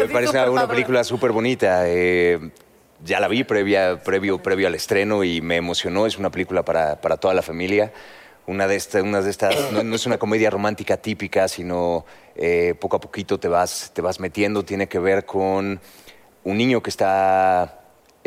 Me 0.00 0.08
parece 0.12 0.46
una, 0.50 0.68
película 0.68 1.02
súper 1.04 1.32
bonita. 1.32 1.84
eh, 1.86 2.38
ya 3.02 3.18
la 3.18 3.28
vi 3.28 3.44
previa, 3.44 3.98
previo, 4.04 4.42
previo 4.42 4.66
al 4.66 4.74
estreno 4.74 5.24
y 5.24 5.40
me 5.40 5.56
emocionó. 5.56 6.04
Es 6.04 6.18
una 6.18 6.28
película 6.30 6.66
para, 6.66 7.00
para 7.00 7.16
toda 7.16 7.32
la 7.32 7.40
familia. 7.40 7.90
Una 8.46 8.66
de, 8.68 8.76
estas, 8.76 9.02
una 9.02 9.22
de 9.22 9.30
estas, 9.30 9.72
no, 9.72 9.82
no 9.82 9.96
es 9.96 10.04
una 10.04 10.18
comedia 10.18 10.50
romántica 10.50 10.98
típica, 10.98 11.48
sino 11.48 12.04
eh, 12.36 12.74
poco 12.78 12.96
a 12.96 13.00
poquito 13.00 13.40
te 13.40 13.48
vas, 13.48 13.90
te 13.94 14.02
vas 14.02 14.20
metiendo. 14.20 14.66
Tiene 14.66 14.86
que 14.86 14.98
ver 14.98 15.24
con 15.24 15.80
un 16.44 16.58
niño 16.58 16.82
que 16.82 16.90
está, 16.90 17.77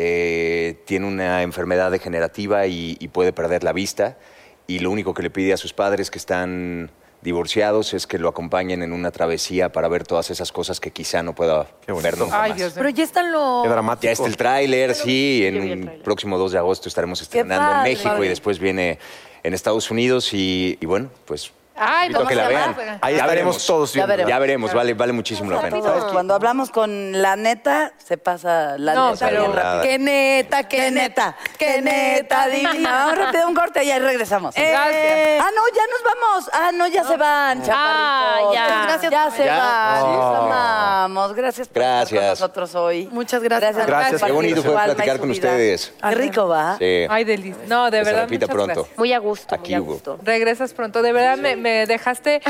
eh, 0.03 0.81
tiene 0.85 1.05
una 1.05 1.43
enfermedad 1.43 1.91
degenerativa 1.91 2.65
y, 2.65 2.97
y 2.99 3.07
puede 3.09 3.33
perder 3.33 3.63
la 3.63 3.71
vista. 3.71 4.17
Y 4.65 4.79
lo 4.79 4.89
único 4.89 5.13
que 5.13 5.21
le 5.21 5.29
pide 5.29 5.53
a 5.53 5.57
sus 5.57 5.73
padres 5.73 6.09
que 6.09 6.17
están 6.17 6.89
divorciados 7.21 7.93
es 7.93 8.07
que 8.07 8.17
lo 8.17 8.27
acompañen 8.27 8.81
en 8.81 8.93
una 8.93 9.11
travesía 9.11 9.71
para 9.71 9.87
ver 9.87 10.07
todas 10.07 10.31
esas 10.31 10.51
cosas 10.51 10.79
que 10.79 10.89
quizá 10.89 11.21
no 11.21 11.35
pueda 11.35 11.67
ver 11.87 12.17
nunca 12.17 12.41
Ay, 12.41 12.49
más. 12.49 12.57
Dios 12.57 12.75
mío. 12.75 12.83
Pero 12.83 12.89
ya 12.89 13.03
están 13.03 13.31
los... 13.31 13.61
Qué 13.61 13.69
dramático. 13.69 14.05
Ya 14.05 14.11
está 14.11 14.25
el 14.25 14.37
tráiler, 14.37 14.95
sí, 14.95 15.43
en 15.45 15.61
un 15.61 16.03
próximo 16.03 16.39
2 16.39 16.53
de 16.53 16.57
agosto 16.57 16.89
estaremos 16.89 17.21
estrenando 17.21 17.77
en. 17.77 17.83
México 17.83 18.09
Padre. 18.09 18.25
y 18.25 18.29
después 18.29 18.57
viene 18.57 18.97
en 19.43 19.53
Estados 19.53 19.91
Unidos 19.91 20.33
y, 20.33 20.79
y 20.81 20.85
bueno, 20.87 21.11
pues 21.25 21.51
Ay, 21.81 22.09
vamos 22.13 22.29
que 22.29 22.35
la 22.35 22.45
a 22.45 22.49
vean. 22.49 22.75
ver. 22.75 22.89
Ahí 23.01 23.15
Ya 23.15 23.21
estaremos 23.21 23.29
veremos. 23.55 23.65
todos 23.65 23.93
Ya 23.93 24.05
veremos. 24.05 24.29
Ya 24.29 24.39
veremos, 24.39 24.73
vale, 24.73 24.93
vale 24.93 25.13
muchísimo 25.13 25.51
la 25.51 25.61
pena. 25.61 25.81
¿Sabes? 25.81 26.03
Cuando 26.05 26.33
hablamos 26.35 26.69
con 26.71 27.21
la 27.21 27.35
neta, 27.35 27.93
se 27.97 28.17
pasa 28.17 28.77
la 28.77 28.93
No, 28.93 29.11
neta 29.11 29.27
pero- 29.27 29.41
bien 29.41 29.53
rápido. 29.55 29.81
Qué 29.83 29.99
neta, 29.99 30.63
qué, 30.67 30.77
Qué 30.77 30.91
neta, 30.91 31.35
qué 31.57 31.81
neta, 31.81 32.47
divina. 32.47 32.91
Vamos 32.91 33.17
rápido 33.17 33.47
un 33.47 33.55
corte 33.55 33.83
y 33.83 33.91
ahí 33.91 33.99
regresamos. 33.99 34.55
Gracias. 34.55 35.41
Ah, 35.41 35.49
no, 35.55 35.61
ya 35.75 35.83
nos 35.91 36.03
vamos. 36.13 36.49
Ah, 36.53 36.71
no, 36.73 36.87
ya 36.87 37.03
se 37.03 37.17
van, 37.17 37.63
chaparritos. 37.63 38.53
ya. 38.53 38.63
Muchas 38.63 38.85
gracias. 38.85 39.11
Ya 39.11 39.31
se 39.31 39.45
¿Ya? 39.45 39.57
van. 39.57 40.01
Los 40.15 40.35
amamos. 40.37 41.33
Gracias 41.33 41.67
por 41.67 41.81
estar 41.81 42.07
con 42.07 42.15
Gracias. 42.17 42.39
nosotros 42.39 42.75
hoy. 42.75 43.09
Muchas 43.11 43.41
gracias. 43.41 43.75
por 43.75 43.85
Gracias. 43.85 44.21
compartir 44.21 44.27
Qué 44.27 44.31
bonito 44.33 44.63
fue 44.63 44.73
platicar 44.83 45.19
con 45.19 45.31
ustedes. 45.31 45.93
Qué 46.01 46.15
rico, 46.15 46.47
¿va? 46.47 46.77
Sí. 46.77 47.05
Ay, 47.09 47.23
delis. 47.23 47.55
No, 47.67 47.85
de 47.89 47.99
Que 47.99 48.05
se 48.05 48.11
verdad. 48.11 48.23
repita 48.23 48.45
muchas 48.45 48.55
pronto. 48.55 48.73
gracias. 48.81 48.97
Muy 48.97 49.13
a 49.13 49.19
gusto, 49.19 49.55
Aquí 49.55 49.71
muy 49.71 49.75
a 49.75 49.79
gusto. 49.79 50.19
Regresas 50.23 50.73
pronto. 50.73 51.01
De 51.01 51.11
verdad 51.13 51.37
me, 51.37 51.55
me 51.71 51.85
dejaste. 51.85 52.41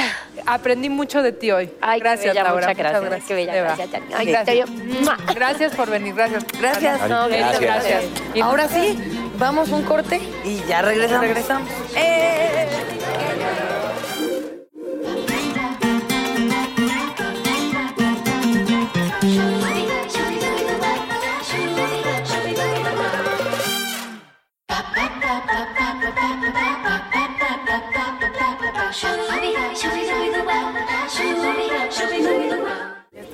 Aprendí 0.46 0.90
mucho 0.90 1.22
de 1.22 1.32
ti 1.32 1.52
hoy. 1.52 1.72
Ay, 1.82 2.00
gracias, 2.00 2.34
bella, 2.34 2.44
Laura. 2.44 2.68
muchas 2.68 2.78
gracias. 2.78 3.24
Qué 3.28 3.34
bella, 3.34 3.56
Eva. 3.56 3.76
gracias. 3.76 4.02
Ay, 4.16 4.26
gracias. 4.28 4.70
Gracias 5.36 5.76
por 5.76 5.90
venir. 5.90 6.16
Gracias. 6.16 6.46
Gracias. 6.60 7.10
No, 7.10 7.28
Gracias. 7.28 7.60
Gracias. 7.60 7.62
gracias. 7.62 8.04
Y- 8.36 8.42
Ahora 8.42 8.68
sí, 8.68 8.98
vamos 9.38 9.70
un 9.70 9.84
corte. 9.84 10.20
Y 10.44 10.64
ya 10.68 10.82
regresamos. 10.82 11.22
Regresamos. 11.22 11.70
Eh. 11.96 12.68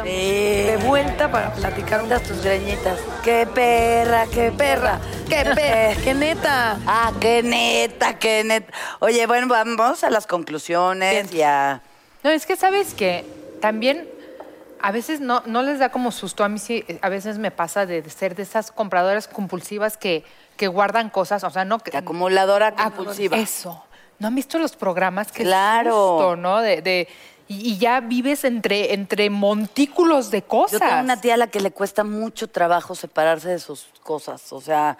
De 0.03 0.79
vuelta 0.85 1.29
para 1.29 1.53
platicar 1.53 2.01
un 2.01 2.07
Cuentas 2.07 2.27
tus 2.27 2.41
greñitas. 2.41 2.99
Qué 3.23 3.45
perra, 3.53 4.25
qué 4.33 4.51
perra. 4.51 4.99
¡Qué 5.27 5.43
pe... 5.55 5.97
¡Qué 6.03 6.13
neta! 6.13 6.79
Ah, 6.87 7.11
qué 7.19 7.43
neta, 7.43 8.17
qué 8.17 8.45
neta. 8.45 8.71
Oye, 8.99 9.25
bueno, 9.27 9.47
vamos 9.47 10.03
a 10.05 10.09
las 10.09 10.25
conclusiones 10.25 11.33
y 11.33 11.41
a... 11.41 11.81
No, 12.23 12.29
es 12.29 12.45
que 12.45 12.55
sabes 12.55 12.93
que 12.93 13.25
también 13.59 14.07
a 14.79 14.91
veces 14.91 15.19
no, 15.19 15.43
no 15.45 15.63
les 15.63 15.79
da 15.79 15.89
como 15.89 16.11
susto. 16.11 16.45
A 16.45 16.49
mí 16.49 16.59
sí, 16.59 16.85
a 17.01 17.09
veces 17.09 17.39
me 17.39 17.51
pasa 17.51 17.85
de 17.85 18.09
ser 18.09 18.35
de 18.35 18.43
esas 18.43 18.71
compradoras 18.71 19.27
compulsivas 19.27 19.97
que, 19.97 20.23
que 20.55 20.67
guardan 20.67 21.09
cosas, 21.09 21.43
o 21.43 21.49
sea, 21.49 21.65
no 21.65 21.79
que. 21.79 21.97
acumuladora 21.97 22.71
compulsiva. 22.71 23.37
Eso. 23.37 23.83
¿No 24.19 24.27
han 24.27 24.35
visto 24.35 24.57
los 24.59 24.75
programas? 24.75 25.31
Qué 25.31 25.43
Claro. 25.43 25.91
susto, 25.91 26.35
¿no? 26.35 26.61
De, 26.61 26.81
de- 26.81 27.07
y, 27.47 27.71
y 27.73 27.77
ya 27.77 27.99
vives 28.01 28.43
entre, 28.43 28.93
entre 28.93 29.29
montículos 29.29 30.31
de 30.31 30.41
cosas. 30.41 30.81
Yo 30.81 30.87
tengo 30.87 31.01
una 31.01 31.21
tía 31.21 31.35
a 31.35 31.37
la 31.37 31.47
que 31.47 31.59
le 31.61 31.71
cuesta 31.71 32.03
mucho 32.03 32.49
trabajo 32.49 32.93
separarse 32.95 33.49
de 33.49 33.59
sus 33.59 33.87
cosas, 34.03 34.51
o 34.51 34.59
sea, 34.59 34.97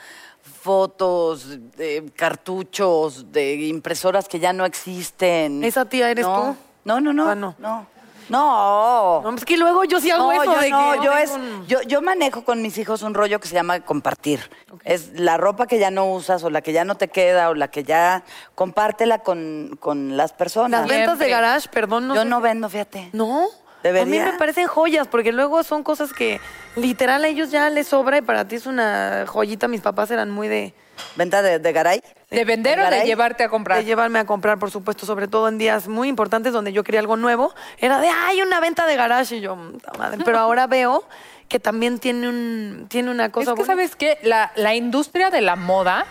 fotos, 0.61 1.57
de 1.75 2.09
cartuchos, 2.15 3.31
de 3.31 3.55
impresoras 3.67 4.27
que 4.27 4.39
ya 4.39 4.53
no 4.53 4.65
existen. 4.65 5.63
¿Esa 5.63 5.85
tía 5.85 6.09
eres 6.09 6.25
No. 6.25 6.35
tú? 6.41 6.55
No, 6.85 7.01
no, 7.01 7.11
no. 7.13 7.29
Ah, 7.29 7.35
no. 7.35 7.55
No. 7.59 7.85
No. 8.29 9.21
No, 9.23 9.35
es 9.35 9.45
que 9.45 9.57
luego 9.57 9.83
yo 9.85 9.99
sí 9.99 10.11
hago 10.11 10.31
No, 10.33 10.41
eso 10.43 10.53
yo 10.53 10.59
de 10.61 10.69
no, 10.69 10.91
que 10.99 11.05
yo 11.05 11.13
es, 11.17 11.31
un- 11.31 11.65
yo, 11.67 11.81
yo 11.83 12.01
manejo 12.01 12.43
con 12.43 12.61
mis 12.61 12.77
hijos 12.77 13.01
un 13.01 13.13
rollo 13.13 13.39
que 13.39 13.47
se 13.47 13.53
llama 13.53 13.79
compartir. 13.81 14.49
Es 14.83 15.19
la 15.19 15.37
ropa 15.37 15.67
que 15.67 15.79
ya 15.79 15.91
no 15.91 16.11
usas 16.11 16.43
o 16.43 16.49
la 16.49 16.61
que 16.61 16.73
ya 16.73 16.85
no 16.85 16.95
te 16.95 17.07
queda 17.07 17.49
o 17.49 17.53
la 17.53 17.69
que 17.69 17.83
ya 17.83 18.23
compártela 18.55 19.19
con, 19.19 19.77
con 19.79 20.17
las 20.17 20.33
personas. 20.33 20.81
Las 20.81 20.89
ventas 20.89 21.19
de 21.19 21.29
garage, 21.29 21.69
perdón, 21.69 22.07
no 22.07 22.15
yo 22.15 22.21
sé 22.23 22.27
no 22.29 22.41
vendo, 22.41 22.69
fíjate. 22.69 23.09
¿No? 23.13 23.45
Debería. 23.83 24.23
A 24.23 24.25
mí 24.25 24.31
me 24.31 24.37
parecen 24.37 24.67
joyas, 24.67 25.07
porque 25.07 25.31
luego 25.31 25.63
son 25.63 25.83
cosas 25.83 26.13
que 26.13 26.39
literal 26.75 27.23
a 27.23 27.27
ellos 27.27 27.51
ya 27.51 27.69
les 27.69 27.87
sobra 27.87 28.17
y 28.17 28.21
para 28.21 28.47
ti 28.47 28.55
es 28.55 28.65
una 28.65 29.25
joyita. 29.27 29.67
Mis 29.67 29.81
papás 29.81 30.11
eran 30.11 30.29
muy 30.31 30.47
de, 30.47 30.73
¿Venta 31.15 31.41
de, 31.41 31.59
de 31.59 31.73
garay? 31.73 32.01
¿De 32.29 32.43
vender 32.43 32.79
o 32.79 32.89
de 32.89 33.03
llevarte 33.05 33.43
a 33.43 33.49
comprar? 33.49 33.77
de 33.77 33.85
llevarme 33.85 34.19
a 34.19 34.25
comprar, 34.25 34.57
por 34.59 34.71
supuesto, 34.71 35.05
sobre 35.05 35.27
todo 35.27 35.47
en 35.47 35.57
días 35.57 35.87
muy 35.87 36.07
importantes 36.07 36.53
donde 36.53 36.73
yo 36.73 36.83
quería 36.83 36.99
algo 36.99 37.17
nuevo. 37.17 37.53
Era 37.77 37.99
de, 37.99 38.09
hay 38.09 38.41
una 38.41 38.59
venta 38.59 38.85
de 38.85 38.95
garage 38.95 39.37
y 39.37 39.41
yo, 39.41 39.55
"Puta 39.55 39.91
madre". 39.97 40.19
pero 40.25 40.39
ahora 40.39 40.67
veo 40.67 41.03
que 41.47 41.59
también 41.59 41.99
tiene, 41.99 42.27
un, 42.27 42.87
tiene 42.89 43.09
una 43.11 43.31
cosa 43.31 43.51
es 43.51 43.55
que, 43.55 43.59
buena. 43.63 43.73
¿sabes 43.73 43.95
qué? 43.95 44.17
La, 44.23 44.51
la 44.55 44.75
industria 44.75 45.29
de 45.29 45.41
la 45.41 45.55
moda, 45.55 46.05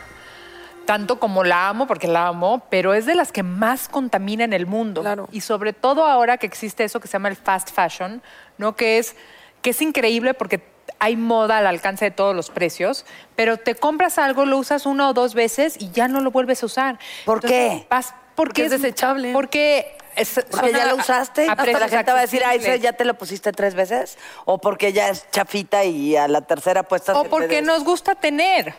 tanto 0.86 1.18
como 1.20 1.44
la 1.44 1.68
amo, 1.68 1.86
porque 1.86 2.06
la 2.08 2.28
amo, 2.28 2.62
pero 2.70 2.94
es 2.94 3.04
de 3.06 3.14
las 3.14 3.32
que 3.32 3.42
más 3.42 3.88
contamina 3.88 4.44
en 4.44 4.52
el 4.52 4.66
mundo. 4.66 5.02
Claro. 5.02 5.28
Y 5.32 5.42
sobre 5.42 5.72
todo 5.72 6.06
ahora 6.06 6.38
que 6.38 6.46
existe 6.46 6.84
eso 6.84 7.00
que 7.00 7.08
se 7.08 7.12
llama 7.14 7.28
el 7.28 7.36
fast 7.36 7.70
fashion, 7.72 8.22
¿no? 8.58 8.74
Que 8.76 8.98
es, 8.98 9.16
que 9.62 9.70
es 9.70 9.82
increíble 9.82 10.32
porque 10.34 10.62
hay 10.98 11.16
moda 11.16 11.58
al 11.58 11.66
alcance 11.66 12.04
de 12.06 12.10
todos 12.12 12.34
los 12.34 12.48
precios, 12.50 13.04
pero 13.34 13.56
te 13.58 13.74
compras 13.74 14.18
algo, 14.18 14.46
lo 14.46 14.56
usas 14.56 14.86
una 14.86 15.08
o 15.10 15.12
dos 15.12 15.34
veces 15.34 15.76
y 15.78 15.90
ya 15.90 16.08
no 16.08 16.20
lo 16.20 16.30
vuelves 16.30 16.62
a 16.62 16.66
usar. 16.66 16.98
¿Por 17.24 17.40
qué? 17.40 17.86
vas- 17.90 18.14
Porque 18.36 18.64
es 18.66 18.70
desechable. 18.70 19.32
Porque, 19.32 19.96
es- 20.14 20.34
Porque 20.50 20.68
son 20.70 20.78
ya 20.78 20.84
a- 20.84 20.86
lo 20.86 20.96
usaste, 20.96 21.42
a 21.48 21.52
hasta 21.52 21.62
precios 21.64 21.80
la 21.80 21.88
gente 21.88 22.12
va 22.12 22.18
a 22.18 22.22
decir, 22.22 22.42
ay. 22.46 22.60
¿ya 22.80 22.92
te 22.92 23.04
lo 23.04 23.14
pusiste 23.14 23.50
tres 23.52 23.74
veces? 23.74 24.16
O 24.44 24.58
porque 24.58 24.92
ya 24.92 25.08
es 25.08 25.28
chafita 25.32 25.84
y 25.84 26.16
a 26.16 26.28
la 26.28 26.42
tercera 26.42 26.82
puesta 26.84 27.18
O 27.18 27.24
te 27.24 27.28
porque 27.28 27.56
des- 27.56 27.64
nos 27.64 27.82
gusta 27.82 28.14
tener. 28.14 28.74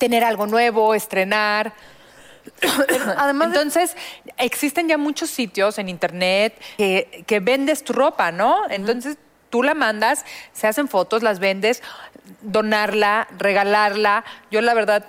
Tener 0.00 0.24
algo 0.24 0.46
nuevo, 0.46 0.94
estrenar. 0.94 1.72
además 3.18 3.50
de- 3.52 3.56
Entonces, 3.58 3.96
existen 4.38 4.88
ya 4.88 4.96
muchos 4.96 5.28
sitios 5.30 5.78
en 5.78 5.90
internet 5.90 6.58
que, 6.78 7.22
que 7.26 7.38
vendes 7.40 7.84
tu 7.84 7.92
ropa, 7.92 8.32
¿no? 8.32 8.62
Entonces, 8.70 9.18
tú 9.50 9.62
la 9.62 9.74
mandas, 9.74 10.24
se 10.54 10.66
hacen 10.66 10.88
fotos, 10.88 11.22
las 11.22 11.38
vendes, 11.38 11.82
donarla, 12.40 13.28
regalarla. 13.36 14.24
Yo, 14.50 14.62
la 14.62 14.72
verdad, 14.72 15.04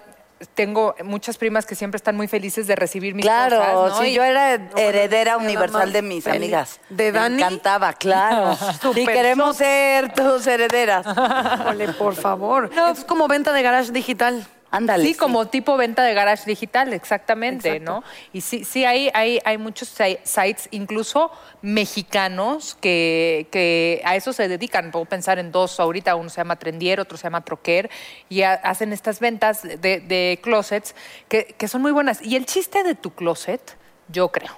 tengo 0.55 0.93
muchas 1.05 1.37
primas 1.37 1.65
que 1.65 1.75
siempre 1.75 1.95
están 1.95 2.17
muy 2.17 2.27
felices 2.27 2.67
de 2.67 2.75
recibir 2.75 3.15
mis 3.15 3.23
Claro, 3.23 3.59
cosas, 3.59 3.73
¿no? 3.99 4.03
si 4.03 4.09
Y- 4.09 4.13
yo 4.15 4.23
era 4.25 4.55
heredera 4.75 5.37
universal 5.37 5.93
de 5.93 6.01
mis 6.01 6.25
feliz. 6.25 6.37
amigas. 6.37 6.79
¿De 6.89 7.13
Dani? 7.13 7.35
Me 7.35 7.41
encantaba, 7.43 7.93
claro. 7.93 8.57
y 8.95 9.05
queremos 9.05 9.55
ser 9.55 10.11
tus 10.13 10.45
herederas. 10.47 11.05
Híjole, 11.61 11.87
por 11.93 12.15
favor. 12.15 12.69
Es 12.91 13.05
como 13.05 13.29
venta 13.29 13.53
de 13.53 13.61
garage 13.61 13.91
digital. 13.93 14.45
Ándale. 14.74 15.05
Sí, 15.05 15.15
como 15.15 15.47
tipo 15.47 15.76
venta 15.76 16.01
de 16.03 16.13
garage 16.13 16.45
digital, 16.45 16.93
exactamente, 16.93 17.67
Exacto. 17.76 17.91
¿no? 17.91 18.03
Y 18.32 18.39
sí, 18.39 18.63
sí 18.63 18.86
hay, 18.86 19.11
hay, 19.13 19.39
hay 19.43 19.57
muchos 19.57 19.89
si- 19.89 20.17
sites, 20.24 20.69
incluso 20.72 21.30
mexicanos, 21.61 22.78
que, 22.80 23.47
que 23.51 24.01
a 24.05 24.15
eso 24.15 24.32
se 24.32 24.47
dedican. 24.47 24.91
Puedo 24.91 25.03
pensar 25.05 25.39
en 25.39 25.51
dos 25.51 25.78
ahorita, 25.80 26.15
uno 26.15 26.30
se 26.30 26.38
llama 26.38 26.55
Trendier, 26.57 27.01
otro 27.01 27.17
se 27.17 27.24
llama 27.24 27.41
Troquer, 27.41 27.89
y 28.30 28.43
ha- 28.43 28.53
hacen 28.53 28.93
estas 28.93 29.19
ventas 29.19 29.61
de, 29.63 29.99
de 29.99 30.39
closets 30.41 30.95
que, 31.28 31.53
que 31.57 31.67
son 31.67 31.82
muy 31.82 31.91
buenas. 31.91 32.22
Y 32.22 32.38
el 32.38 32.45
chiste 32.45 32.84
de 32.84 32.95
tu 32.95 33.11
closet, 33.11 33.76
yo 34.07 34.30
creo, 34.30 34.57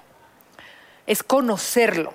es 1.06 1.24
conocerlo. 1.24 2.14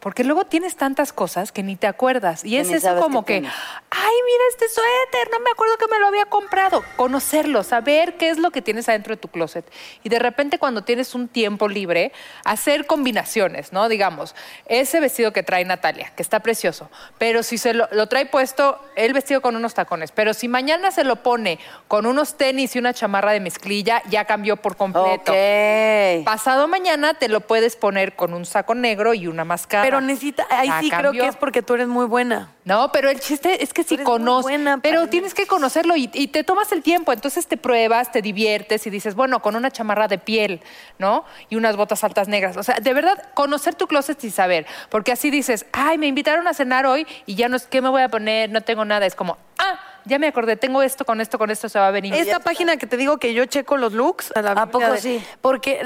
Porque 0.00 0.24
luego 0.24 0.46
tienes 0.46 0.76
tantas 0.76 1.12
cosas 1.12 1.52
que 1.52 1.62
ni 1.62 1.76
te 1.76 1.86
acuerdas. 1.86 2.44
Y 2.44 2.56
es 2.56 2.70
eso 2.70 2.98
como 2.98 3.24
que 3.24 3.34
tienes. 3.34 3.52
ay, 3.90 4.14
mira 4.24 4.44
este 4.48 4.68
suéter, 4.68 5.30
no 5.30 5.40
me 5.40 5.50
acuerdo 5.50 5.76
que 5.76 5.86
me 5.88 5.98
lo 5.98 6.06
había 6.06 6.24
comprado. 6.26 6.82
Conocerlo, 6.96 7.62
saber 7.62 8.16
qué 8.16 8.30
es 8.30 8.38
lo 8.38 8.50
que 8.50 8.62
tienes 8.62 8.88
adentro 8.88 9.14
de 9.14 9.20
tu 9.20 9.28
closet. 9.28 9.70
Y 10.02 10.08
de 10.08 10.18
repente 10.18 10.58
cuando 10.58 10.82
tienes 10.82 11.14
un 11.14 11.28
tiempo 11.28 11.68
libre, 11.68 12.12
hacer 12.44 12.86
combinaciones, 12.86 13.72
¿no? 13.72 13.88
Digamos, 13.88 14.34
ese 14.66 15.00
vestido 15.00 15.32
que 15.32 15.42
trae 15.42 15.64
Natalia, 15.64 16.12
que 16.16 16.22
está 16.22 16.40
precioso, 16.40 16.90
pero 17.18 17.42
si 17.42 17.58
se 17.58 17.74
lo, 17.74 17.88
lo 17.92 18.06
trae 18.08 18.26
puesto 18.26 18.80
el 18.96 19.12
vestido 19.12 19.42
con 19.42 19.54
unos 19.54 19.74
tacones, 19.74 20.12
pero 20.12 20.32
si 20.32 20.48
mañana 20.48 20.90
se 20.90 21.04
lo 21.04 21.16
pone 21.16 21.58
con 21.88 22.06
unos 22.06 22.36
tenis 22.36 22.74
y 22.74 22.78
una 22.78 22.94
chamarra 22.94 23.32
de 23.32 23.40
mezclilla, 23.40 24.02
ya 24.08 24.24
cambió 24.24 24.56
por 24.56 24.76
completo. 24.76 25.32
Ok. 25.32 26.24
Pasado 26.24 26.68
mañana 26.68 27.14
te 27.14 27.28
lo 27.28 27.40
puedes 27.40 27.76
poner 27.76 28.16
con 28.16 28.32
un 28.32 28.46
saco 28.46 28.74
negro 28.74 29.12
y 29.14 29.26
una 29.26 29.44
máscara. 29.44 29.89
Pero 29.90 30.00
necesita, 30.00 30.46
ahí 30.50 30.70
sí 30.80 30.90
creo 30.90 31.12
que 31.12 31.26
es 31.26 31.36
porque 31.36 31.62
tú 31.62 31.74
eres 31.74 31.88
muy 31.88 32.06
buena. 32.06 32.50
No, 32.64 32.92
pero 32.92 33.10
el 33.10 33.18
chiste 33.20 33.62
es 33.62 33.72
que 33.72 33.82
si 33.82 33.96
muy 33.96 34.04
conoces, 34.04 34.42
buena 34.42 34.78
pero 34.78 35.08
tienes 35.08 35.34
que 35.34 35.46
conocerlo 35.46 35.96
y, 35.96 36.08
y 36.12 36.28
te 36.28 36.44
tomas 36.44 36.70
el 36.72 36.82
tiempo, 36.82 37.12
entonces 37.12 37.46
te 37.46 37.56
pruebas, 37.56 38.12
te 38.12 38.22
diviertes 38.22 38.86
y 38.86 38.90
dices, 38.90 39.14
bueno, 39.14 39.40
con 39.42 39.56
una 39.56 39.70
chamarra 39.70 40.06
de 40.08 40.18
piel, 40.18 40.60
¿no? 40.98 41.24
Y 41.48 41.56
unas 41.56 41.76
botas 41.76 42.04
altas 42.04 42.28
negras. 42.28 42.56
O 42.56 42.62
sea, 42.62 42.76
de 42.80 42.92
verdad, 42.94 43.30
conocer 43.34 43.74
tu 43.74 43.86
closet 43.86 44.22
y 44.24 44.30
saber, 44.30 44.66
porque 44.88 45.12
así 45.12 45.30
dices, 45.30 45.66
ay, 45.72 45.98
me 45.98 46.06
invitaron 46.06 46.46
a 46.46 46.54
cenar 46.54 46.86
hoy 46.86 47.06
y 47.26 47.34
ya 47.34 47.48
no 47.48 47.56
es, 47.56 47.66
¿qué 47.66 47.80
me 47.80 47.88
voy 47.88 48.02
a 48.02 48.08
poner? 48.08 48.50
No 48.50 48.60
tengo 48.60 48.84
nada. 48.84 49.06
Es 49.06 49.14
como, 49.14 49.36
ah, 49.58 49.80
ya 50.04 50.18
me 50.18 50.28
acordé, 50.28 50.56
tengo 50.56 50.82
esto, 50.82 51.04
con 51.04 51.20
esto, 51.20 51.38
con 51.38 51.50
esto 51.50 51.68
se 51.68 51.78
va 51.78 51.88
a 51.88 51.90
venir. 51.90 52.14
Esta 52.14 52.40
página 52.40 52.76
que 52.76 52.86
te 52.86 52.96
digo 52.96 53.18
que 53.18 53.34
yo 53.34 53.44
checo 53.46 53.76
los 53.76 53.92
looks. 53.92 54.32
¿A, 54.36 54.42
la 54.42 54.52
¿A 54.52 54.66
poco 54.66 54.90
de- 54.92 55.00
sí? 55.00 55.24
Porque 55.40 55.82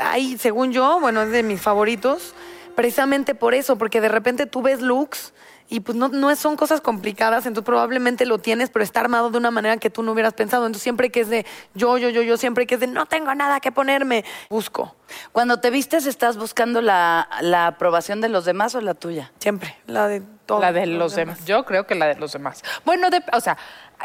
ahí, 0.00 0.38
según 0.38 0.72
yo, 0.72 1.00
bueno, 1.00 1.22
es 1.22 1.30
de 1.30 1.42
mis 1.42 1.60
favoritos, 1.60 2.34
precisamente 2.74 3.34
por 3.34 3.54
eso, 3.54 3.76
porque 3.76 4.00
de 4.00 4.08
repente 4.08 4.46
tú 4.46 4.62
ves 4.62 4.80
looks 4.80 5.32
y 5.72 5.80
pues 5.80 5.96
no, 5.96 6.08
no 6.08 6.34
son 6.34 6.56
cosas 6.56 6.80
complicadas, 6.80 7.46
entonces 7.46 7.64
probablemente 7.66 8.26
lo 8.26 8.38
tienes, 8.38 8.70
pero 8.70 8.82
está 8.82 8.98
armado 9.00 9.30
de 9.30 9.38
una 9.38 9.52
manera 9.52 9.76
que 9.76 9.88
tú 9.88 10.02
no 10.02 10.10
hubieras 10.12 10.34
pensado. 10.34 10.66
Entonces 10.66 10.82
siempre 10.82 11.10
que 11.10 11.20
es 11.20 11.28
de 11.28 11.46
yo, 11.74 11.96
yo, 11.96 12.08
yo, 12.08 12.22
yo, 12.22 12.36
siempre 12.36 12.66
que 12.66 12.74
es 12.74 12.80
de 12.80 12.88
no 12.88 13.06
tengo 13.06 13.32
nada 13.36 13.60
que 13.60 13.70
ponerme, 13.70 14.24
busco. 14.48 14.96
Cuando 15.30 15.60
te 15.60 15.70
vistes, 15.70 16.06
¿estás 16.06 16.36
buscando 16.38 16.82
la, 16.82 17.28
la 17.42 17.68
aprobación 17.68 18.20
de 18.20 18.28
los 18.28 18.44
demás 18.44 18.74
o 18.74 18.80
la 18.80 18.94
tuya? 18.94 19.30
Siempre, 19.38 19.76
la 19.86 20.08
de 20.08 20.22
todos. 20.44 20.60
La 20.60 20.72
de 20.72 20.86
los 20.86 21.14
demás. 21.14 21.44
Yo 21.44 21.64
creo 21.64 21.86
que 21.86 21.94
la 21.94 22.06
de 22.06 22.16
los 22.16 22.32
demás. 22.32 22.64
Bueno, 22.84 23.08
de- 23.10 23.22
o 23.32 23.40
sea, 23.40 23.56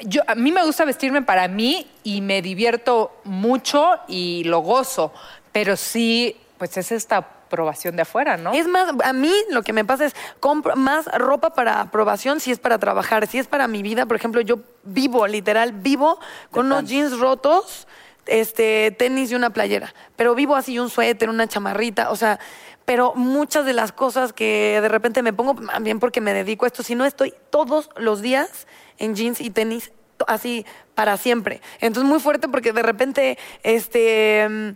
yo, 0.03 0.22
a 0.28 0.36
mí 0.36 0.51
me 0.51 0.63
gusta 0.63 0.86
vestirme 0.86 1.24
para 1.24 1.47
mí 1.47 1.89
y 2.03 2.22
me 2.22 2.43
divierto 2.43 3.11
mucho 3.24 3.89
y 4.07 4.43
lo 4.43 4.59
gozo, 4.59 5.11
pero 5.51 5.76
sí, 5.78 6.38
pues 6.59 6.78
es 6.78 6.91
esta 6.91 7.28
aprobación 7.56 7.95
de 7.95 8.01
afuera, 8.01 8.36
¿no? 8.36 8.53
Es 8.53 8.68
más, 8.68 8.93
a 9.01 9.14
mí 9.14 9.32
lo 9.49 9.64
que 9.64 9.72
me 9.72 9.86
pasa 9.86 10.06
es 10.06 10.16
compro 10.41 10.76
más 10.76 11.06
ropa 11.06 11.51
para 11.51 11.80
aprobación 11.80 12.41
si 12.41 12.51
es 12.51 12.60
para 12.60 12.78
trabajar, 12.80 13.28
si 13.28 13.39
es 13.39 13.47
para 13.47 13.70
mi 13.70 13.82
vida. 13.82 14.06
Por 14.06 14.18
ejemplo, 14.18 14.41
yo 14.41 14.60
vivo, 14.84 15.26
literal, 15.26 15.72
vivo 15.72 16.20
con 16.51 16.66
unos 16.66 16.84
jeans 16.84 17.18
rotos, 17.18 17.88
este, 18.26 18.91
tenis 18.91 19.32
y 19.32 19.36
una 19.36 19.51
playera. 19.51 19.93
Pero 20.18 20.36
vivo 20.36 20.56
así, 20.56 20.78
un 20.80 20.89
suéter, 20.89 21.30
una 21.30 21.47
chamarrita, 21.47 22.12
o 22.12 22.18
sea, 22.18 22.39
pero 22.84 23.14
muchas 23.16 23.66
de 23.66 23.72
las 23.72 23.93
cosas 23.93 24.34
que 24.34 24.80
de 24.82 24.89
repente 24.89 25.22
me 25.22 25.32
pongo, 25.32 25.56
también 25.56 25.99
porque 25.99 26.20
me 26.20 26.34
dedico 26.34 26.66
a 26.66 26.68
esto, 26.68 26.84
si 26.84 26.93
no 26.93 27.06
estoy 27.06 27.34
todos 27.49 27.89
los 27.95 28.22
días 28.22 28.68
en 28.97 29.16
jeans 29.16 29.39
y 29.39 29.49
tenis, 29.49 29.93
así 30.28 30.66
para 30.93 31.16
siempre. 31.16 31.62
Entonces 31.80 32.10
muy 32.10 32.20
fuerte 32.20 32.49
porque 32.49 32.74
de 32.74 32.84
repente, 32.84 33.38
este... 33.64 34.76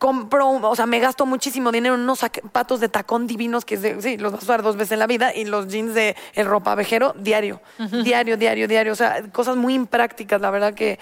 compro, 0.00 0.48
o 0.48 0.74
sea, 0.74 0.86
me 0.86 0.98
gasto 0.98 1.26
muchísimo 1.26 1.70
dinero 1.70 1.94
en 1.94 2.00
unos 2.00 2.18
zapatos 2.20 2.80
de 2.80 2.88
tacón 2.88 3.26
divinos 3.28 3.64
que 3.64 3.76
se- 3.76 4.00
sí, 4.02 4.16
los 4.16 4.32
vas 4.32 4.40
a 4.40 4.44
usar 4.44 4.62
dos 4.62 4.76
veces 4.76 4.92
en 4.92 4.98
la 4.98 5.06
vida 5.06 5.32
y 5.34 5.44
los 5.44 5.68
jeans 5.68 5.94
de 5.94 6.16
el 6.34 6.46
ropavejero 6.46 7.14
diario, 7.18 7.60
diario, 8.02 8.36
diario, 8.38 8.66
diario. 8.66 8.92
O 8.92 8.96
sea, 8.96 9.22
cosas 9.30 9.56
muy 9.56 9.74
imprácticas, 9.74 10.40
la 10.40 10.50
verdad 10.50 10.74
que 10.74 10.98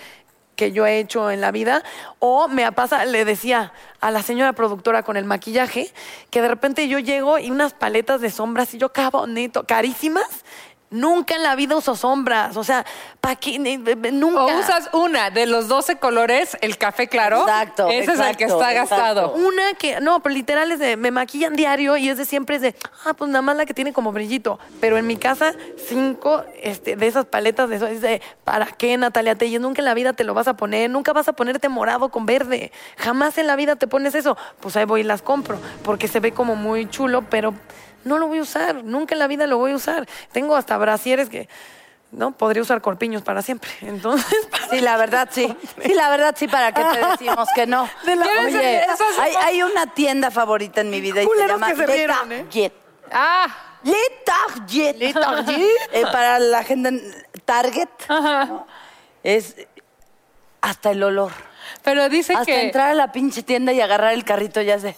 que 0.56 0.72
yo 0.72 0.84
he 0.88 0.98
hecho 0.98 1.30
en 1.30 1.40
la 1.40 1.52
vida. 1.52 1.84
O 2.18 2.48
me 2.48 2.72
pasa, 2.72 3.04
le 3.04 3.24
decía 3.24 3.72
a 4.00 4.10
la 4.10 4.24
señora 4.24 4.54
productora 4.54 5.04
con 5.04 5.16
el 5.16 5.24
maquillaje, 5.24 5.92
que 6.30 6.42
de 6.42 6.48
repente 6.48 6.88
yo 6.88 6.98
llego 6.98 7.38
y 7.38 7.52
unas 7.52 7.74
paletas 7.74 8.20
de 8.20 8.28
sombras 8.30 8.74
y 8.74 8.78
yo, 8.78 8.88
qué 8.92 9.08
bonito, 9.08 9.62
carísimas. 9.68 10.26
Nunca 10.90 11.34
en 11.34 11.42
la 11.42 11.54
vida 11.54 11.76
uso 11.76 11.94
sombras, 11.94 12.56
o 12.56 12.64
sea, 12.64 12.86
¿para 13.20 13.36
qué? 13.36 13.58
Nunca. 13.58 14.44
O 14.44 14.58
usas 14.58 14.88
una 14.94 15.30
de 15.30 15.44
los 15.44 15.68
12 15.68 15.96
colores, 15.96 16.56
el 16.62 16.78
café 16.78 17.08
claro. 17.08 17.42
Exacto, 17.42 17.88
Ese 17.88 18.12
es 18.12 18.20
el 18.20 18.36
que 18.36 18.44
exacto, 18.44 18.62
está 18.62 18.72
gastado. 18.72 19.32
Una 19.32 19.74
que, 19.74 20.00
no, 20.00 20.20
pero 20.20 20.34
literal 20.34 20.72
es 20.72 20.78
de, 20.78 20.96
me 20.96 21.10
maquillan 21.10 21.54
diario 21.56 21.98
y 21.98 22.08
es 22.08 22.16
de 22.16 22.24
siempre 22.24 22.56
es 22.56 22.62
de, 22.62 22.74
ah, 23.04 23.12
pues 23.12 23.30
nada 23.30 23.42
más 23.42 23.56
la 23.56 23.66
que 23.66 23.74
tiene 23.74 23.92
como 23.92 24.12
brillito. 24.12 24.58
Pero 24.80 24.96
en 24.96 25.06
mi 25.06 25.16
casa, 25.16 25.52
cinco 25.88 26.44
este, 26.62 26.96
de 26.96 27.06
esas 27.06 27.26
paletas 27.26 27.68
de 27.68 27.76
eso, 27.76 27.86
es 27.86 28.00
de, 28.00 28.22
¿para 28.44 28.66
qué, 28.66 28.96
Natalia 28.96 29.34
Telles? 29.34 29.60
Nunca 29.60 29.82
en 29.82 29.86
la 29.86 29.94
vida 29.94 30.14
te 30.14 30.24
lo 30.24 30.32
vas 30.32 30.48
a 30.48 30.56
poner, 30.56 30.88
nunca 30.88 31.12
vas 31.12 31.28
a 31.28 31.34
ponerte 31.34 31.68
morado 31.68 32.08
con 32.08 32.24
verde. 32.24 32.72
Jamás 32.96 33.36
en 33.36 33.46
la 33.46 33.56
vida 33.56 33.76
te 33.76 33.88
pones 33.88 34.14
eso. 34.14 34.38
Pues 34.60 34.74
ahí 34.76 34.86
voy 34.86 35.00
y 35.00 35.04
las 35.04 35.20
compro, 35.20 35.58
porque 35.82 36.08
se 36.08 36.20
ve 36.20 36.32
como 36.32 36.56
muy 36.56 36.88
chulo, 36.88 37.22
pero 37.28 37.54
no 38.04 38.18
lo 38.18 38.26
voy 38.28 38.38
a 38.38 38.42
usar, 38.42 38.84
nunca 38.84 39.14
en 39.14 39.18
la 39.18 39.26
vida 39.26 39.46
lo 39.46 39.58
voy 39.58 39.72
a 39.72 39.76
usar. 39.76 40.06
Tengo 40.32 40.56
hasta 40.56 40.76
brasieres 40.78 41.28
que, 41.28 41.48
¿no? 42.10 42.32
Podría 42.32 42.62
usar 42.62 42.80
corpiños 42.80 43.22
para 43.22 43.42
siempre. 43.42 43.70
Entonces, 43.82 44.48
Sí, 44.70 44.80
la 44.80 44.96
verdad 44.96 45.28
sí. 45.30 45.54
Sí, 45.82 45.94
la 45.94 46.10
verdad 46.10 46.34
sí, 46.38 46.48
¿para 46.48 46.72
qué 46.72 46.82
te 46.84 47.06
decimos 47.10 47.48
que 47.54 47.66
no? 47.66 47.88
De 48.04 48.16
la- 48.16 48.26
Oye, 48.44 48.86
hay, 49.20 49.32
hay 49.34 49.62
una 49.62 49.86
tienda 49.94 50.30
favorita 50.30 50.80
en 50.80 50.90
mi 50.90 51.00
vida 51.00 51.22
y 51.22 51.26
se 51.26 51.46
llama 51.48 51.68
que 51.68 51.76
se 51.76 51.86
Le 51.86 51.92
rieron, 51.94 52.32
¿eh? 52.32 52.42
Target. 52.44 52.72
Ah, 53.12 53.46
Le 53.82 53.96
Target. 54.24 54.96
Le 54.96 55.12
Target. 55.14 55.68
Eh, 55.92 56.02
para 56.12 56.38
la 56.38 56.62
gente 56.64 56.88
en 56.90 57.26
Target. 57.44 57.88
¿no? 58.08 58.66
Es 59.22 59.56
hasta 60.60 60.90
el 60.90 61.02
olor. 61.02 61.32
Pero 61.88 62.10
dice 62.10 62.34
Hasta 62.34 62.44
que 62.44 62.64
entrar 62.66 62.90
a 62.90 62.94
la 62.94 63.12
pinche 63.12 63.42
tienda 63.42 63.72
y 63.72 63.80
agarrar 63.80 64.12
el 64.12 64.22
carrito 64.22 64.60
ya 64.60 64.78
sé. 64.78 64.94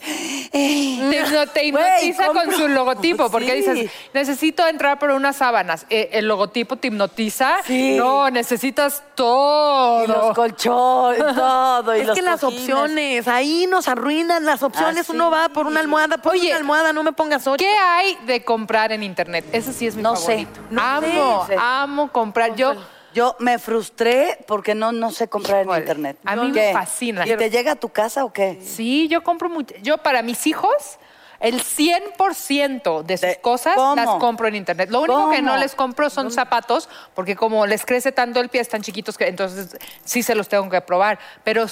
te, 0.51 1.22
no, 1.32 1.47
te 1.47 1.70
Güey, 1.70 2.09
hipnotiza 2.09 2.26
con 2.32 2.53
su 2.53 2.66
logotipo, 2.66 3.30
porque 3.30 3.51
Sí. 3.62 3.70
dices, 3.70 3.91
necesito 4.12 4.66
entrar 4.66 4.99
por 4.99 5.11
unas 5.12 5.36
sábanas. 5.36 5.86
Eh, 5.88 6.09
el 6.14 6.26
logotipo 6.26 6.74
te 6.76 6.88
hipnotiza. 6.88 7.59
Sí. 7.64 7.97
No, 7.97 8.28
necesitas 8.30 9.05
todo. 9.14 10.03
Y 10.05 10.07
los 10.09 10.34
colchones, 10.34 11.18
todo. 11.36 11.97
Y 11.97 12.01
Es 12.01 12.07
los 12.09 12.16
que 12.16 12.22
las 12.22 12.41
cojines. 12.41 12.62
opciones, 12.62 13.28
ahí 13.28 13.66
nos 13.68 13.86
arruinan 13.86 14.45
las 14.45 14.62
opciones. 14.64 15.01
Así. 15.03 15.12
Uno 15.12 15.30
va 15.30 15.49
por 15.51 15.66
una 15.68 15.78
almohada, 15.78 16.18
por 16.18 16.32
Oye, 16.32 16.49
una 16.49 16.57
almohada, 16.57 16.93
no 16.93 17.05
me 17.05 17.12
pongas 17.12 17.47
ocho. 17.47 17.59
¿Qué 17.64 17.72
hay 17.76 18.18
de 18.26 18.43
comprar 18.45 18.91
en 18.91 19.05
internet? 19.05 19.45
Ese 19.53 19.72
sí 19.72 19.86
es 19.86 19.95
mi 19.95 20.03
No 20.03 20.16
sé. 20.16 20.47
favorito. 20.47 20.61
No 20.70 20.82
amo, 20.82 21.45
sé. 21.47 21.57
amo 21.57 22.11
comprar. 22.11 22.57
Yo, 22.57 22.74
Yo 23.15 23.37
me 23.39 23.59
frustré 23.59 24.39
porque 24.47 24.75
no, 24.75 24.93
no 24.93 25.11
sé 25.11 25.29
comprar 25.29 25.63
Híjole, 25.63 25.77
en 25.79 25.83
internet. 25.83 26.17
a 26.25 26.37
mí 26.37 26.53
me 26.53 26.73
fascina. 26.73 27.27
¿Y 27.27 27.37
te 27.37 27.51
llega 27.51 27.73
a 27.73 27.77
tu 27.77 27.89
casa 27.89 28.25
o 28.25 28.33
qué? 28.33 28.61
sí, 28.65 29.09
yo 29.09 29.23
compro 29.23 29.49
mucho. 29.49 29.75
Yo 29.83 29.99
para 29.99 30.23
mis 30.23 30.47
hijos, 30.47 30.99
el 31.41 31.61
100% 31.63 33.03
de 33.03 33.17
sus 33.17 33.29
De- 33.29 33.41
cosas 33.41 33.75
¿cómo? 33.75 33.97
las 33.97 34.09
compro 34.21 34.47
en 34.49 34.57
internet. 34.57 34.91
Lo 34.91 35.01
único 35.01 35.31
que 35.31 35.43
no 35.43 35.57
les 35.57 35.75
compro 35.75 36.11
son 36.11 36.31
zapatos, 36.31 36.89
porque 37.15 37.35
como 37.37 37.67
les 37.67 37.85
crece 37.87 38.13
tanto 38.13 38.41
el 38.41 38.49
pie, 38.49 38.61
están 38.61 38.83
chiquitos, 38.83 39.17
que 39.17 39.27
entonces 39.27 39.77
sí 40.05 40.23
se 40.23 40.35
los 40.35 40.49
tengo 40.49 40.69
que 40.69 40.81
probar. 40.81 41.19
Pero 41.45 41.65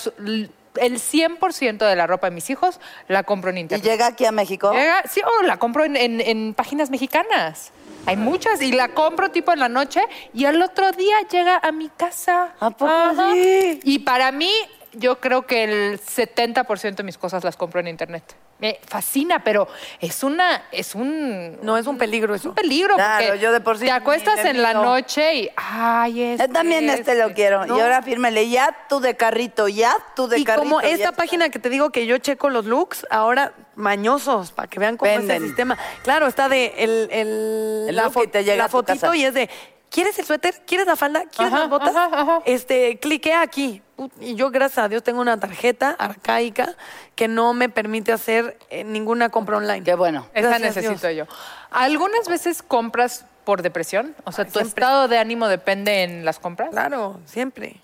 el 0.77 1.01
100% 1.01 1.79
de 1.87 1.97
la 1.97 2.07
ropa 2.07 2.29
de 2.29 2.35
mis 2.35 2.49
hijos 2.51 2.81
la 3.09 3.23
compro 3.25 3.51
en 3.51 3.59
¿Y 3.59 3.61
internet. 3.61 3.85
llega 3.87 4.07
aquí 4.07 4.25
a 4.25 4.33
México? 4.33 4.73
Llega- 4.73 5.03
sí, 5.09 5.21
o 5.23 5.43
la 5.43 5.57
compro 5.59 5.85
en, 5.85 5.97
en- 5.97 6.21
en 6.21 6.55
páginas 6.55 6.89
mexicanas. 6.91 7.73
Hay 8.09 8.17
muchas 8.17 8.63
y 8.63 8.73
la 8.73 8.89
compro 8.95 9.31
tipo 9.31 9.53
en 9.53 9.59
la 9.59 9.69
noche 9.69 10.01
y 10.33 10.47
al 10.47 10.63
otro 10.63 10.93
día 10.93 11.17
llega 11.31 11.61
a 11.63 11.73
mi 11.73 11.91
casa. 11.91 12.55
¿A 12.59 12.71
poco 12.71 12.91
sí? 13.35 13.81
Y 13.85 13.99
para 13.99 14.33
mí, 14.33 14.51
yo 14.95 15.21
creo 15.21 15.47
que 15.47 15.65
el 15.65 16.01
70% 16.01 16.95
de 16.95 17.03
mis 17.03 17.19
cosas 17.19 17.45
las 17.45 17.59
compro 17.59 17.81
en 17.81 17.89
internet. 17.89 18.35
Me 18.61 18.81
fascina, 18.87 19.45
pero 19.45 19.69
es 20.01 20.25
una, 20.25 20.65
es 20.73 20.97
un, 20.97 21.61
No 21.63 21.77
es 21.79 21.87
un 21.87 21.97
peligro 21.97 22.35
eso. 22.35 22.49
un 22.49 22.55
peligro. 22.57 22.97
Claro, 22.97 23.37
yo 23.37 23.53
de 23.53 23.61
por 23.61 23.79
sí 23.79 23.85
Te 23.85 23.93
acuestas 23.93 24.45
en 24.45 24.61
la 24.63 24.75
noche 24.75 25.35
y, 25.35 25.51
ay, 25.55 26.23
es. 26.23 26.41
Yo 26.41 26.49
también 26.49 26.91
este 26.91 27.15
lo 27.15 27.33
quiero. 27.35 27.67
¿no? 27.67 27.77
Y 27.77 27.81
ahora 27.81 28.03
fírmele, 28.03 28.49
ya 28.49 28.77
tú 28.89 28.99
de 28.99 29.17
carrito, 29.17 29.69
ya 29.69 29.95
tú 30.17 30.27
de 30.27 30.39
y 30.41 30.45
carrito. 30.45 30.65
como 30.65 30.81
ya 30.81 30.89
esta 30.89 31.05
está. 31.11 31.17
página 31.17 31.51
que 31.51 31.61
te 31.61 31.69
digo 31.71 31.91
que 31.91 32.07
yo 32.07 32.19
checo 32.19 32.51
los 32.51 32.65
looks, 32.65 33.07
ahora 33.11 33.53
mañosos, 33.77 34.51
para 34.51 34.67
que 34.67 34.81
vean 34.81 34.97
cómo 34.97 35.09
es 35.11 35.19
Venden. 35.19 35.37
el 35.37 35.43
sistema. 35.49 35.79
Claro, 36.03 36.27
está 36.27 36.49
de 36.49 36.75
el, 36.79 37.09
el- 37.13 37.87
El 37.91 37.95
la, 37.97 38.11
y 38.13 38.43
llega 38.45 38.57
la 38.65 38.69
fotito 38.69 39.15
y 39.15 39.25
es 39.25 39.35
de, 39.35 39.49
¿quieres 39.91 40.19
el 40.19 40.25
suéter? 40.25 40.55
¿Quieres 40.67 40.87
la 40.87 40.97
falda? 40.97 41.25
¿Quieres 41.35 41.53
Ajá, 41.53 41.63
las 41.63 41.71
botas? 41.71 41.95
ajá, 41.97 42.21
ajá. 42.21 42.43
Este, 42.45 42.99
cliquea 42.99 43.43
aquí. 43.43 43.83
Y 44.21 44.35
yo, 44.37 44.51
gracias 44.51 44.79
a 44.85 44.89
Dios, 44.89 45.03
tengo 45.03 45.21
una 45.21 45.41
tarjeta 45.41 45.91
arcaica 45.99 46.77
que 47.17 47.27
no 47.29 47.53
me 47.55 47.69
permite 47.69 48.13
hacer 48.13 48.57
eh, 48.71 48.85
ninguna 48.85 49.29
compra 49.29 49.57
online. 49.57 49.83
Qué 49.83 49.95
bueno. 49.95 50.27
Esa 50.35 50.59
necesito 50.59 51.09
Dios. 51.09 51.29
yo. 51.29 51.35
¿Algunas 51.71 52.29
veces 52.29 52.63
compras 52.63 53.25
por 53.45 53.63
depresión? 53.63 54.15
O 54.25 54.31
sea, 54.33 54.45
Ay, 54.45 54.51
¿tu 54.53 54.61
siempre. 54.61 54.69
estado 54.85 55.09
de 55.09 55.19
ánimo 55.19 55.49
depende 55.49 56.05
en 56.05 56.25
las 56.25 56.39
compras? 56.39 56.71
Claro, 56.71 57.19
siempre. 57.25 57.81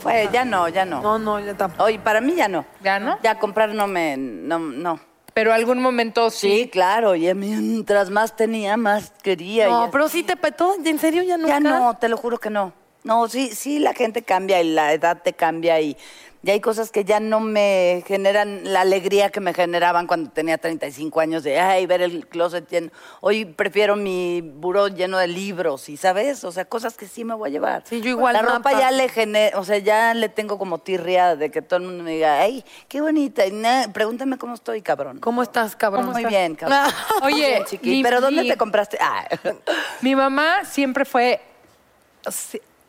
Fue, 0.00 0.28
ya 0.32 0.44
no, 0.44 0.68
ya 0.68 0.84
no. 0.84 1.00
No, 1.02 1.18
no, 1.18 1.40
ya 1.40 1.54
tampoco. 1.54 1.84
Oye, 1.84 1.98
para 1.98 2.20
mí 2.20 2.34
ya 2.34 2.48
no. 2.48 2.64
¿Ya 2.82 2.98
no? 2.98 3.18
Ya 3.22 3.38
comprar 3.38 3.74
no 3.74 3.86
me, 3.86 4.16
no, 4.16 4.58
no. 4.58 4.98
Pero 5.40 5.54
algún 5.54 5.80
momento 5.80 6.28
Sí, 6.28 6.64
sí. 6.64 6.68
claro, 6.68 7.14
y 7.14 7.32
mientras 7.32 8.10
más 8.10 8.36
tenía, 8.36 8.76
más 8.76 9.10
quería. 9.22 9.68
No, 9.68 9.88
pero 9.90 10.06
sí 10.06 10.22
te... 10.22 10.36
todo- 10.52 10.74
¿En 10.84 10.98
serio 10.98 11.22
ya 11.22 11.38
nunca? 11.38 11.54
Ya 11.54 11.60
no, 11.60 11.96
te 11.96 12.10
lo 12.10 12.18
juro 12.18 12.36
que 12.36 12.50
no. 12.50 12.74
No, 13.04 13.26
sí, 13.26 13.48
sí, 13.54 13.78
la 13.78 13.94
gente 13.94 14.20
cambia 14.20 14.60
y 14.60 14.68
la 14.68 14.92
edad 14.92 15.22
te 15.22 15.32
cambia 15.32 15.80
y 15.80 15.96
Y 16.42 16.48
hay 16.50 16.60
cosas 16.60 16.90
que 16.90 17.04
ya 17.04 17.20
no 17.20 17.38
me 17.40 18.02
generan 18.06 18.60
la 18.72 18.80
alegría 18.80 19.28
que 19.28 19.40
me 19.40 19.52
generaban 19.52 20.06
cuando 20.06 20.30
tenía 20.30 20.56
35 20.56 21.20
años 21.20 21.42
de, 21.42 21.60
ay, 21.60 21.84
ver 21.84 22.00
el 22.00 22.26
closet 22.26 22.66
lleno. 22.66 22.90
Hoy 23.20 23.44
prefiero 23.44 23.94
mi 23.94 24.40
buró 24.40 24.88
lleno 24.88 25.18
de 25.18 25.26
libros 25.28 25.90
y, 25.90 25.98
¿sabes? 25.98 26.42
O 26.44 26.50
sea, 26.50 26.64
cosas 26.64 26.96
que 26.96 27.06
sí 27.06 27.24
me 27.24 27.34
voy 27.34 27.50
a 27.50 27.52
llevar. 27.52 27.82
Sí, 27.84 28.00
yo 28.00 28.08
igual, 28.08 28.32
La 28.32 28.40
ropa 28.40 28.72
ya 28.72 28.90
le 28.90 29.10
genera, 29.10 29.58
o 29.58 29.64
sea, 29.64 29.76
ya 29.78 30.14
le 30.14 30.30
tengo 30.30 30.56
como 30.56 30.78
tirria 30.78 31.36
de 31.36 31.50
que 31.50 31.60
todo 31.60 31.78
el 31.80 31.84
mundo 31.84 32.04
me 32.04 32.12
diga, 32.12 32.40
ay, 32.40 32.64
qué 32.88 33.02
bonita. 33.02 33.44
Y 33.46 33.52
pregúntame 33.92 34.38
cómo 34.38 34.54
estoy, 34.54 34.80
cabrón. 34.80 35.18
¿Cómo 35.20 35.42
estás, 35.42 35.76
cabrón? 35.76 36.06
Muy 36.06 36.24
bien, 36.24 36.54
cabrón. 36.54 36.90
Oye, 37.22 37.48
Bien, 37.48 37.64
chiqui. 37.66 37.90
mi- 37.90 38.02
¿Pero 38.02 38.22
dónde 38.22 38.44
te 38.44 38.56
compraste? 38.56 38.96
Ah. 38.98 39.28
Mi 40.00 40.16
mamá 40.16 40.64
siempre 40.64 41.04
fue, 41.04 41.38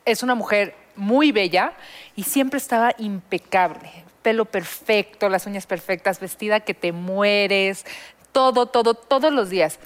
es 0.06 0.24
una 0.24 0.36
mujer 0.36 0.74
muy 1.02 1.32
bella 1.32 1.74
y 2.16 2.24
siempre 2.24 2.60
estaba 2.60 2.94
impecable. 3.00 3.92
Pelo 4.22 4.46
perfecto, 4.46 5.30
las 5.30 5.48
uñas 5.48 5.66
perfectas, 5.66 6.20
vestida 6.20 6.60
que 6.60 6.76
te 6.76 6.92
mueres, 6.92 7.86
todo, 8.32 8.68
todo, 8.68 8.94
todos 8.94 9.34
los 9.34 9.50
días. 9.50 9.80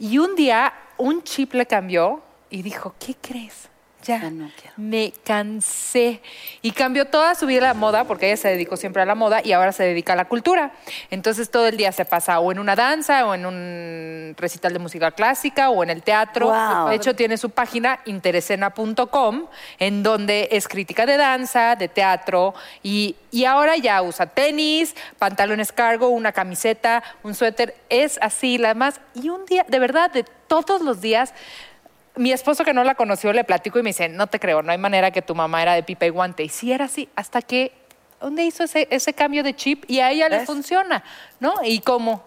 Y 0.00 0.18
un 0.18 0.34
día 0.36 0.72
un 0.96 1.22
chip 1.22 1.52
le 1.52 1.66
cambió 1.66 2.22
y 2.48 2.62
dijo, 2.62 2.94
¿qué 2.98 3.14
crees? 3.20 3.68
Ya, 4.08 4.20
Ya 4.22 4.30
no 4.30 4.50
quiero. 4.58 4.72
me 4.78 5.12
cansé. 5.24 6.22
Y 6.62 6.72
cambió 6.72 7.04
toda 7.04 7.34
su 7.34 7.46
vida 7.46 7.58
a 7.58 7.74
la 7.74 7.74
moda, 7.74 8.04
porque 8.04 8.26
ella 8.26 8.36
se 8.38 8.48
dedicó 8.48 8.76
siempre 8.78 9.02
a 9.02 9.04
la 9.04 9.14
moda 9.14 9.40
y 9.44 9.52
ahora 9.52 9.72
se 9.72 9.84
dedica 9.84 10.14
a 10.14 10.16
la 10.16 10.24
cultura. 10.24 10.72
Entonces 11.10 11.50
todo 11.50 11.66
el 11.68 11.76
día 11.76 11.92
se 11.92 12.04
pasa 12.06 12.40
o 12.40 12.50
en 12.50 12.58
una 12.58 12.74
danza, 12.74 13.26
o 13.26 13.34
en 13.34 13.44
un 13.44 14.34
recital 14.38 14.72
de 14.72 14.78
música 14.78 15.10
clásica, 15.10 15.68
o 15.68 15.82
en 15.82 15.90
el 15.90 16.02
teatro. 16.02 16.50
De 16.88 16.94
hecho, 16.96 17.14
tiene 17.14 17.36
su 17.36 17.50
página 17.50 18.00
interesena.com, 18.06 19.46
en 19.78 20.02
donde 20.02 20.48
es 20.52 20.68
crítica 20.68 21.04
de 21.06 21.16
danza, 21.16 21.76
de 21.76 21.88
teatro, 21.88 22.54
y, 22.82 23.16
y 23.30 23.44
ahora 23.44 23.76
ya 23.76 24.00
usa 24.02 24.26
tenis, 24.26 24.94
pantalones 25.18 25.70
cargo, 25.72 26.08
una 26.08 26.32
camiseta, 26.32 27.02
un 27.22 27.34
suéter. 27.34 27.74
Es 27.90 28.18
así, 28.22 28.58
la 28.58 28.74
más. 28.74 29.00
Y 29.14 29.28
un 29.28 29.44
día, 29.44 29.64
de 29.68 29.78
verdad, 29.78 30.10
de 30.10 30.24
todos 30.46 30.80
los 30.80 31.00
días, 31.02 31.34
mi 32.18 32.32
esposo 32.32 32.64
que 32.64 32.74
no 32.74 32.84
la 32.84 32.94
conoció 32.94 33.32
le 33.32 33.44
platico 33.44 33.78
y 33.78 33.82
me 33.82 33.90
dice, 33.90 34.08
no 34.08 34.26
te 34.26 34.38
creo, 34.38 34.62
no 34.62 34.72
hay 34.72 34.78
manera 34.78 35.10
que 35.10 35.22
tu 35.22 35.34
mamá 35.34 35.62
era 35.62 35.74
de 35.74 35.82
pipa 35.82 36.06
y 36.06 36.10
guante. 36.10 36.42
Y 36.42 36.48
sí 36.48 36.72
era 36.72 36.84
así, 36.86 37.08
hasta 37.16 37.40
que, 37.42 37.72
¿dónde 38.20 38.42
hizo 38.44 38.64
ese, 38.64 38.86
ese 38.90 39.14
cambio 39.14 39.42
de 39.42 39.54
chip? 39.56 39.84
Y 39.88 40.00
a 40.00 40.10
ella 40.10 40.28
le 40.28 40.44
funciona, 40.44 41.02
¿no? 41.40 41.54
Y 41.62 41.80
como, 41.80 42.22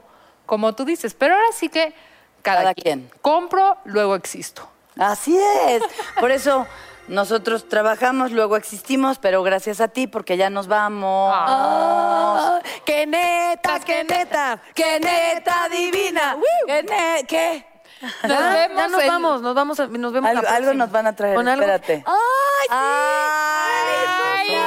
como 0.46 0.74
tú 0.74 0.86
dices, 0.86 1.14
pero 1.14 1.36
ahora 1.36 1.48
sí 1.54 1.70
que 1.70 1.94
cada, 2.42 2.62
Cada 2.62 2.74
quien. 2.74 3.02
quien. 3.08 3.20
Compro, 3.22 3.78
luego 3.86 4.16
existo. 4.16 4.68
Así 4.98 5.38
es. 5.68 5.84
Por 6.20 6.32
eso 6.32 6.66
nosotros 7.08 7.68
trabajamos, 7.70 8.32
luego 8.32 8.58
existimos, 8.58 9.20
pero 9.20 9.44
gracias 9.44 9.82
a 9.82 9.88
ti, 9.90 10.08
porque 10.08 10.38
ya 10.38 10.50
nos 10.50 10.68
vamos. 10.68 11.34
Ah, 11.36 12.60
¡Qué 12.86 13.06
neta, 13.06 13.80
qué 13.82 14.04
neta! 14.04 14.62
¡Qué 14.74 15.00
neta 15.00 15.68
divina! 15.70 16.38
¿Qué? 16.68 16.84
ne- 16.84 17.26
qué? 17.28 17.66
Nos 18.02 18.12
Ya, 18.24 18.40
ya 18.40 18.68
vemos 18.68 18.92
nos 18.92 19.06
vamos, 19.08 19.42
nos 19.42 19.56
vamos, 19.56 19.80
a- 19.80 19.88
nos 19.88 20.12
vemos 20.14 20.34
la 20.34 20.40
Algo, 20.40 20.50
algo 20.50 20.62
próxima. 20.66 20.84
nos 20.86 20.92
van 20.92 21.08
a 21.08 21.14
traer, 21.16 21.36
¿Con 21.36 21.48
algo? 21.48 21.62
espérate. 21.64 22.04
¡Ay, 22.08 22.68
sí! 22.68 22.74
Ay, 22.74 24.58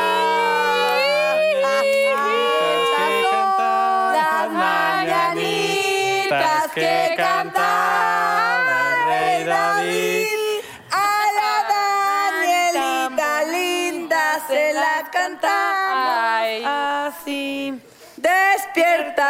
Las 4.12 4.50
mañanitas 5.34 6.70
que 6.74 7.14
cantaba 7.16 7.93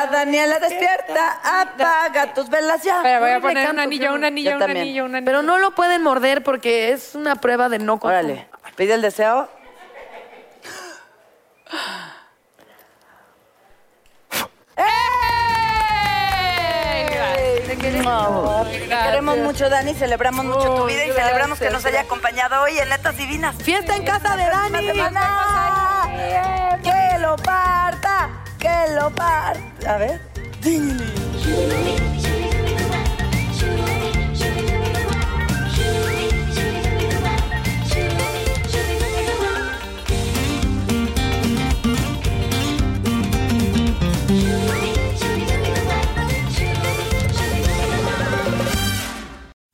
Despierta, 0.05 0.19
Daniela, 0.25 0.59
despierta. 0.59 1.41
Apaga 1.63 2.35
tus 2.35 2.49
velas 2.49 2.83
ya. 2.83 3.01
Voy 3.19 3.31
a 3.31 3.41
poner 3.41 3.71
un 3.71 3.79
anillo, 3.79 4.13
un 4.15 4.21
no- 4.21 4.27
anillo, 4.27 4.53
un 4.53 4.59
también. 4.59 4.83
anillo, 4.83 5.05
un 5.05 5.15
anillo. 5.15 5.25
Pero 5.27 5.43
no 5.43 5.59
lo 5.59 5.75
pueden 5.75 6.03
morder 6.03 6.43
porque 6.43 6.93
es 6.93 7.15
una 7.15 7.37
prueba 7.37 7.69
de 7.69 7.79
no 7.79 7.99
consumo. 7.99 8.19
Órale, 8.21 8.49
pide 8.77 8.95
el 8.95 9.03
deseo. 9.03 9.49
Te 17.67 17.77
queremos. 17.79 19.39
Mucho, 19.39 19.69
Dani. 19.69 19.95
Celebramos 19.95 20.45
mucho 20.45 20.75
tu 20.77 20.87
vida 20.87 21.05
y 21.07 21.13
celebramos 21.13 21.59
que 21.59 21.71
nos 21.71 21.85
haya 21.85 22.01
acompañado 22.03 22.63
hoy 22.63 22.79
en 22.79 22.89
Netas 22.89 23.17
Divinas. 23.17 23.55
¡Fiesta 23.57 23.97
en 23.97 24.05
casa 24.05 24.37
de 24.37 24.45
Dani! 24.45 24.87
semana. 24.87 26.09
¡Que 26.83 27.19
lo 27.19 27.37
parta! 27.37 28.43
¡Que 28.65 28.95
lo 28.95 29.11
parta! 29.11 29.95
A 29.95 29.99
ver. 29.99 30.21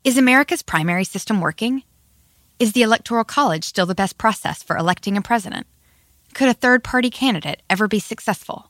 Is 0.02 0.18
America's 0.18 0.62
primary 0.62 1.04
system 1.04 1.40
working? 1.40 1.84
Is 2.58 2.72
the 2.72 2.82
Electoral 2.82 3.22
College 3.22 3.62
still 3.62 3.86
the 3.86 3.94
best 3.94 4.18
process 4.18 4.64
for 4.64 4.76
electing 4.76 5.16
a 5.16 5.22
president? 5.22 5.68
Could 6.34 6.48
a 6.48 6.54
third 6.54 6.82
party 6.82 7.10
candidate 7.10 7.62
ever 7.70 7.86
be 7.86 8.00
successful? 8.00 8.69